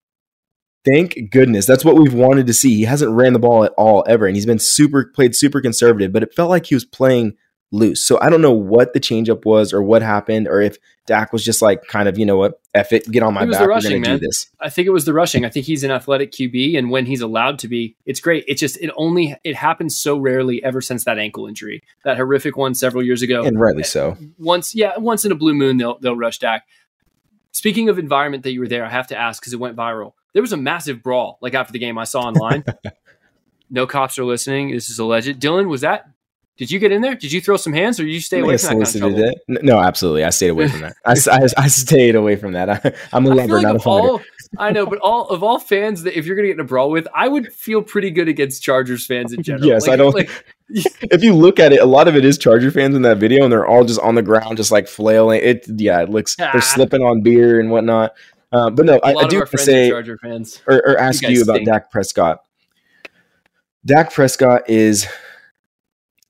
thank 0.84 1.30
goodness. 1.30 1.66
That's 1.66 1.84
what 1.84 1.96
we've 1.96 2.14
wanted 2.14 2.46
to 2.46 2.54
see. 2.54 2.74
He 2.76 2.82
hasn't 2.84 3.12
ran 3.12 3.32
the 3.32 3.38
ball 3.38 3.64
at 3.64 3.72
all 3.76 4.04
ever. 4.08 4.26
And 4.26 4.36
he's 4.36 4.46
been 4.46 4.58
super, 4.58 5.04
played 5.14 5.34
super 5.36 5.60
conservative, 5.60 6.12
but 6.12 6.22
it 6.22 6.34
felt 6.34 6.50
like 6.50 6.66
he 6.66 6.74
was 6.74 6.84
playing 6.84 7.34
loose. 7.72 8.04
So 8.04 8.18
I 8.20 8.30
don't 8.30 8.42
know 8.42 8.52
what 8.52 8.92
the 8.92 9.00
changeup 9.00 9.44
was 9.44 9.72
or 9.72 9.82
what 9.82 10.02
happened, 10.02 10.48
or 10.48 10.60
if 10.60 10.78
Dak 11.06 11.32
was 11.32 11.44
just 11.44 11.62
like 11.62 11.86
kind 11.86 12.08
of, 12.08 12.18
you 12.18 12.26
know 12.26 12.36
what, 12.36 12.60
F 12.74 12.92
it, 12.92 13.10
get 13.10 13.22
on 13.22 13.34
my 13.34 13.46
back. 13.46 13.66
Rushing, 13.66 14.00
We're 14.00 14.04
gonna 14.04 14.18
do 14.18 14.26
this. 14.26 14.48
I 14.60 14.68
think 14.68 14.86
it 14.86 14.90
was 14.90 15.04
the 15.04 15.12
rushing. 15.12 15.44
I 15.44 15.48
think 15.48 15.66
he's 15.66 15.84
an 15.84 15.90
athletic 15.90 16.32
QB, 16.32 16.76
and 16.78 16.90
when 16.90 17.06
he's 17.06 17.20
allowed 17.20 17.58
to 17.60 17.68
be, 17.68 17.96
it's 18.04 18.20
great. 18.20 18.44
It 18.48 18.56
just 18.56 18.76
it 18.78 18.90
only 18.96 19.36
it 19.44 19.56
happens 19.56 19.96
so 20.00 20.18
rarely 20.18 20.62
ever 20.64 20.80
since 20.80 21.04
that 21.04 21.18
ankle 21.18 21.46
injury, 21.46 21.82
that 22.04 22.16
horrific 22.16 22.56
one 22.56 22.74
several 22.74 23.04
years 23.04 23.22
ago. 23.22 23.44
And 23.44 23.58
rightly 23.58 23.82
eh, 23.82 23.86
so. 23.86 24.16
Once, 24.38 24.74
yeah, 24.74 24.96
once 24.98 25.24
in 25.24 25.32
a 25.32 25.36
blue 25.36 25.54
moon 25.54 25.76
they'll 25.76 25.98
they'll 25.98 26.16
rush 26.16 26.38
Dak. 26.38 26.66
Speaking 27.52 27.88
of 27.88 27.98
environment 27.98 28.42
that 28.42 28.52
you 28.52 28.60
were 28.60 28.68
there, 28.68 28.84
I 28.84 28.90
have 28.90 29.06
to 29.08 29.16
ask 29.16 29.40
because 29.40 29.54
it 29.54 29.60
went 29.60 29.76
viral. 29.76 30.12
There 30.34 30.42
was 30.42 30.52
a 30.52 30.58
massive 30.58 31.02
brawl 31.02 31.38
like 31.40 31.54
after 31.54 31.72
the 31.72 31.78
game 31.78 31.96
I 31.96 32.04
saw 32.04 32.22
online. 32.22 32.64
no 33.70 33.86
cops 33.86 34.18
are 34.18 34.24
listening. 34.24 34.72
This 34.72 34.90
is 34.90 34.98
alleged. 34.98 35.40
Dylan, 35.40 35.68
was 35.68 35.80
that 35.80 36.06
did 36.56 36.70
you 36.70 36.78
get 36.78 36.90
in 36.90 37.02
there? 37.02 37.14
Did 37.14 37.32
you 37.32 37.40
throw 37.40 37.56
some 37.56 37.74
hands, 37.74 38.00
or 38.00 38.04
did 38.04 38.12
you 38.12 38.20
stay 38.20 38.40
away 38.40 38.56
from 38.56 38.78
that 38.78 38.92
kind 38.98 39.12
of? 39.12 39.18
It. 39.18 39.62
No, 39.62 39.78
absolutely. 39.78 40.24
I 40.24 40.30
stayed 40.30 40.48
away 40.48 40.68
from 40.68 40.80
that. 40.80 40.96
I, 41.04 41.12
I, 41.30 41.64
I, 41.64 41.68
stayed 41.68 42.14
away 42.14 42.36
from 42.36 42.52
that. 42.52 42.70
I, 42.70 42.94
am 43.12 43.26
a 43.26 43.34
lover, 43.34 43.56
like 43.56 43.62
not 43.62 43.76
a 43.76 43.78
fighter. 43.78 44.08
All, 44.08 44.22
I 44.58 44.70
know, 44.70 44.86
but 44.86 44.98
all 45.00 45.28
of 45.28 45.42
all 45.42 45.58
fans 45.58 46.04
that 46.04 46.16
if 46.16 46.24
you're 46.24 46.34
going 46.34 46.44
to 46.44 46.48
get 46.48 46.54
in 46.54 46.60
a 46.60 46.68
brawl 46.68 46.90
with, 46.90 47.06
I 47.14 47.28
would 47.28 47.52
feel 47.52 47.82
pretty 47.82 48.10
good 48.10 48.28
against 48.28 48.62
Chargers 48.62 49.04
fans 49.04 49.34
in 49.34 49.42
general. 49.42 49.66
yes, 49.66 49.82
like, 49.86 49.92
I 49.92 49.96
don't. 49.96 50.14
Like, 50.14 50.30
if 50.68 51.22
you 51.22 51.34
look 51.34 51.60
at 51.60 51.74
it, 51.74 51.80
a 51.80 51.86
lot 51.86 52.08
of 52.08 52.16
it 52.16 52.24
is 52.24 52.38
Charger 52.38 52.70
fans 52.70 52.96
in 52.96 53.02
that 53.02 53.18
video, 53.18 53.44
and 53.44 53.52
they're 53.52 53.66
all 53.66 53.84
just 53.84 54.00
on 54.00 54.14
the 54.14 54.22
ground, 54.22 54.56
just 54.56 54.72
like 54.72 54.88
flailing. 54.88 55.40
It, 55.42 55.66
yeah, 55.68 56.00
it 56.00 56.08
looks 56.08 56.36
ah. 56.40 56.50
they're 56.52 56.60
slipping 56.62 57.02
on 57.02 57.20
beer 57.20 57.60
and 57.60 57.70
whatnot. 57.70 58.14
Uh, 58.50 58.70
but 58.70 58.86
no, 58.86 58.98
I, 59.04 59.12
I, 59.12 59.26
do 59.26 59.44
say 59.56 59.90
Charger 59.90 60.16
fans 60.18 60.62
or, 60.66 60.76
or 60.76 60.98
ask 60.98 61.22
you, 61.22 61.28
you 61.28 61.42
about 61.42 61.56
stink. 61.56 61.68
Dak 61.68 61.90
Prescott. 61.90 62.38
Dak 63.84 64.12
Prescott 64.12 64.70
is 64.70 65.06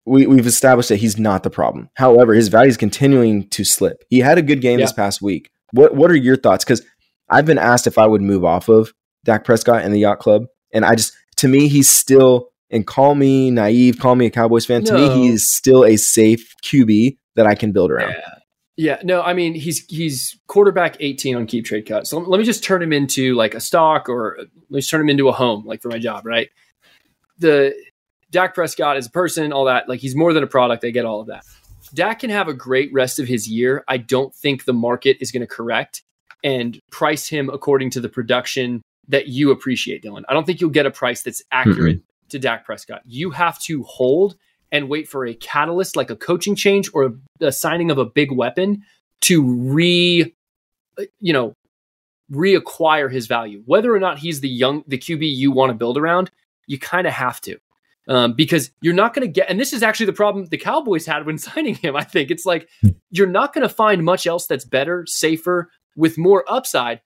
we, 0.07 0.27
we've 0.27 0.47
established 0.47 0.89
that 0.89 0.97
he's 0.97 1.19
not 1.19 1.43
the 1.43 1.51
problem. 1.51 1.91
However, 1.95 2.33
his 2.33 2.49
value 2.49 2.69
is 2.69 2.77
continuing 2.77 3.49
to 3.51 3.65
slip. 3.65 4.05
He 4.09 4.21
had 4.21 4.39
a 4.39 4.43
good 4.43 4.61
game 4.61 4.79
yeah. 4.79 4.85
this 4.85 4.93
past 4.93 5.21
week. 5.21 5.51
What 5.73 5.95
what 5.95 6.11
are 6.11 6.17
your 6.17 6.37
thoughts? 6.37 6.65
Because 6.65 6.83
I've 7.29 7.45
been 7.45 7.59
asked 7.59 7.87
if 7.87 7.99
I 7.99 8.07
would 8.07 8.23
move 8.23 8.45
off 8.45 8.69
of 8.69 8.95
Dak 9.25 9.45
Prescott 9.45 9.83
and 9.83 9.93
the 9.93 9.99
Yacht 9.99 10.21
Club, 10.21 10.47
and 10.73 10.85
I 10.85 10.95
just 10.95 11.13
to 11.39 11.49
me 11.49 11.69
he's 11.69 11.89
still 11.89 12.51
and 12.71 12.87
call 12.87 13.15
me 13.15 13.51
naive, 13.51 13.99
call 13.99 14.15
me 14.15 14.27
a 14.27 14.31
Cowboys 14.31 14.65
fan. 14.65 14.85
No. 14.85 14.97
To 14.97 14.97
me, 14.97 15.29
he's 15.29 15.49
still 15.49 15.85
a 15.85 15.97
safe 15.97 16.55
QB 16.65 17.17
that 17.35 17.47
I 17.47 17.55
can 17.55 17.73
build 17.73 17.91
around. 17.91 18.11
Yeah. 18.13 18.33
Yeah, 18.79 18.99
no, 19.03 19.23
I 19.23 19.33
mean 19.33 19.55
he's 19.55 19.87
he's 19.87 20.39
quarterback 20.49 20.99
18 21.01 21.35
on 21.35 21.47
keep 21.47 21.65
trade 21.65 21.87
cut. 21.87 22.07
So 22.07 22.19
let 22.19 22.39
me 22.39 22.45
just 22.45 22.63
turn 22.63 22.83
him 22.83 22.93
into 22.93 23.35
like 23.35 23.55
a 23.55 23.61
stock 23.61 24.11
or 24.11 24.39
uh, 24.39 24.45
let's 24.69 24.87
turn 24.87 25.01
him 25.01 25.09
into 25.09 25.29
a 25.29 25.33
home, 25.33 25.65
like 25.65 25.81
for 25.81 25.89
my 25.89 25.99
job, 25.99 26.27
right? 26.27 26.51
The 27.39 27.75
Dak 28.31 28.55
Prescott 28.55 28.97
as 28.97 29.07
a 29.07 29.11
person, 29.11 29.53
all 29.53 29.65
that, 29.67 29.89
like 29.89 30.01
he's 30.01 30.17
more 30.17 30.33
than 30.33 30.43
a 30.43 30.49
product. 30.49 30.85
I 30.85 30.91
get 30.91 31.05
all 31.05 31.21
of 31.21 31.29
that. 31.29 31.45
Dak 31.95 32.21
can 32.21 32.31
have 32.31 32.49
a 32.49 32.55
great 32.55 32.93
rest 32.93 33.19
of 33.19 33.29
his 33.29 33.49
year. 33.49 33.85
I 33.89 33.97
don't 33.97 34.35
think 34.35 34.65
the 34.65 34.73
market 34.73 35.19
is 35.21 35.31
going 35.31 35.43
to 35.43 35.47
correct 35.47 36.03
and 36.43 36.79
price 36.91 37.29
him 37.29 37.49
according 37.49 37.91
to 37.91 38.01
the 38.01 38.09
production 38.09 38.83
that 39.09 39.29
you 39.29 39.51
appreciate, 39.51 40.03
Dylan. 40.03 40.23
I 40.29 40.35
don't 40.35 40.45
think 40.45 40.61
you'll 40.61 40.71
get 40.71 40.87
a 40.87 40.91
price 40.91 41.23
that's 41.23 41.43
accurate 41.53 41.99
mm-hmm. 41.99 42.29
to 42.31 42.39
Dak 42.39 42.65
Prescott. 42.65 43.03
You 43.05 43.31
have 43.31 43.61
to 43.63 43.85
hold 43.85 44.37
and 44.73 44.89
wait 44.89 45.09
for 45.09 45.25
a 45.25 45.35
catalyst 45.35 45.97
like 45.97 46.11
a 46.11 46.17
coaching 46.17 46.57
change 46.57 46.91
or 46.93 47.05
a, 47.05 47.47
a 47.47 47.53
signing 47.53 47.91
of 47.91 47.99
a 47.99 48.05
big 48.05 48.33
weapon 48.33 48.83
to 49.23 49.43
re, 49.45 50.35
you 51.21 51.33
know, 51.33 51.55
reacquire 52.33 53.11
his 53.11 53.29
value. 53.29 53.63
Whether 53.67 53.95
or 53.95 54.01
not 54.01 54.19
he's 54.19 54.41
the 54.41 54.49
young, 54.49 54.83
the 54.89 54.99
QB 54.99 55.21
you 55.37 55.53
want 55.53 55.71
to 55.71 55.75
build 55.75 55.97
around, 55.97 56.31
you 56.67 56.79
kind 56.79 57.07
of 57.07 57.13
have 57.13 57.41
to 57.43 57.59
um, 58.09 58.35
because 58.35 58.71
you're 58.81 58.95
not 58.95 59.15
going 59.15 59.27
to 59.27 59.33
get, 59.33 59.51
and 59.51 59.59
this 59.59 59.73
is 59.73 59.83
actually 59.83 60.07
the 60.07 60.13
problem 60.13 60.47
the 60.47 60.57
Cowboys 60.57 61.07
had 61.07 61.27
when 61.27 61.39
signing 61.39 61.75
him. 61.75 61.97
I 61.97 62.05
think 62.05 62.31
it's 62.31 62.47
like 62.47 62.69
you're 63.11 63.27
not 63.27 63.53
going 63.53 63.67
to 63.67 63.75
find 63.75 64.05
much 64.05 64.27
else 64.27 64.47
that's 64.47 64.65
better, 64.65 65.05
safer, 65.07 65.71
with 65.97 66.19
more 66.19 66.45
upside, 66.47 67.01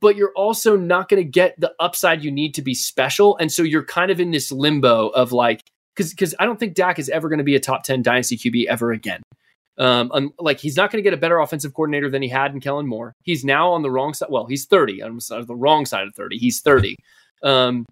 but 0.00 0.16
you're 0.16 0.32
also 0.34 0.76
not 0.76 1.08
going 1.08 1.22
to 1.22 1.28
get 1.28 1.58
the 1.58 1.72
upside 1.78 2.24
you 2.24 2.30
need 2.30 2.54
to 2.54 2.62
be 2.62 2.74
special. 2.74 3.36
And 3.38 3.50
so 3.50 3.62
you're 3.62 3.84
kind 3.84 4.10
of 4.10 4.20
in 4.20 4.32
this 4.32 4.50
limbo 4.50 5.08
of 5.08 5.32
like, 5.32 5.62
because 5.94 6.10
because 6.10 6.34
I 6.38 6.46
don't 6.46 6.58
think 6.58 6.74
Dak 6.74 6.98
is 6.98 7.08
ever 7.08 7.28
going 7.28 7.38
to 7.38 7.44
be 7.44 7.54
a 7.54 7.60
top 7.60 7.84
ten 7.84 8.02
dynasty 8.02 8.36
QB 8.36 8.66
ever 8.66 8.92
again. 8.92 9.22
Um, 9.78 10.10
um, 10.12 10.32
like 10.38 10.60
he's 10.60 10.76
not 10.76 10.90
going 10.90 11.02
to 11.02 11.08
get 11.08 11.14
a 11.14 11.20
better 11.20 11.38
offensive 11.38 11.72
coordinator 11.72 12.10
than 12.10 12.22
he 12.22 12.28
had 12.28 12.52
in 12.52 12.60
Kellen 12.60 12.86
Moore. 12.86 13.14
He's 13.22 13.44
now 13.44 13.70
on 13.72 13.82
the 13.82 13.90
wrong 13.90 14.12
side. 14.12 14.28
Well, 14.30 14.46
he's 14.46 14.66
30. 14.66 15.02
I'm 15.02 15.18
on 15.30 15.46
the 15.46 15.56
wrong 15.56 15.86
side 15.86 16.06
of 16.06 16.14
30. 16.14 16.36
He's 16.38 16.60
30. 16.60 16.96
Um, 17.42 17.86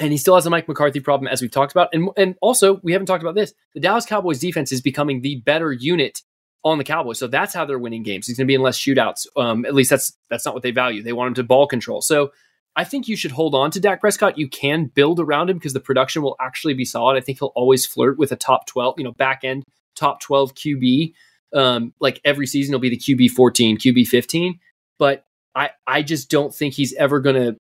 and 0.00 0.10
he 0.10 0.18
still 0.18 0.34
has 0.34 0.46
a 0.46 0.50
Mike 0.50 0.68
McCarthy 0.68 1.00
problem, 1.00 1.28
as 1.28 1.42
we've 1.42 1.50
talked 1.50 1.72
about. 1.72 1.88
And, 1.92 2.08
and 2.16 2.34
also, 2.40 2.80
we 2.82 2.92
haven't 2.92 3.06
talked 3.06 3.22
about 3.22 3.34
this. 3.34 3.52
The 3.74 3.80
Dallas 3.80 4.06
Cowboys 4.06 4.38
defense 4.38 4.72
is 4.72 4.80
becoming 4.80 5.20
the 5.20 5.36
better 5.36 5.72
unit 5.72 6.22
on 6.64 6.78
the 6.78 6.84
Cowboys. 6.84 7.18
So 7.18 7.26
that's 7.26 7.54
how 7.54 7.64
they're 7.64 7.78
winning 7.78 8.02
games. 8.02 8.26
He's 8.26 8.36
going 8.36 8.46
to 8.46 8.50
be 8.50 8.54
in 8.54 8.62
less 8.62 8.78
shootouts. 8.78 9.26
Um, 9.36 9.64
at 9.64 9.74
least 9.74 9.90
that's 9.90 10.16
that's 10.30 10.44
not 10.46 10.54
what 10.54 10.62
they 10.62 10.70
value. 10.70 11.02
They 11.02 11.12
want 11.12 11.28
him 11.28 11.34
to 11.34 11.42
ball 11.42 11.66
control. 11.66 12.00
So 12.00 12.32
I 12.74 12.84
think 12.84 13.08
you 13.08 13.16
should 13.16 13.32
hold 13.32 13.54
on 13.54 13.70
to 13.72 13.80
Dak 13.80 14.00
Prescott. 14.00 14.38
You 14.38 14.48
can 14.48 14.86
build 14.86 15.20
around 15.20 15.50
him 15.50 15.58
because 15.58 15.74
the 15.74 15.80
production 15.80 16.22
will 16.22 16.36
actually 16.40 16.74
be 16.74 16.84
solid. 16.84 17.16
I 17.16 17.20
think 17.20 17.38
he'll 17.38 17.52
always 17.54 17.84
flirt 17.84 18.18
with 18.18 18.32
a 18.32 18.36
top 18.36 18.66
12, 18.66 18.94
you 18.98 19.04
know, 19.04 19.12
back 19.12 19.40
end 19.44 19.64
top 19.94 20.20
12 20.20 20.54
QB. 20.54 21.12
Um, 21.54 21.92
like 22.00 22.20
every 22.24 22.46
season, 22.46 22.72
he'll 22.72 22.80
be 22.80 22.88
the 22.88 22.96
QB 22.96 23.30
14, 23.30 23.76
QB 23.76 24.06
15. 24.06 24.58
But 24.98 25.26
I, 25.54 25.70
I 25.86 26.02
just 26.02 26.30
don't 26.30 26.54
think 26.54 26.72
he's 26.74 26.94
ever 26.94 27.20
going 27.20 27.36
to 27.36 27.56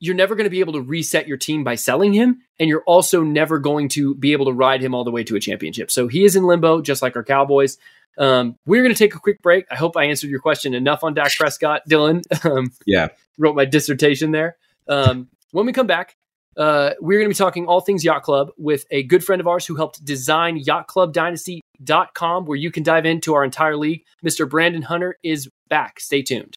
you're 0.00 0.14
never 0.14 0.34
going 0.34 0.44
to 0.44 0.50
be 0.50 0.60
able 0.60 0.74
to 0.74 0.80
reset 0.80 1.26
your 1.26 1.36
team 1.36 1.64
by 1.64 1.74
selling 1.74 2.12
him, 2.12 2.40
and 2.58 2.68
you're 2.68 2.84
also 2.86 3.22
never 3.22 3.58
going 3.58 3.88
to 3.90 4.14
be 4.14 4.32
able 4.32 4.46
to 4.46 4.52
ride 4.52 4.80
him 4.80 4.94
all 4.94 5.04
the 5.04 5.10
way 5.10 5.24
to 5.24 5.36
a 5.36 5.40
championship. 5.40 5.90
So 5.90 6.08
he 6.08 6.24
is 6.24 6.36
in 6.36 6.44
limbo, 6.44 6.80
just 6.80 7.02
like 7.02 7.16
our 7.16 7.24
Cowboys. 7.24 7.78
Um, 8.16 8.56
we're 8.66 8.82
going 8.82 8.94
to 8.94 8.98
take 8.98 9.14
a 9.14 9.20
quick 9.20 9.40
break. 9.42 9.66
I 9.70 9.76
hope 9.76 9.96
I 9.96 10.04
answered 10.04 10.30
your 10.30 10.40
question 10.40 10.74
enough 10.74 11.04
on 11.04 11.14
Dak 11.14 11.32
Prescott, 11.36 11.82
Dylan. 11.88 12.22
Um, 12.44 12.72
yeah, 12.86 13.08
wrote 13.36 13.56
my 13.56 13.64
dissertation 13.64 14.30
there. 14.30 14.56
Um, 14.88 15.28
when 15.50 15.66
we 15.66 15.72
come 15.72 15.86
back, 15.86 16.16
uh, 16.56 16.94
we're 17.00 17.18
going 17.18 17.30
to 17.30 17.34
be 17.34 17.38
talking 17.38 17.66
all 17.66 17.80
things 17.80 18.04
Yacht 18.04 18.22
Club 18.22 18.50
with 18.56 18.84
a 18.90 19.02
good 19.02 19.24
friend 19.24 19.40
of 19.40 19.46
ours 19.46 19.66
who 19.66 19.76
helped 19.76 20.04
design 20.04 20.62
YachtClubDynasty.com, 20.62 22.46
where 22.46 22.56
you 22.56 22.70
can 22.70 22.82
dive 22.82 23.06
into 23.06 23.34
our 23.34 23.44
entire 23.44 23.76
league. 23.76 24.02
Mr. 24.24 24.48
Brandon 24.48 24.82
Hunter 24.82 25.16
is 25.22 25.48
back. 25.68 26.00
Stay 26.00 26.22
tuned. 26.22 26.56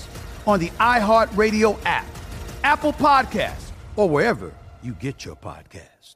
on 0.47 0.59
the 0.59 0.69
iHeartRadio 0.71 1.79
app, 1.85 2.05
Apple 2.63 2.93
Podcast, 2.93 3.71
or 3.95 4.09
wherever 4.09 4.53
you 4.81 4.93
get 4.93 5.25
your 5.25 5.35
podcast. 5.35 6.15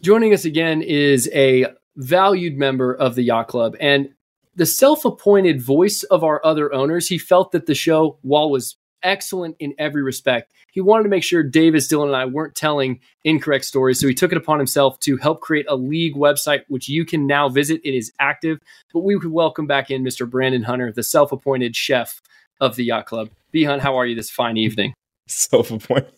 Joining 0.00 0.32
us 0.32 0.44
again 0.44 0.82
is 0.82 1.30
a 1.32 1.66
valued 1.96 2.56
member 2.56 2.92
of 2.92 3.14
the 3.14 3.22
Yacht 3.22 3.48
Club 3.48 3.76
and 3.80 4.10
the 4.56 4.66
self 4.66 5.04
appointed 5.04 5.60
voice 5.60 6.02
of 6.04 6.22
our 6.22 6.44
other 6.44 6.72
owners. 6.72 7.08
He 7.08 7.18
felt 7.18 7.52
that 7.52 7.66
the 7.66 7.74
show, 7.74 8.18
while 8.22 8.50
was 8.50 8.76
excellent 9.02 9.56
in 9.58 9.74
every 9.78 10.02
respect, 10.02 10.52
he 10.72 10.80
wanted 10.80 11.04
to 11.04 11.08
make 11.08 11.22
sure 11.22 11.42
Davis, 11.42 11.86
Dylan, 11.86 12.06
and 12.06 12.16
I 12.16 12.24
weren't 12.24 12.54
telling 12.54 13.00
incorrect 13.22 13.64
stories. 13.64 14.00
So 14.00 14.08
he 14.08 14.14
took 14.14 14.32
it 14.32 14.38
upon 14.38 14.58
himself 14.58 14.98
to 15.00 15.16
help 15.16 15.40
create 15.40 15.66
a 15.68 15.76
league 15.76 16.16
website, 16.16 16.62
which 16.68 16.88
you 16.88 17.04
can 17.04 17.26
now 17.26 17.48
visit. 17.48 17.80
It 17.84 17.94
is 17.94 18.12
active. 18.18 18.58
But 18.92 19.00
we 19.00 19.14
would 19.14 19.30
welcome 19.30 19.66
back 19.66 19.90
in 19.90 20.02
Mr. 20.02 20.28
Brandon 20.28 20.64
Hunter, 20.64 20.90
the 20.92 21.04
self 21.04 21.30
appointed 21.32 21.76
chef 21.76 22.20
of 22.60 22.76
the 22.76 22.84
Yacht 22.84 23.06
Club. 23.06 23.30
B 23.52 23.64
Hunt, 23.64 23.82
how 23.82 23.96
are 23.96 24.06
you 24.06 24.14
this 24.14 24.30
fine 24.30 24.56
evening? 24.56 24.94
Self 25.26 25.70
appointed. 25.70 26.12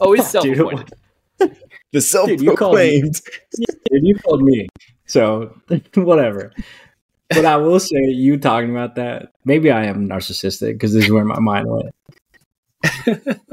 Oh, 0.00 0.12
it's 0.12 0.28
self 0.30 0.46
appointed. 0.46 0.92
The 1.92 2.00
self 2.02 2.28
Dude, 2.28 2.42
you 2.42 2.54
called 2.54 2.76
me. 2.76 3.00
proclaimed. 3.00 3.20
Dude, 3.90 4.06
you 4.06 4.14
called 4.16 4.42
me. 4.42 4.68
So 5.06 5.56
whatever. 5.94 6.52
But 7.30 7.44
I 7.46 7.56
will 7.56 7.80
say, 7.80 7.96
you 8.08 8.36
talking 8.38 8.70
about 8.70 8.96
that, 8.96 9.32
maybe 9.44 9.70
I 9.70 9.84
am 9.84 10.08
narcissistic 10.08 10.74
because 10.74 10.92
this 10.92 11.04
is 11.04 11.10
where 11.10 11.24
my 11.24 11.38
mind 11.40 11.66
went. 11.70 11.94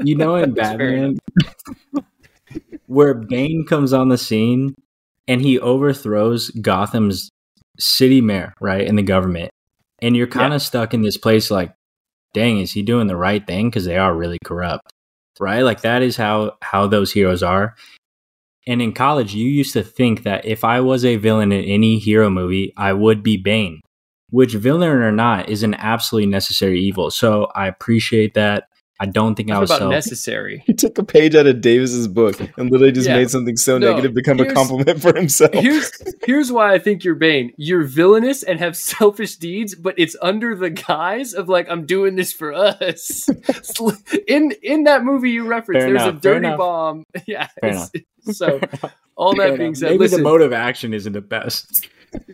You 0.02 0.16
know, 0.16 0.36
in 0.36 0.54
That's 0.54 0.76
fair 0.76 0.78
Batman, 0.78 1.18
where 2.86 3.14
Bane 3.14 3.64
comes 3.66 3.92
on 3.92 4.08
the 4.08 4.18
scene 4.18 4.74
and 5.26 5.40
he 5.40 5.58
overthrows 5.58 6.50
Gotham's 6.50 7.30
city 7.78 8.20
mayor, 8.20 8.52
right, 8.60 8.86
and 8.86 8.98
the 8.98 9.02
government, 9.02 9.50
and 10.00 10.16
you're 10.16 10.26
kind 10.26 10.54
of 10.54 10.62
stuck 10.62 10.94
in 10.94 11.02
this 11.02 11.16
place 11.16 11.50
like, 11.50 11.72
dang, 12.36 12.60
is 12.60 12.72
he 12.72 12.82
doing 12.82 13.06
the 13.06 13.16
right 13.16 13.44
thing? 13.46 13.70
Because 13.70 13.86
they 13.86 13.96
are 13.96 14.14
really 14.14 14.38
corrupt, 14.44 14.92
right? 15.40 15.62
Like 15.62 15.80
that 15.80 16.02
is 16.02 16.16
how 16.16 16.52
how 16.60 16.86
those 16.86 17.10
heroes 17.10 17.42
are. 17.42 17.74
And 18.66 18.82
in 18.82 18.92
college, 18.92 19.34
you 19.34 19.48
used 19.48 19.72
to 19.72 19.82
think 19.82 20.24
that 20.24 20.44
if 20.44 20.62
I 20.62 20.80
was 20.80 21.04
a 21.04 21.16
villain 21.16 21.50
in 21.50 21.64
any 21.64 21.98
hero 21.98 22.28
movie, 22.28 22.74
I 22.76 22.92
would 22.92 23.22
be 23.22 23.36
Bane, 23.36 23.80
which 24.30 24.54
villain 24.54 24.90
or 24.90 25.12
not 25.12 25.48
is 25.48 25.62
an 25.62 25.74
absolutely 25.74 26.26
necessary 26.26 26.80
evil. 26.80 27.10
So 27.10 27.46
I 27.54 27.68
appreciate 27.68 28.34
that. 28.34 28.68
I 28.98 29.04
don't 29.06 29.34
think 29.34 29.50
I 29.50 29.54
Talk 29.54 29.60
was 29.60 29.70
about 29.70 29.78
so. 29.80 29.88
necessary. 29.90 30.62
He 30.66 30.72
took 30.72 30.96
a 30.96 31.04
page 31.04 31.34
out 31.34 31.46
of 31.46 31.60
Davis's 31.60 32.08
book 32.08 32.40
and 32.56 32.70
literally 32.70 32.92
just 32.92 33.06
Yeah. 33.08 33.16
made 33.16 33.28
something 33.30 33.56
so 33.56 33.76
No, 33.76 33.90
negative 33.90 34.14
become 34.14 34.40
a 34.40 34.50
compliment 34.50 35.02
for 35.02 35.14
himself. 35.14 35.52
Here's 35.52 35.90
here's 36.24 36.50
why 36.50 36.72
I 36.72 36.78
think 36.78 37.04
you're 37.04 37.14
Bane. 37.14 37.52
You're 37.58 37.84
villainous 37.84 38.42
and 38.42 38.58
have 38.58 38.74
selfish 38.94 39.36
deeds, 39.36 39.74
but 39.74 39.94
it's 39.98 40.16
under 40.22 40.54
the 40.54 40.70
guise 40.70 41.34
of 41.34 41.48
like 41.48 41.68
I'm 41.70 41.84
doing 41.84 42.16
this 42.16 42.32
for 42.32 42.54
us. 42.54 43.28
in 44.26 44.52
in 44.62 44.84
that 44.84 45.04
movie 45.04 45.30
you 45.30 45.46
referenced, 45.46 45.84
Fair 45.84 45.90
there's 45.92 46.02
a 46.02 46.08
enough, 46.10 46.22
fair 46.22 46.40
dirty 46.40 46.56
bomb. 46.56 47.04
Yeah. 47.26 47.48
Fair 47.60 47.70
it's- 47.70 47.90
So 48.38 48.60
all 49.14 49.34
that 49.36 49.48
Fair 49.50 49.58
being 49.58 49.74
said, 49.74 49.90
maybe 49.90 49.98
listen, 50.04 50.18
the 50.18 50.24
mode 50.24 50.40
of 50.42 50.52
action 50.52 50.92
isn't 50.94 51.12
the 51.12 51.20
best. 51.20 51.88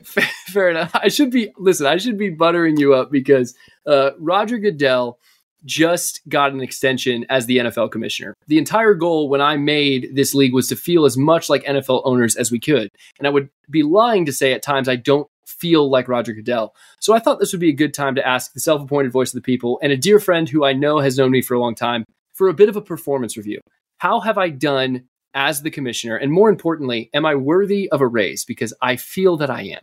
fair, 0.04 0.28
fair 0.46 0.70
enough. 0.70 0.90
I 0.94 1.08
should 1.08 1.30
be 1.30 1.52
listen. 1.58 1.86
I 1.86 1.96
should 1.96 2.16
be 2.18 2.30
buttering 2.30 2.76
you 2.78 2.94
up 2.94 3.10
because 3.10 3.54
uh, 3.86 4.10
Roger 4.18 4.58
Goodell 4.58 5.18
just 5.64 6.20
got 6.28 6.52
an 6.52 6.60
extension 6.60 7.24
as 7.28 7.46
the 7.46 7.58
NFL 7.58 7.90
commissioner. 7.90 8.34
The 8.46 8.58
entire 8.58 8.94
goal 8.94 9.28
when 9.28 9.40
I 9.40 9.56
made 9.56 10.14
this 10.14 10.34
league 10.34 10.54
was 10.54 10.68
to 10.68 10.76
feel 10.76 11.04
as 11.04 11.16
much 11.16 11.48
like 11.48 11.64
NFL 11.64 12.02
owners 12.04 12.36
as 12.36 12.50
we 12.50 12.60
could, 12.60 12.88
and 13.18 13.26
I 13.26 13.30
would 13.30 13.48
be 13.70 13.82
lying 13.82 14.26
to 14.26 14.32
say 14.32 14.52
at 14.52 14.62
times 14.62 14.88
I 14.88 14.96
don't 14.96 15.28
feel 15.46 15.88
like 15.90 16.08
Roger 16.08 16.32
Goodell. 16.32 16.74
So 17.00 17.14
I 17.14 17.18
thought 17.18 17.38
this 17.38 17.52
would 17.52 17.60
be 17.60 17.68
a 17.68 17.74
good 17.74 17.94
time 17.94 18.14
to 18.14 18.26
ask 18.26 18.52
the 18.52 18.60
self-appointed 18.60 19.12
voice 19.12 19.30
of 19.30 19.34
the 19.34 19.44
people 19.44 19.78
and 19.82 19.92
a 19.92 19.96
dear 19.96 20.18
friend 20.18 20.48
who 20.48 20.64
I 20.64 20.72
know 20.72 20.98
has 20.98 21.18
known 21.18 21.30
me 21.30 21.42
for 21.42 21.54
a 21.54 21.60
long 21.60 21.74
time 21.74 22.04
for 22.32 22.48
a 22.48 22.54
bit 22.54 22.68
of 22.68 22.76
a 22.76 22.82
performance 22.82 23.36
review. 23.36 23.60
How 23.98 24.20
have 24.20 24.38
I 24.38 24.48
done 24.48 25.04
as 25.34 25.62
the 25.62 25.70
commissioner? 25.70 26.16
And 26.16 26.32
more 26.32 26.48
importantly, 26.48 27.10
am 27.14 27.24
I 27.24 27.34
worthy 27.34 27.88
of 27.90 28.00
a 28.00 28.06
raise? 28.06 28.44
Because 28.44 28.74
I 28.82 28.96
feel 28.96 29.36
that 29.36 29.50
I 29.50 29.62
am. 29.62 29.82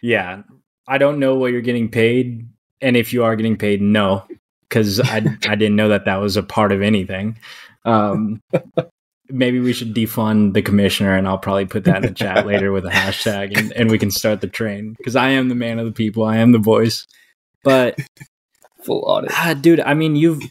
Yeah, 0.00 0.42
I 0.88 0.98
don't 0.98 1.18
know 1.18 1.36
what 1.36 1.52
you're 1.52 1.60
getting 1.60 1.90
paid, 1.90 2.48
and 2.82 2.96
if 2.96 3.12
you 3.12 3.24
are 3.24 3.36
getting 3.36 3.56
paid, 3.56 3.80
no, 3.80 4.24
because 4.68 5.00
I 5.00 5.16
I 5.48 5.54
didn't 5.54 5.76
know 5.76 5.88
that 5.88 6.04
that 6.06 6.16
was 6.16 6.36
a 6.36 6.42
part 6.42 6.72
of 6.72 6.82
anything. 6.82 7.38
Um, 7.84 8.40
maybe 9.28 9.60
we 9.60 9.72
should 9.72 9.94
defund 9.94 10.54
the 10.54 10.62
commissioner, 10.62 11.16
and 11.16 11.26
I'll 11.26 11.38
probably 11.38 11.66
put 11.66 11.84
that 11.84 11.96
in 11.96 12.02
the 12.02 12.14
chat 12.14 12.46
later 12.46 12.72
with 12.72 12.84
a 12.84 12.90
hashtag, 12.90 13.56
and, 13.56 13.72
and 13.72 13.90
we 13.90 13.98
can 13.98 14.10
start 14.10 14.40
the 14.40 14.48
train 14.48 14.94
because 14.98 15.16
I 15.16 15.30
am 15.30 15.48
the 15.48 15.54
man 15.54 15.78
of 15.78 15.86
the 15.86 15.92
people, 15.92 16.24
I 16.24 16.38
am 16.38 16.52
the 16.52 16.58
voice. 16.58 17.06
But 17.64 17.98
Full 18.84 19.04
audit. 19.06 19.30
ah, 19.32 19.54
dude, 19.54 19.80
I 19.80 19.94
mean, 19.94 20.16
you've. 20.16 20.42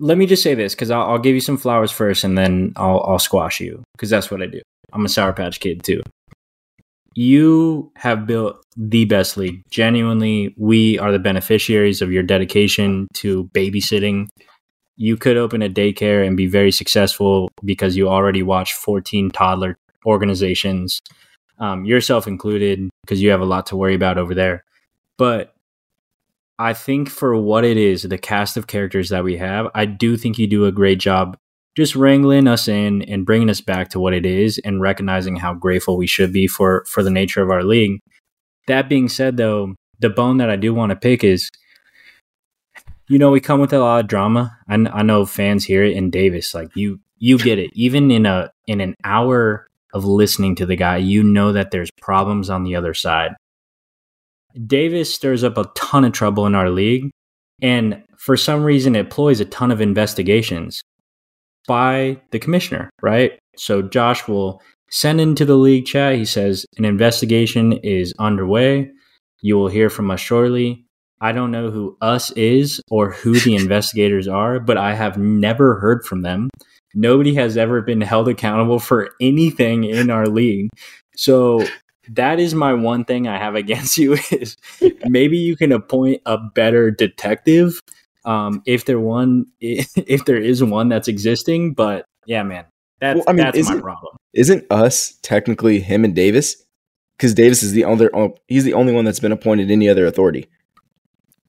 Let 0.00 0.16
me 0.16 0.26
just 0.26 0.44
say 0.44 0.54
this 0.54 0.76
because 0.76 0.92
I'll, 0.92 1.02
I'll 1.02 1.18
give 1.18 1.34
you 1.34 1.40
some 1.40 1.56
flowers 1.56 1.90
first, 1.90 2.22
and 2.22 2.38
then 2.38 2.72
I'll 2.76 3.00
I'll 3.00 3.18
squash 3.18 3.60
you 3.60 3.82
because 3.96 4.10
that's 4.10 4.30
what 4.30 4.40
I 4.40 4.46
do. 4.46 4.62
I'm 4.92 5.04
a 5.04 5.08
Sour 5.08 5.32
Patch 5.32 5.58
Kid 5.58 5.82
too 5.82 6.02
you 7.18 7.90
have 7.96 8.28
built 8.28 8.64
the 8.76 9.04
best 9.04 9.36
league. 9.36 9.64
Genuinely, 9.70 10.54
we 10.56 11.00
are 11.00 11.10
the 11.10 11.18
beneficiaries 11.18 12.00
of 12.00 12.12
your 12.12 12.22
dedication 12.22 13.08
to 13.14 13.46
babysitting. 13.46 14.28
You 14.94 15.16
could 15.16 15.36
open 15.36 15.60
a 15.60 15.68
daycare 15.68 16.24
and 16.24 16.36
be 16.36 16.46
very 16.46 16.70
successful 16.70 17.50
because 17.64 17.96
you 17.96 18.08
already 18.08 18.44
watch 18.44 18.72
14 18.72 19.30
toddler 19.30 19.76
organizations, 20.06 21.00
um, 21.58 21.84
yourself 21.84 22.28
included, 22.28 22.88
because 23.04 23.20
you 23.20 23.30
have 23.30 23.40
a 23.40 23.44
lot 23.44 23.66
to 23.66 23.76
worry 23.76 23.96
about 23.96 24.16
over 24.16 24.32
there. 24.32 24.62
But 25.16 25.56
I 26.56 26.72
think 26.72 27.08
for 27.08 27.34
what 27.34 27.64
it 27.64 27.76
is, 27.76 28.02
the 28.02 28.16
cast 28.16 28.56
of 28.56 28.68
characters 28.68 29.08
that 29.08 29.24
we 29.24 29.38
have, 29.38 29.66
I 29.74 29.86
do 29.86 30.16
think 30.16 30.38
you 30.38 30.46
do 30.46 30.66
a 30.66 30.72
great 30.72 31.00
job 31.00 31.36
just 31.78 31.94
wrangling 31.94 32.48
us 32.48 32.66
in 32.66 33.02
and 33.02 33.24
bringing 33.24 33.48
us 33.48 33.60
back 33.60 33.88
to 33.88 34.00
what 34.00 34.12
it 34.12 34.26
is 34.26 34.58
and 34.64 34.80
recognizing 34.80 35.36
how 35.36 35.54
grateful 35.54 35.96
we 35.96 36.08
should 36.08 36.32
be 36.32 36.48
for 36.48 36.84
for 36.86 37.04
the 37.04 37.10
nature 37.10 37.40
of 37.40 37.50
our 37.50 37.62
league. 37.62 38.00
That 38.66 38.88
being 38.88 39.08
said 39.08 39.36
though, 39.36 39.76
the 40.00 40.10
bone 40.10 40.38
that 40.38 40.50
I 40.50 40.56
do 40.56 40.74
want 40.74 40.90
to 40.90 40.96
pick 40.96 41.22
is 41.22 41.52
you 43.06 43.16
know, 43.16 43.30
we 43.30 43.40
come 43.40 43.60
with 43.60 43.72
a 43.72 43.78
lot 43.78 44.00
of 44.00 44.08
drama. 44.08 44.58
I, 44.68 44.74
I 44.74 45.02
know 45.02 45.24
fans 45.24 45.64
hear 45.64 45.84
it 45.84 45.96
in 45.96 46.10
Davis 46.10 46.52
like 46.52 46.74
you 46.74 46.98
you 47.18 47.38
get 47.38 47.60
it. 47.60 47.70
Even 47.74 48.10
in 48.10 48.26
a 48.26 48.50
in 48.66 48.80
an 48.80 48.96
hour 49.04 49.68
of 49.94 50.04
listening 50.04 50.56
to 50.56 50.66
the 50.66 50.74
guy, 50.74 50.96
you 50.96 51.22
know 51.22 51.52
that 51.52 51.70
there's 51.70 51.92
problems 51.92 52.50
on 52.50 52.64
the 52.64 52.74
other 52.74 52.92
side. 52.92 53.36
Davis 54.66 55.14
stirs 55.14 55.44
up 55.44 55.56
a 55.56 55.70
ton 55.76 56.04
of 56.04 56.10
trouble 56.10 56.44
in 56.44 56.56
our 56.56 56.70
league 56.70 57.12
and 57.62 58.02
for 58.16 58.36
some 58.36 58.64
reason 58.64 58.96
it 58.96 59.10
ploys 59.10 59.38
a 59.38 59.44
ton 59.44 59.70
of 59.70 59.80
investigations 59.80 60.82
by 61.68 62.20
the 62.32 62.40
commissioner, 62.40 62.90
right? 63.00 63.38
So 63.56 63.82
Josh 63.82 64.26
will 64.26 64.60
send 64.90 65.20
into 65.20 65.44
the 65.44 65.56
league 65.56 65.86
chat. 65.86 66.16
He 66.16 66.24
says 66.24 66.66
an 66.76 66.84
investigation 66.84 67.74
is 67.74 68.12
underway. 68.18 68.90
You 69.40 69.56
will 69.56 69.68
hear 69.68 69.90
from 69.90 70.10
us 70.10 70.18
shortly. 70.18 70.84
I 71.20 71.32
don't 71.32 71.50
know 71.50 71.70
who 71.70 71.96
us 72.00 72.30
is 72.32 72.80
or 72.90 73.12
who 73.12 73.38
the 73.38 73.54
investigators 73.62 74.26
are, 74.26 74.58
but 74.58 74.76
I 74.76 74.94
have 74.94 75.16
never 75.18 75.78
heard 75.78 76.04
from 76.04 76.22
them. 76.22 76.48
Nobody 76.94 77.34
has 77.34 77.56
ever 77.56 77.82
been 77.82 78.00
held 78.00 78.28
accountable 78.28 78.78
for 78.78 79.10
anything 79.20 79.84
in 79.84 80.10
our 80.10 80.26
league. 80.26 80.70
So 81.16 81.64
that 82.10 82.40
is 82.40 82.54
my 82.54 82.72
one 82.72 83.04
thing 83.04 83.28
I 83.28 83.38
have 83.38 83.54
against 83.54 83.98
you 83.98 84.14
is 84.30 84.56
maybe 85.06 85.36
you 85.36 85.56
can 85.56 85.72
appoint 85.72 86.22
a 86.26 86.38
better 86.38 86.90
detective 86.90 87.80
um, 88.28 88.62
if 88.66 88.84
there 88.84 89.00
one 89.00 89.46
if 89.60 90.24
there 90.26 90.36
is 90.36 90.62
one 90.62 90.88
that's 90.88 91.08
existing. 91.08 91.72
But 91.74 92.04
yeah, 92.26 92.42
man, 92.42 92.66
that's 93.00 93.16
Well, 93.16 93.24
I 93.28 93.32
mean, 93.32 93.44
that's 93.44 93.68
my 93.68 93.80
problem. 93.80 94.16
Isn't 94.34 94.64
us 94.70 95.16
technically 95.22 95.80
him 95.80 96.04
and 96.04 96.14
Davis? 96.14 96.62
Because 97.16 97.34
Davis 97.34 97.62
is 97.62 97.72
the 97.72 97.84
other. 97.84 98.10
He's 98.46 98.64
the 98.64 98.74
only 98.74 98.92
one 98.92 99.04
that's 99.04 99.20
been 99.20 99.32
appointed 99.32 99.70
any 99.70 99.88
other 99.88 100.06
authority. 100.06 100.46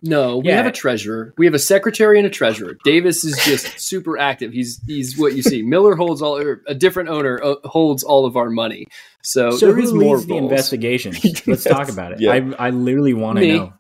No, 0.01 0.37
we 0.37 0.47
Yeah. 0.47 0.55
have 0.55 0.65
a 0.65 0.71
treasurer. 0.71 1.33
We 1.37 1.45
have 1.45 1.53
a 1.53 1.59
secretary 1.59 2.17
and 2.17 2.25
a 2.25 2.29
treasurer. 2.29 2.77
Davis 2.85 3.25
is 3.25 3.37
just 3.43 3.77
super 3.87 4.17
active. 4.17 4.53
He's 4.53 4.79
he's 4.87 5.17
what 5.17 5.35
you 5.35 5.43
see. 5.43 5.61
Miller 5.61 5.95
holds 5.95 6.21
all, 6.21 6.37
or 6.37 6.61
a 6.67 6.73
different 6.73 7.09
owner 7.09 7.39
uh, 7.43 7.55
holds 7.65 8.01
all 8.03 8.25
of 8.25 8.37
our 8.37 8.49
money. 8.49 8.85
So, 9.23 9.51
So 9.51 9.65
there 9.67 9.75
who 9.75 9.81
is 9.81 9.93
more 9.93 10.15
leads 10.15 10.27
the 10.27 10.37
investigation? 10.37 11.15
Let's 11.47 11.65
talk 11.65 11.89
about 11.89 12.13
it. 12.13 12.21
Yeah. 12.21 12.31
I 12.31 12.67
I 12.67 12.69
literally 12.69 13.13
want 13.13 13.39
to 13.39 13.47
know. 13.47 13.73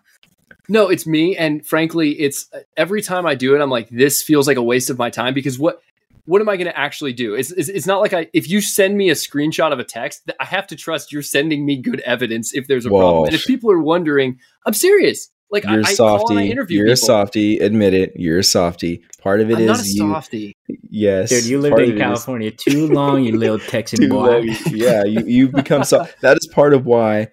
No, 0.69 0.87
it's 0.89 1.05
me, 1.07 1.35
and 1.35 1.65
frankly, 1.65 2.11
it's 2.11 2.47
uh, 2.53 2.59
every 2.77 3.01
time 3.01 3.25
I 3.25 3.35
do 3.35 3.55
it, 3.55 3.61
I'm 3.61 3.69
like, 3.71 3.89
this 3.89 4.21
feels 4.21 4.47
like 4.47 4.57
a 4.57 4.63
waste 4.63 4.89
of 4.89 4.97
my 4.97 5.09
time 5.09 5.33
because 5.33 5.57
what 5.59 5.81
what 6.25 6.41
am 6.41 6.49
I 6.49 6.57
going 6.57 6.67
to 6.67 6.77
actually 6.77 7.13
do? 7.13 7.33
It's, 7.33 7.51
it's 7.51 7.69
it's 7.69 7.87
not 7.87 8.01
like 8.01 8.13
I 8.13 8.27
if 8.33 8.47
you 8.49 8.61
send 8.61 8.95
me 8.95 9.09
a 9.09 9.13
screenshot 9.15 9.73
of 9.73 9.79
a 9.79 9.83
text, 9.83 10.29
I 10.39 10.45
have 10.45 10.67
to 10.67 10.75
trust 10.75 11.11
you're 11.11 11.23
sending 11.23 11.65
me 11.65 11.75
good 11.77 12.01
evidence 12.01 12.53
if 12.53 12.67
there's 12.67 12.85
a 12.85 12.89
Whoa. 12.89 12.99
problem. 12.99 13.25
And 13.25 13.33
if 13.35 13.45
people 13.45 13.71
are 13.71 13.81
wondering, 13.81 14.37
I'm 14.65 14.73
serious. 14.73 15.29
Like 15.51 15.65
I, 15.65 15.71
You're 15.73 15.79
I 15.87 15.91
a 15.93 15.95
call 15.95 16.19
softy. 16.19 16.33
and 16.35 16.39
I 16.41 16.45
interview 16.45 16.77
You're 16.77 16.87
a 16.89 16.95
people. 16.95 17.07
softy. 17.07 17.57
Admit 17.57 17.95
it. 17.95 18.13
You're 18.15 18.37
a 18.37 18.43
softy. 18.43 19.03
Part 19.23 19.41
of 19.41 19.49
it 19.49 19.55
I'm 19.55 19.61
is 19.63 19.67
not 19.67 19.79
a 19.81 19.87
you. 19.87 19.97
softy. 20.13 20.55
Yes, 20.91 21.29
Dude, 21.31 21.45
you 21.45 21.59
lived 21.59 21.79
in 21.79 21.89
it 21.89 21.95
is- 21.95 21.99
California 21.99 22.51
too 22.51 22.85
long, 22.85 23.23
you 23.23 23.35
little 23.35 23.57
Texan 23.73 24.07
boy. 24.09 24.41
long. 24.41 24.55
Yeah, 24.67 25.05
you 25.05 25.25
you 25.25 25.47
become 25.47 25.83
soft. 25.83 26.15
That 26.21 26.37
is 26.37 26.47
part 26.53 26.75
of 26.75 26.85
why. 26.85 27.29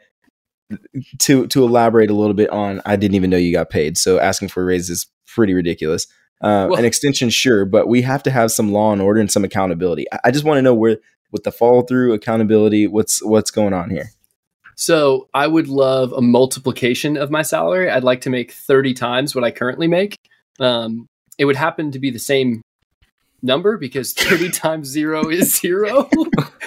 To 1.20 1.46
to 1.46 1.64
elaborate 1.64 2.10
a 2.10 2.14
little 2.14 2.34
bit 2.34 2.50
on, 2.50 2.80
I 2.84 2.96
didn't 2.96 3.14
even 3.14 3.30
know 3.30 3.36
you 3.36 3.52
got 3.52 3.70
paid. 3.70 3.96
So 3.96 4.18
asking 4.18 4.48
for 4.48 4.62
a 4.62 4.66
raise 4.66 4.90
is 4.90 5.06
pretty 5.26 5.54
ridiculous. 5.54 6.06
Uh, 6.40 6.66
Well- 6.70 6.78
an 6.78 6.84
extension, 6.84 7.30
sure, 7.30 7.64
but 7.64 7.88
we 7.88 8.02
have 8.02 8.22
to 8.24 8.30
have 8.30 8.50
some 8.50 8.72
law 8.72 8.92
and 8.92 9.00
order 9.00 9.20
and 9.20 9.30
some 9.30 9.44
accountability. 9.44 10.06
I, 10.12 10.18
I 10.24 10.30
just 10.30 10.44
want 10.44 10.58
to 10.58 10.62
know 10.62 10.74
where 10.74 10.98
with 11.32 11.44
the 11.44 11.52
follow 11.52 11.82
through, 11.82 12.14
accountability, 12.14 12.86
what's 12.86 13.22
what's 13.22 13.50
going 13.50 13.72
on 13.72 13.90
here. 13.90 14.10
So 14.76 15.28
I 15.32 15.46
would 15.46 15.68
love 15.68 16.12
a 16.12 16.20
multiplication 16.20 17.16
of 17.16 17.30
my 17.30 17.42
salary. 17.42 17.90
I'd 17.90 18.04
like 18.04 18.20
to 18.22 18.30
make 18.30 18.52
30 18.52 18.92
times 18.92 19.34
what 19.34 19.42
I 19.44 19.50
currently 19.50 19.88
make. 19.88 20.16
Um, 20.60 21.06
it 21.38 21.46
would 21.46 21.56
happen 21.56 21.92
to 21.92 21.98
be 21.98 22.10
the 22.10 22.18
same 22.18 22.60
number 23.42 23.76
because 23.76 24.12
30 24.12 24.50
times 24.52 24.88
zero 24.88 25.28
is 25.28 25.54
zero. 25.54 26.08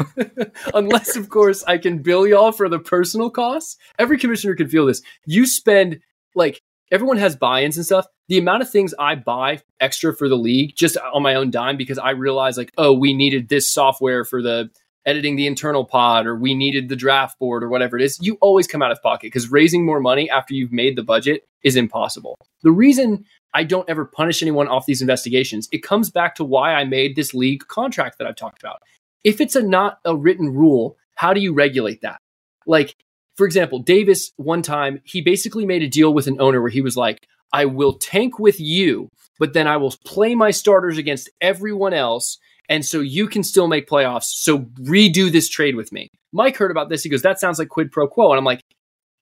Unless, 0.73 1.15
of 1.15 1.29
course, 1.29 1.63
I 1.63 1.77
can 1.77 2.01
bill 2.01 2.27
y'all 2.27 2.51
for 2.51 2.69
the 2.69 2.79
personal 2.79 3.29
costs. 3.29 3.77
Every 3.97 4.17
commissioner 4.17 4.55
can 4.55 4.67
feel 4.67 4.85
this. 4.85 5.01
You 5.25 5.45
spend 5.45 5.99
like 6.35 6.61
everyone 6.91 7.17
has 7.17 7.35
buy-ins 7.35 7.77
and 7.77 7.85
stuff. 7.85 8.07
The 8.27 8.37
amount 8.37 8.61
of 8.61 8.69
things 8.69 8.93
I 8.99 9.15
buy 9.15 9.61
extra 9.79 10.15
for 10.15 10.29
the 10.29 10.37
league 10.37 10.75
just 10.75 10.97
on 11.13 11.23
my 11.23 11.35
own 11.35 11.51
dime 11.51 11.77
because 11.77 11.97
I 11.97 12.11
realize 12.11 12.57
like, 12.57 12.71
oh, 12.77 12.93
we 12.93 13.13
needed 13.13 13.49
this 13.49 13.71
software 13.71 14.23
for 14.23 14.41
the 14.41 14.69
editing 15.05 15.35
the 15.35 15.47
internal 15.47 15.85
pod 15.85 16.27
or 16.27 16.35
we 16.35 16.53
needed 16.53 16.89
the 16.89 16.95
draft 16.95 17.39
board 17.39 17.63
or 17.63 17.69
whatever 17.69 17.97
it 17.97 18.03
is, 18.03 18.19
you 18.21 18.37
always 18.41 18.67
come 18.67 18.81
out 18.81 18.91
of 18.91 19.01
pocket 19.01 19.27
because 19.27 19.49
raising 19.49 19.85
more 19.85 19.99
money 19.99 20.29
after 20.29 20.53
you've 20.53 20.71
made 20.71 20.95
the 20.95 21.03
budget 21.03 21.47
is 21.63 21.75
impossible. 21.75 22.35
The 22.61 22.71
reason 22.71 23.25
I 23.53 23.63
don't 23.63 23.89
ever 23.89 24.05
punish 24.05 24.41
anyone 24.41 24.67
off 24.67 24.85
these 24.85 25.01
investigations, 25.01 25.67
it 25.71 25.83
comes 25.83 26.09
back 26.09 26.35
to 26.35 26.43
why 26.43 26.73
I 26.73 26.83
made 26.83 27.15
this 27.15 27.33
league 27.33 27.67
contract 27.67 28.17
that 28.17 28.27
I've 28.27 28.35
talked 28.35 28.61
about. 28.61 28.81
If 29.23 29.41
it's 29.41 29.55
a 29.55 29.61
not 29.61 29.99
a 30.05 30.15
written 30.15 30.53
rule, 30.53 30.97
how 31.15 31.33
do 31.33 31.41
you 31.41 31.53
regulate 31.53 32.01
that? 32.01 32.21
Like, 32.65 32.95
for 33.35 33.45
example, 33.45 33.79
Davis, 33.79 34.31
one 34.37 34.61
time, 34.61 35.01
he 35.03 35.21
basically 35.21 35.65
made 35.65 35.81
a 35.81 35.87
deal 35.87 36.13
with 36.13 36.27
an 36.27 36.39
owner 36.39 36.61
where 36.61 36.69
he 36.69 36.81
was 36.81 36.95
like, 36.95 37.25
I 37.51 37.65
will 37.65 37.93
tank 37.93 38.37
with 38.37 38.59
you, 38.59 39.09
but 39.39 39.53
then 39.53 39.67
I 39.67 39.77
will 39.77 39.93
play 40.05 40.35
my 40.35 40.51
starters 40.51 40.97
against 40.97 41.29
everyone 41.41 41.93
else. 41.93 42.37
And 42.67 42.85
so 42.85 42.99
you 42.99 43.27
can 43.27 43.43
still 43.43 43.67
make 43.67 43.89
playoffs. 43.89 44.25
So 44.25 44.59
redo 44.81 45.31
this 45.31 45.49
trade 45.49 45.75
with 45.75 45.91
me. 45.91 46.09
Mike 46.31 46.57
heard 46.57 46.69
about 46.69 46.89
this. 46.89 47.01
He 47.01 47.09
goes, 47.09 47.23
That 47.23 47.39
sounds 47.39 47.57
like 47.57 47.69
quid 47.69 47.91
pro 47.91 48.07
quo. 48.07 48.31
And 48.31 48.37
I'm 48.37 48.45
like, 48.45 48.61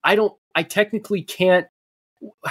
I 0.03 0.15
don't, 0.15 0.33
I 0.55 0.63
technically 0.63 1.21
can't. 1.21 1.67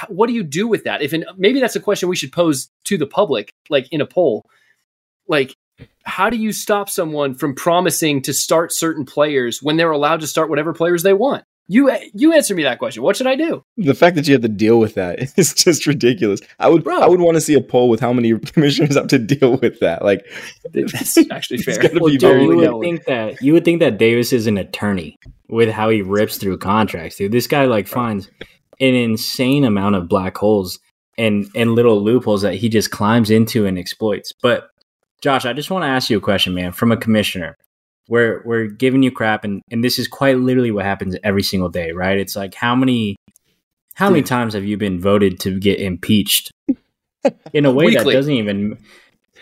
What 0.09 0.27
do 0.27 0.33
you 0.33 0.43
do 0.43 0.69
with 0.69 0.85
that? 0.85 1.03
If 1.03 1.12
in, 1.12 1.25
maybe 1.37 1.61
that's 1.61 1.77
a 1.77 1.81
question 1.81 2.09
we 2.09 2.17
should 2.17 2.33
pose 2.33 2.69
to 2.85 2.99
the 2.99 3.07
public, 3.07 3.53
like 3.69 3.93
in 3.93 4.01
a 4.01 4.07
poll. 4.07 4.45
Like, 5.29 5.57
how 6.05 6.31
do 6.31 6.37
you 6.37 6.53
stop 6.53 6.89
someone 6.89 7.35
from 7.35 7.55
promising 7.55 8.23
to 8.23 8.33
start 8.33 8.73
certain 8.73 9.05
players 9.05 9.62
when 9.62 9.77
they're 9.77 9.91
allowed 9.91 10.21
to 10.21 10.27
start 10.27 10.49
whatever 10.49 10.73
players 10.73 11.03
they 11.03 11.12
want? 11.12 11.45
You 11.69 11.91
you 12.14 12.33
answer 12.33 12.55
me 12.55 12.62
that 12.62 12.79
question. 12.79 13.03
What 13.03 13.17
should 13.17 13.27
I 13.27 13.35
do? 13.35 13.64
The 13.77 13.95
fact 13.95 14.14
that 14.14 14.29
you 14.29 14.35
have 14.35 14.43
to 14.43 14.49
deal 14.49 14.79
with 14.79 14.95
that 14.95 15.33
is 15.37 15.53
just 15.53 15.87
ridiculous. 15.87 16.41
I 16.61 16.69
would 16.69 16.85
Bro. 16.85 17.01
I 17.01 17.09
would 17.09 17.21
want 17.21 17.35
to 17.37 17.41
see 17.41 17.55
a 17.55 17.61
poll 17.61 17.89
with 17.89 17.99
how 17.99 18.12
many 18.12 18.39
commissioners 18.39 18.95
have 18.95 19.09
to 19.09 19.19
deal 19.19 19.57
with 19.57 19.81
that. 19.81 20.05
Like 20.05 20.25
That's 20.73 21.19
actually 21.31 21.59
fair. 21.59 21.91
Well, 21.95 22.11
be 22.11 22.19
dude, 22.19 22.43
you 22.43 22.57
would 22.57 22.62
yellow. 22.62 22.81
think 22.81 23.05
that 23.07 23.43
you 23.43 23.53
would 23.53 23.64
think 23.64 23.81
that 23.81 23.99
Davis 23.99 24.33
is 24.33 24.47
an 24.47 24.59
attorney 24.59 25.17
with 25.49 25.71
how 25.71 25.91
he 25.91 26.03
rips 26.03 26.37
through 26.39 26.59
contracts, 26.59 27.17
dude. 27.17 27.33
This 27.33 27.49
guy 27.49 27.64
like 27.64 27.89
finds 27.89 28.31
an 28.81 28.95
insane 28.95 29.64
amount 29.64 29.95
of 29.95 30.09
black 30.09 30.37
holes 30.37 30.79
and 31.18 31.49
and 31.55 31.74
little 31.74 32.03
loopholes 32.03 32.43
that 32.43 32.55
he 32.55 32.68
just 32.68 32.91
climbs 32.91 33.31
into 33.31 33.66
and 33.66 33.79
exploits. 33.79 34.33
But 34.43 34.68
Josh, 35.20 35.47
I 35.47 35.53
just 35.53 35.70
want 35.70 35.83
to 35.85 35.89
ask 35.89 36.11
you 36.11 36.18
a 36.18 36.20
question, 36.20 36.55
man, 36.55 36.72
from 36.72 36.93
a 36.93 36.97
commissioner. 36.97 37.57
We're 38.09 38.43
we're 38.45 38.66
giving 38.66 39.03
you 39.03 39.11
crap 39.11 39.43
and, 39.45 39.62
and 39.70 39.83
this 39.83 39.99
is 39.99 40.07
quite 40.07 40.37
literally 40.39 40.70
what 40.70 40.85
happens 40.85 41.16
every 41.24 41.43
single 41.43 41.68
day, 41.68 41.91
right? 41.91 42.18
It's 42.18 42.37
like 42.37 42.55
how 42.55 42.77
many 42.77 43.16
how 43.95 44.11
many 44.11 44.22
times 44.22 44.55
have 44.55 44.64
you 44.64 44.77
been 44.77 45.01
voted 45.01 45.41
to 45.41 45.59
get 45.59 45.81
impeached 45.81 46.53
in 47.53 47.64
a 47.64 47.72
way 47.72 47.87
Weekly. 47.87 48.05
that 48.05 48.12
doesn't 48.12 48.33
even 48.35 48.79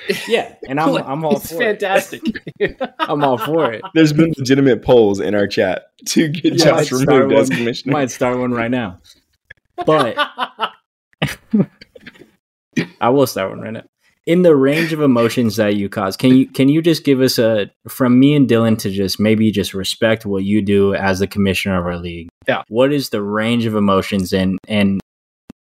Yeah, 0.29 0.55
and 0.69 0.81
I'm 0.81 0.97
I'm 0.97 1.25
all 1.25 1.37
it's 1.37 1.51
for 1.53 1.63
it. 1.63 1.81
fantastic. 1.81 2.23
I'm 3.01 3.23
all 3.23 3.39
for 3.39 3.73
it. 3.73 3.83
There's 3.95 4.13
been 4.13 4.33
legitimate 4.39 4.83
polls 4.83 5.21
in 5.21 5.35
our 5.35 5.47
chat 5.47 5.87
to 6.07 6.29
get 6.29 6.55
Yeah, 6.55 6.65
Josh 6.65 6.93
might 6.93 7.03
start 7.03 7.23
removed 7.23 7.33
as 7.35 7.49
commissioner. 7.51 7.93
Might 7.93 8.11
start 8.11 8.39
one 8.39 8.53
right 8.53 8.71
now. 8.71 8.99
But 9.87 10.17
I 13.01 13.09
will 13.09 13.27
start 13.27 13.51
one 13.51 13.61
right 13.61 13.73
now. 13.73 13.85
In 14.27 14.41
the 14.43 14.57
range 14.57 14.93
of 14.95 15.03
emotions 15.03 15.57
that 15.57 15.77
you 15.77 15.89
cause, 15.91 16.17
can 16.17 16.35
you 16.35 16.47
can 16.49 16.69
you 16.71 16.81
just 16.81 17.05
give 17.05 17.21
us 17.21 17.39
a 17.39 17.71
from 17.89 18.19
me 18.19 18.35
and 18.35 18.49
Dylan 18.49 18.79
to 18.79 18.91
just 18.91 19.21
maybe 19.21 19.51
just 19.51 19.75
respect 19.75 20.25
what 20.25 20.45
you 20.45 20.63
do 20.63 20.95
as 20.95 21.19
the 21.19 21.27
commissioner 21.27 21.79
of 21.79 21.85
our 21.85 21.99
league? 21.99 22.29
Yeah. 22.49 22.63
What 22.69 22.91
is 22.91 23.11
the 23.11 23.21
range 23.23 23.67
of 23.67 23.75
emotions 23.75 24.33
and 24.33 24.59
and 24.67 24.99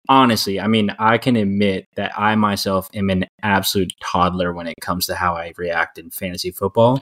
honestly, 0.07 0.61
I 0.61 0.67
mean, 0.67 0.91
I 0.97 1.17
can 1.17 1.35
admit 1.35 1.85
that 1.97 2.13
I 2.17 2.35
myself 2.35 2.89
am 2.93 3.09
an 3.09 3.25
absolute 3.41 3.91
toddler 4.01 4.53
when 4.53 4.67
it 4.67 4.75
comes 4.81 5.07
to 5.07 5.15
how 5.15 5.35
I 5.35 5.51
react 5.57 5.97
in 5.97 6.09
fantasy 6.09 6.51
football. 6.51 7.01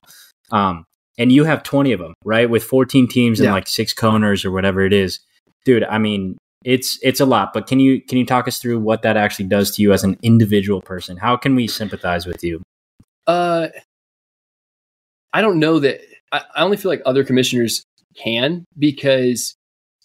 Um, 0.51 0.83
and 1.19 1.31
you 1.31 1.43
have 1.43 1.61
20 1.61 1.91
of 1.91 1.99
them, 1.99 2.13
right? 2.25 2.49
With 2.49 2.63
14 2.63 3.07
teams 3.07 3.39
and 3.39 3.45
Yeah. 3.45 3.53
like 3.53 3.67
six 3.67 3.93
coners 3.93 4.45
or 4.45 4.51
whatever 4.51 4.81
it 4.81 4.93
is. 4.93 5.19
Dude, 5.65 5.83
I 5.83 5.99
mean, 5.99 6.37
it's 6.63 6.99
it's 7.01 7.19
a 7.19 7.25
lot, 7.25 7.53
but 7.53 7.67
can 7.67 7.79
you 7.79 8.01
can 8.01 8.17
you 8.17 8.25
talk 8.25 8.47
us 8.47 8.59
through 8.59 8.79
what 8.79 9.01
that 9.01 9.17
actually 9.17 9.45
does 9.45 9.71
to 9.71 9.81
you 9.81 9.93
as 9.93 10.03
an 10.03 10.17
individual 10.21 10.81
person? 10.81 11.17
How 11.17 11.35
can 11.35 11.55
we 11.55 11.67
sympathize 11.67 12.25
with 12.25 12.43
you? 12.43 12.61
Uh, 13.27 13.67
I 15.33 15.41
don't 15.41 15.59
know 15.59 15.79
that. 15.79 16.01
I, 16.31 16.43
I 16.55 16.63
only 16.63 16.77
feel 16.77 16.91
like 16.91 17.01
other 17.05 17.23
commissioners 17.23 17.83
can 18.15 18.65
because 18.77 19.55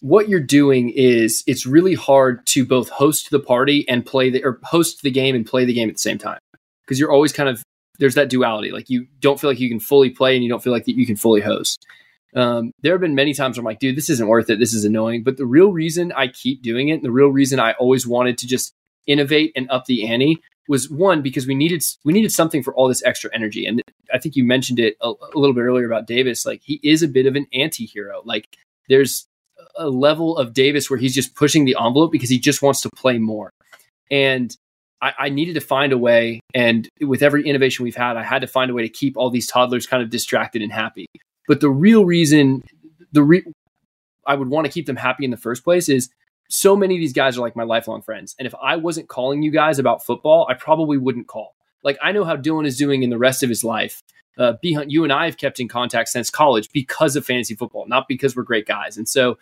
what 0.01 0.29
you're 0.29 0.39
doing 0.39 0.89
is 0.89 1.43
it's 1.47 1.65
really 1.65 1.95
hard 1.95 2.45
to 2.47 2.65
both 2.65 2.89
host 2.89 3.31
the 3.31 3.39
party 3.39 3.87
and 3.89 4.05
play 4.05 4.29
the 4.29 4.43
or 4.43 4.59
host 4.63 5.01
the 5.01 5.11
game 5.11 5.35
and 5.35 5.45
play 5.45 5.65
the 5.65 5.73
game 5.73 5.89
at 5.89 5.95
the 5.95 5.99
same 5.99 6.17
time 6.17 6.39
because 6.85 6.99
you're 6.99 7.11
always 7.11 7.33
kind 7.33 7.49
of 7.49 7.63
there's 7.99 8.15
that 8.15 8.29
duality. 8.29 8.71
Like 8.71 8.89
you 8.89 9.07
don't 9.19 9.39
feel 9.39 9.49
like 9.49 9.59
you 9.59 9.69
can 9.69 9.79
fully 9.79 10.09
play 10.09 10.35
and 10.35 10.43
you 10.43 10.49
don't 10.49 10.63
feel 10.63 10.73
like 10.73 10.85
that 10.85 10.95
you 10.95 11.05
can 11.05 11.15
fully 11.15 11.41
host. 11.41 11.85
Um, 12.35 12.71
there 12.81 12.93
have 12.93 13.01
been 13.01 13.15
many 13.15 13.33
times 13.33 13.57
where 13.57 13.61
I'm 13.61 13.65
like, 13.65 13.79
dude, 13.79 13.95
this 13.95 14.09
isn't 14.09 14.27
worth 14.27 14.49
it. 14.49 14.59
This 14.59 14.73
is 14.73 14.85
annoying. 14.85 15.23
But 15.23 15.37
the 15.37 15.45
real 15.45 15.71
reason 15.71 16.11
I 16.11 16.27
keep 16.27 16.61
doing 16.61 16.89
it, 16.89 16.95
and 16.95 17.03
the 17.03 17.11
real 17.11 17.29
reason 17.29 17.59
I 17.59 17.73
always 17.73 18.05
wanted 18.05 18.37
to 18.39 18.47
just 18.47 18.73
innovate 19.05 19.53
and 19.55 19.69
up 19.69 19.85
the 19.85 20.07
ante 20.07 20.41
was 20.67 20.89
one 20.89 21.21
because 21.21 21.47
we 21.47 21.55
needed 21.55 21.81
we 22.03 22.11
needed 22.11 22.31
something 22.31 22.61
for 22.61 22.73
all 22.75 22.87
this 22.87 23.03
extra 23.03 23.29
energy. 23.33 23.65
And 23.65 23.81
I 24.13 24.19
think 24.19 24.35
you 24.35 24.43
mentioned 24.43 24.79
it 24.79 24.97
a, 25.01 25.07
a 25.09 25.37
little 25.37 25.53
bit 25.53 25.61
earlier 25.61 25.85
about 25.85 26.07
Davis. 26.07 26.45
Like 26.45 26.61
he 26.63 26.79
is 26.83 27.03
a 27.03 27.07
bit 27.07 27.25
of 27.25 27.35
an 27.35 27.47
anti-hero. 27.53 28.21
Like 28.25 28.45
there's 28.89 29.27
a 29.77 29.89
level 29.89 30.37
of 30.37 30.53
Davis 30.53 30.89
where 30.89 30.99
he's 30.99 31.15
just 31.15 31.35
pushing 31.35 31.65
the 31.65 31.77
envelope 31.79 32.11
because 32.11 32.29
he 32.29 32.39
just 32.39 32.61
wants 32.61 32.81
to 32.81 32.89
play 32.95 33.17
more. 33.17 33.49
And 34.11 34.55
I, 35.01 35.13
I 35.19 35.29
needed 35.29 35.53
to 35.53 35.61
find 35.61 35.93
a 35.93 35.97
way. 35.97 36.39
And 36.53 36.87
with 37.01 37.21
every 37.23 37.47
innovation 37.47 37.83
we've 37.83 37.95
had, 37.95 38.17
I 38.17 38.23
had 38.23 38.39
to 38.39 38.47
find 38.47 38.71
a 38.71 38.73
way 38.73 38.81
to 38.81 38.89
keep 38.89 39.15
all 39.17 39.29
these 39.29 39.47
toddlers 39.47 39.85
kind 39.85 40.03
of 40.03 40.09
distracted 40.09 40.61
and 40.61 40.71
happy. 40.71 41.05
But 41.47 41.61
the 41.61 41.69
real 41.69 42.05
reason, 42.05 42.63
the 43.11 43.23
re- 43.23 43.45
I 44.25 44.35
would 44.35 44.49
want 44.49 44.65
to 44.65 44.71
keep 44.71 44.85
them 44.85 44.97
happy 44.97 45.25
in 45.25 45.31
the 45.31 45.37
first 45.37 45.63
place 45.63 45.89
is 45.89 46.09
so 46.49 46.75
many 46.75 46.95
of 46.95 46.99
these 46.99 47.13
guys 47.13 47.37
are 47.37 47.41
like 47.41 47.55
my 47.55 47.63
lifelong 47.63 48.01
friends. 48.01 48.35
And 48.37 48.45
if 48.45 48.53
I 48.61 48.75
wasn't 48.75 49.07
calling 49.07 49.41
you 49.41 49.51
guys 49.51 49.79
about 49.79 50.05
football, 50.05 50.47
I 50.49 50.53
probably 50.53 50.97
wouldn't 50.97 51.27
call. 51.27 51.55
Like 51.83 51.97
I 52.01 52.11
know 52.11 52.25
how 52.25 52.35
Dylan 52.35 52.67
is 52.67 52.77
doing 52.77 53.03
in 53.03 53.09
the 53.09 53.17
rest 53.17 53.43
of 53.43 53.49
his 53.49 53.63
life. 53.63 54.03
Uh, 54.37 54.53
B 54.61 54.73
Hunt, 54.73 54.91
you 54.91 55.03
and 55.03 55.11
I 55.11 55.25
have 55.25 55.37
kept 55.37 55.59
in 55.59 55.67
contact 55.67 56.09
since 56.09 56.29
college 56.29 56.69
because 56.71 57.15
of 57.15 57.25
fantasy 57.25 57.55
football, 57.55 57.87
not 57.87 58.07
because 58.07 58.35
we're 58.35 58.43
great 58.43 58.67
guys. 58.67 58.97
And 58.97 59.09
so 59.09 59.37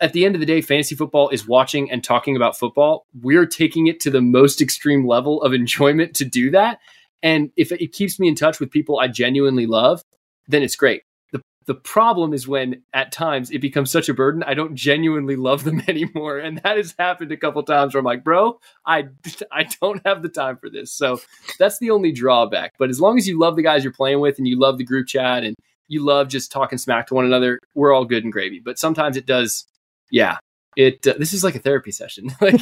at 0.00 0.12
the 0.12 0.24
end 0.24 0.34
of 0.34 0.40
the 0.40 0.46
day, 0.46 0.60
fantasy 0.60 0.96
football 0.96 1.28
is 1.28 1.46
watching 1.46 1.90
and 1.90 2.02
talking 2.02 2.34
about 2.34 2.58
football. 2.58 3.06
We're 3.20 3.46
taking 3.46 3.86
it 3.86 4.00
to 4.00 4.10
the 4.10 4.20
most 4.20 4.60
extreme 4.60 5.06
level 5.06 5.40
of 5.42 5.54
enjoyment 5.54 6.14
to 6.16 6.24
do 6.24 6.50
that. 6.50 6.80
And 7.22 7.52
if 7.56 7.70
it 7.70 7.92
keeps 7.92 8.18
me 8.18 8.26
in 8.26 8.34
touch 8.34 8.58
with 8.58 8.72
people 8.72 8.98
I 8.98 9.06
genuinely 9.06 9.66
love, 9.66 10.02
then 10.48 10.64
it's 10.64 10.74
great. 10.74 11.02
The 11.66 11.74
problem 11.74 12.32
is 12.32 12.48
when 12.48 12.82
at 12.92 13.12
times 13.12 13.50
it 13.50 13.60
becomes 13.60 13.90
such 13.90 14.08
a 14.08 14.14
burden, 14.14 14.42
I 14.42 14.54
don't 14.54 14.74
genuinely 14.74 15.36
love 15.36 15.64
them 15.64 15.82
anymore. 15.88 16.38
And 16.38 16.58
that 16.58 16.76
has 16.76 16.94
happened 16.98 17.32
a 17.32 17.36
couple 17.36 17.62
times 17.62 17.94
where 17.94 18.00
I'm 18.00 18.04
like, 18.04 18.24
bro, 18.24 18.60
I, 18.86 19.08
I 19.52 19.68
don't 19.80 20.04
have 20.04 20.22
the 20.22 20.28
time 20.28 20.56
for 20.56 20.68
this. 20.70 20.92
So 20.92 21.20
that's 21.58 21.78
the 21.78 21.90
only 21.90 22.12
drawback. 22.12 22.74
But 22.78 22.90
as 22.90 23.00
long 23.00 23.18
as 23.18 23.28
you 23.28 23.38
love 23.38 23.56
the 23.56 23.62
guys 23.62 23.84
you're 23.84 23.92
playing 23.92 24.20
with 24.20 24.38
and 24.38 24.48
you 24.48 24.58
love 24.58 24.78
the 24.78 24.84
group 24.84 25.06
chat 25.06 25.44
and 25.44 25.56
you 25.88 26.04
love 26.04 26.28
just 26.28 26.50
talking 26.50 26.78
smack 26.78 27.06
to 27.08 27.14
one 27.14 27.26
another, 27.26 27.58
we're 27.74 27.92
all 27.92 28.04
good 28.04 28.24
and 28.24 28.32
gravy. 28.32 28.60
But 28.60 28.78
sometimes 28.78 29.16
it 29.16 29.26
does, 29.26 29.66
yeah. 30.10 30.38
It 30.76 31.06
uh, 31.06 31.14
this 31.18 31.32
is 31.32 31.44
like 31.44 31.54
a 31.54 31.58
therapy 31.58 31.90
session. 31.90 32.30
like 32.40 32.60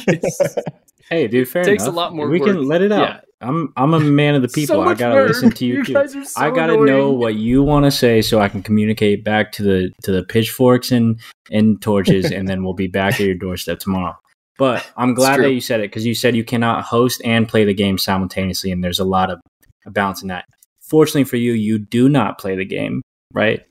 hey, 1.09 1.27
dude, 1.27 1.47
fair 1.47 1.63
takes 1.63 1.83
enough. 1.83 1.93
a 1.93 1.95
lot 1.95 2.15
more. 2.15 2.27
We 2.27 2.39
work. 2.39 2.49
can 2.49 2.67
let 2.67 2.81
it 2.81 2.91
out. 2.91 3.07
Yeah. 3.07 3.19
I'm 3.41 3.73
I'm 3.75 3.93
a 3.93 3.99
man 3.99 4.35
of 4.35 4.41
the 4.41 4.47
people. 4.53 4.75
So 4.75 4.81
I 4.81 4.93
gotta 4.93 5.15
work. 5.15 5.29
listen 5.29 5.51
to 5.51 5.65
you. 5.65 5.75
You 5.75 5.85
too. 5.85 5.93
guys 5.93 6.15
are 6.15 6.25
so 6.25 6.41
I 6.41 6.51
gotta 6.51 6.73
annoying. 6.73 6.85
know 6.87 7.11
what 7.11 7.35
you 7.35 7.63
want 7.63 7.85
to 7.85 7.91
say 7.91 8.21
so 8.21 8.39
I 8.39 8.49
can 8.49 8.61
communicate 8.61 9.23
back 9.23 9.51
to 9.53 9.63
the 9.63 9.91
to 10.03 10.11
the 10.11 10.23
pitchforks 10.23 10.91
and 10.91 11.19
and 11.49 11.81
torches, 11.81 12.31
and 12.31 12.47
then 12.47 12.63
we'll 12.63 12.73
be 12.73 12.87
back 12.87 13.15
at 13.15 13.21
your 13.21 13.35
doorstep 13.35 13.79
tomorrow. 13.79 14.15
But 14.57 14.87
I'm 14.95 15.15
glad 15.15 15.39
that 15.39 15.53
you 15.53 15.61
said 15.61 15.79
it 15.79 15.89
because 15.89 16.05
you 16.05 16.13
said 16.13 16.35
you 16.35 16.43
cannot 16.43 16.83
host 16.83 17.21
and 17.25 17.47
play 17.47 17.65
the 17.65 17.73
game 17.73 17.97
simultaneously, 17.97 18.71
and 18.71 18.83
there's 18.83 18.99
a 18.99 19.05
lot 19.05 19.31
of 19.31 19.39
a 19.87 19.91
balance 19.91 20.21
in 20.21 20.27
that. 20.27 20.45
Fortunately 20.81 21.23
for 21.23 21.37
you, 21.37 21.53
you 21.53 21.79
do 21.79 22.09
not 22.09 22.37
play 22.37 22.55
the 22.55 22.65
game, 22.65 23.01
right? 23.33 23.61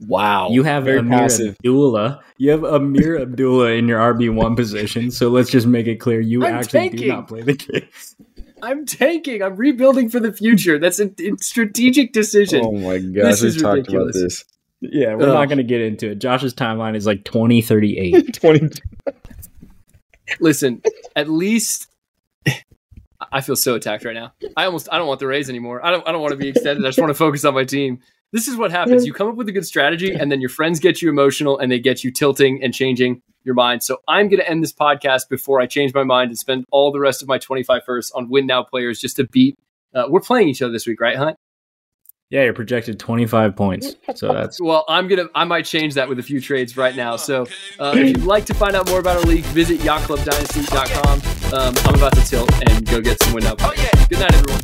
Wow. 0.00 0.50
You 0.50 0.62
have 0.62 0.84
Very 0.84 0.98
Ameer 1.00 1.18
passive. 1.18 1.56
Abdullah. 1.56 2.22
You 2.36 2.50
have 2.52 2.60
Ameer 2.60 3.20
Abdullah 3.20 3.70
in 3.72 3.88
your 3.88 3.98
RB 4.14 4.32
one 4.32 4.54
position. 4.54 5.10
So 5.10 5.28
let's 5.28 5.50
just 5.50 5.66
make 5.66 5.86
it 5.86 5.96
clear 5.96 6.20
you 6.20 6.44
I'm 6.46 6.54
actually 6.54 6.90
do 6.90 7.08
not 7.08 7.26
play 7.28 7.42
the 7.42 7.54
game. 7.54 7.88
I'm 8.62 8.86
tanking. 8.86 9.42
I'm 9.42 9.56
rebuilding 9.56 10.08
for 10.08 10.20
the 10.20 10.32
future. 10.32 10.78
That's 10.78 10.98
a, 11.00 11.06
a 11.06 11.36
strategic 11.40 12.12
decision. 12.12 12.62
Oh 12.64 12.72
my 12.72 12.98
gosh, 12.98 13.24
This 13.24 13.42
we've 13.42 13.56
is 13.56 13.62
talked 13.62 13.76
ridiculous. 13.76 14.16
about 14.16 14.22
this. 14.24 14.44
Yeah, 14.80 15.14
we're 15.14 15.28
Ugh. 15.28 15.34
not 15.34 15.46
going 15.46 15.58
to 15.58 15.64
get 15.64 15.80
into 15.80 16.10
it. 16.10 16.20
Josh's 16.20 16.54
timeline 16.54 16.94
is 16.96 17.04
like 17.06 17.24
2038. 17.24 18.34
20 18.40 18.68
Listen, 20.40 20.82
at 21.16 21.28
least 21.28 21.88
I 23.32 23.40
feel 23.40 23.56
so 23.56 23.74
attacked 23.74 24.04
right 24.04 24.14
now. 24.14 24.32
I 24.56 24.64
almost 24.66 24.88
I 24.92 24.98
don't 24.98 25.08
want 25.08 25.20
the 25.20 25.26
raise 25.26 25.48
anymore. 25.48 25.84
I 25.84 25.90
don't 25.90 26.06
I 26.06 26.12
don't 26.12 26.20
want 26.20 26.32
to 26.32 26.36
be 26.36 26.48
extended. 26.48 26.84
I 26.84 26.88
just 26.88 26.98
want 26.98 27.10
to 27.10 27.14
focus 27.14 27.44
on 27.44 27.54
my 27.54 27.64
team. 27.64 28.00
This 28.32 28.46
is 28.46 28.56
what 28.56 28.70
happens. 28.70 29.06
You 29.06 29.12
come 29.12 29.28
up 29.28 29.36
with 29.36 29.48
a 29.48 29.52
good 29.52 29.66
strategy 29.66 30.12
and 30.12 30.30
then 30.30 30.40
your 30.40 30.50
friends 30.50 30.80
get 30.80 31.00
you 31.00 31.08
emotional 31.08 31.58
and 31.58 31.72
they 31.72 31.78
get 31.78 32.04
you 32.04 32.10
tilting 32.10 32.62
and 32.62 32.74
changing 32.74 33.22
your 33.44 33.54
mind. 33.54 33.82
So 33.82 33.98
I'm 34.06 34.28
going 34.28 34.40
to 34.40 34.48
end 34.48 34.62
this 34.62 34.72
podcast 34.72 35.28
before 35.30 35.60
I 35.60 35.66
change 35.66 35.94
my 35.94 36.04
mind 36.04 36.30
and 36.30 36.38
spend 36.38 36.64
all 36.70 36.92
the 36.92 37.00
rest 37.00 37.22
of 37.22 37.28
my 37.28 37.38
25 37.38 37.84
first 37.84 38.12
on 38.14 38.28
win 38.28 38.46
now 38.46 38.62
players 38.62 39.00
just 39.00 39.16
to 39.16 39.24
beat 39.24 39.56
uh, 39.94 40.04
we're 40.08 40.20
playing 40.20 40.48
each 40.48 40.62
other 40.62 40.72
this 40.72 40.86
week, 40.86 41.00
right, 41.00 41.16
Hunt? 41.16 41.36
yeah, 42.30 42.44
you're 42.44 42.52
projected 42.52 43.00
25 43.00 43.56
points. 43.56 43.94
So 44.14 44.32
that's 44.32 44.60
Well, 44.60 44.84
I'm 44.86 45.08
gonna. 45.08 45.28
I 45.34 45.44
might 45.44 45.64
change 45.64 45.94
that 45.94 46.10
with 46.10 46.18
a 46.18 46.22
few 46.22 46.42
trades 46.42 46.76
right 46.76 46.94
now. 46.94 47.16
So, 47.16 47.46
uh, 47.78 47.94
if 47.96 48.08
you'd 48.08 48.24
like 48.24 48.44
to 48.46 48.54
find 48.54 48.76
out 48.76 48.86
more 48.88 48.98
about 49.00 49.16
our 49.16 49.22
league, 49.22 49.44
visit 49.46 49.80
yachtclubdynasty.com. 49.80 51.58
Um, 51.58 51.74
I'm 51.86 51.94
about 51.94 52.14
to 52.16 52.24
tilt 52.26 52.52
and 52.68 52.86
go 52.86 53.00
get 53.00 53.22
some 53.22 53.32
win 53.32 53.44
now. 53.44 53.54
Oh, 53.60 53.72
yeah. 53.76 54.06
Good 54.08 54.18
night, 54.20 54.34
everyone. 54.34 54.60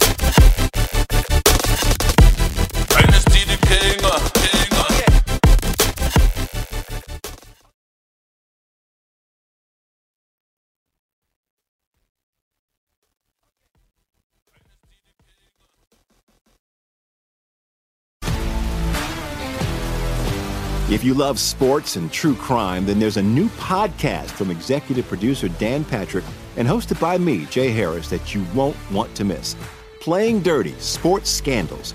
If 20.95 21.03
you 21.03 21.15
love 21.15 21.41
sports 21.41 21.97
and 21.97 22.13
true 22.13 22.37
crime, 22.37 22.87
then 22.87 23.01
there's 23.01 23.17
a 23.17 23.23
new 23.23 23.49
podcast 23.49 24.31
from 24.31 24.51
executive 24.51 25.09
producer 25.09 25.49
Dan 25.49 25.85
Patrick 25.85 26.25
and 26.57 26.69
hosted 26.69 27.01
by 27.01 27.19
me, 27.19 27.47
Jay 27.47 27.71
Harris, 27.71 28.09
that 28.11 28.35
you 28.35 28.47
won't 28.55 28.77
want 28.93 29.13
to 29.17 29.25
miss. 29.25 29.57
Playing 30.01 30.41
Dirty 30.41 30.75
Sports 30.79 31.31
Scandals. 31.31 31.95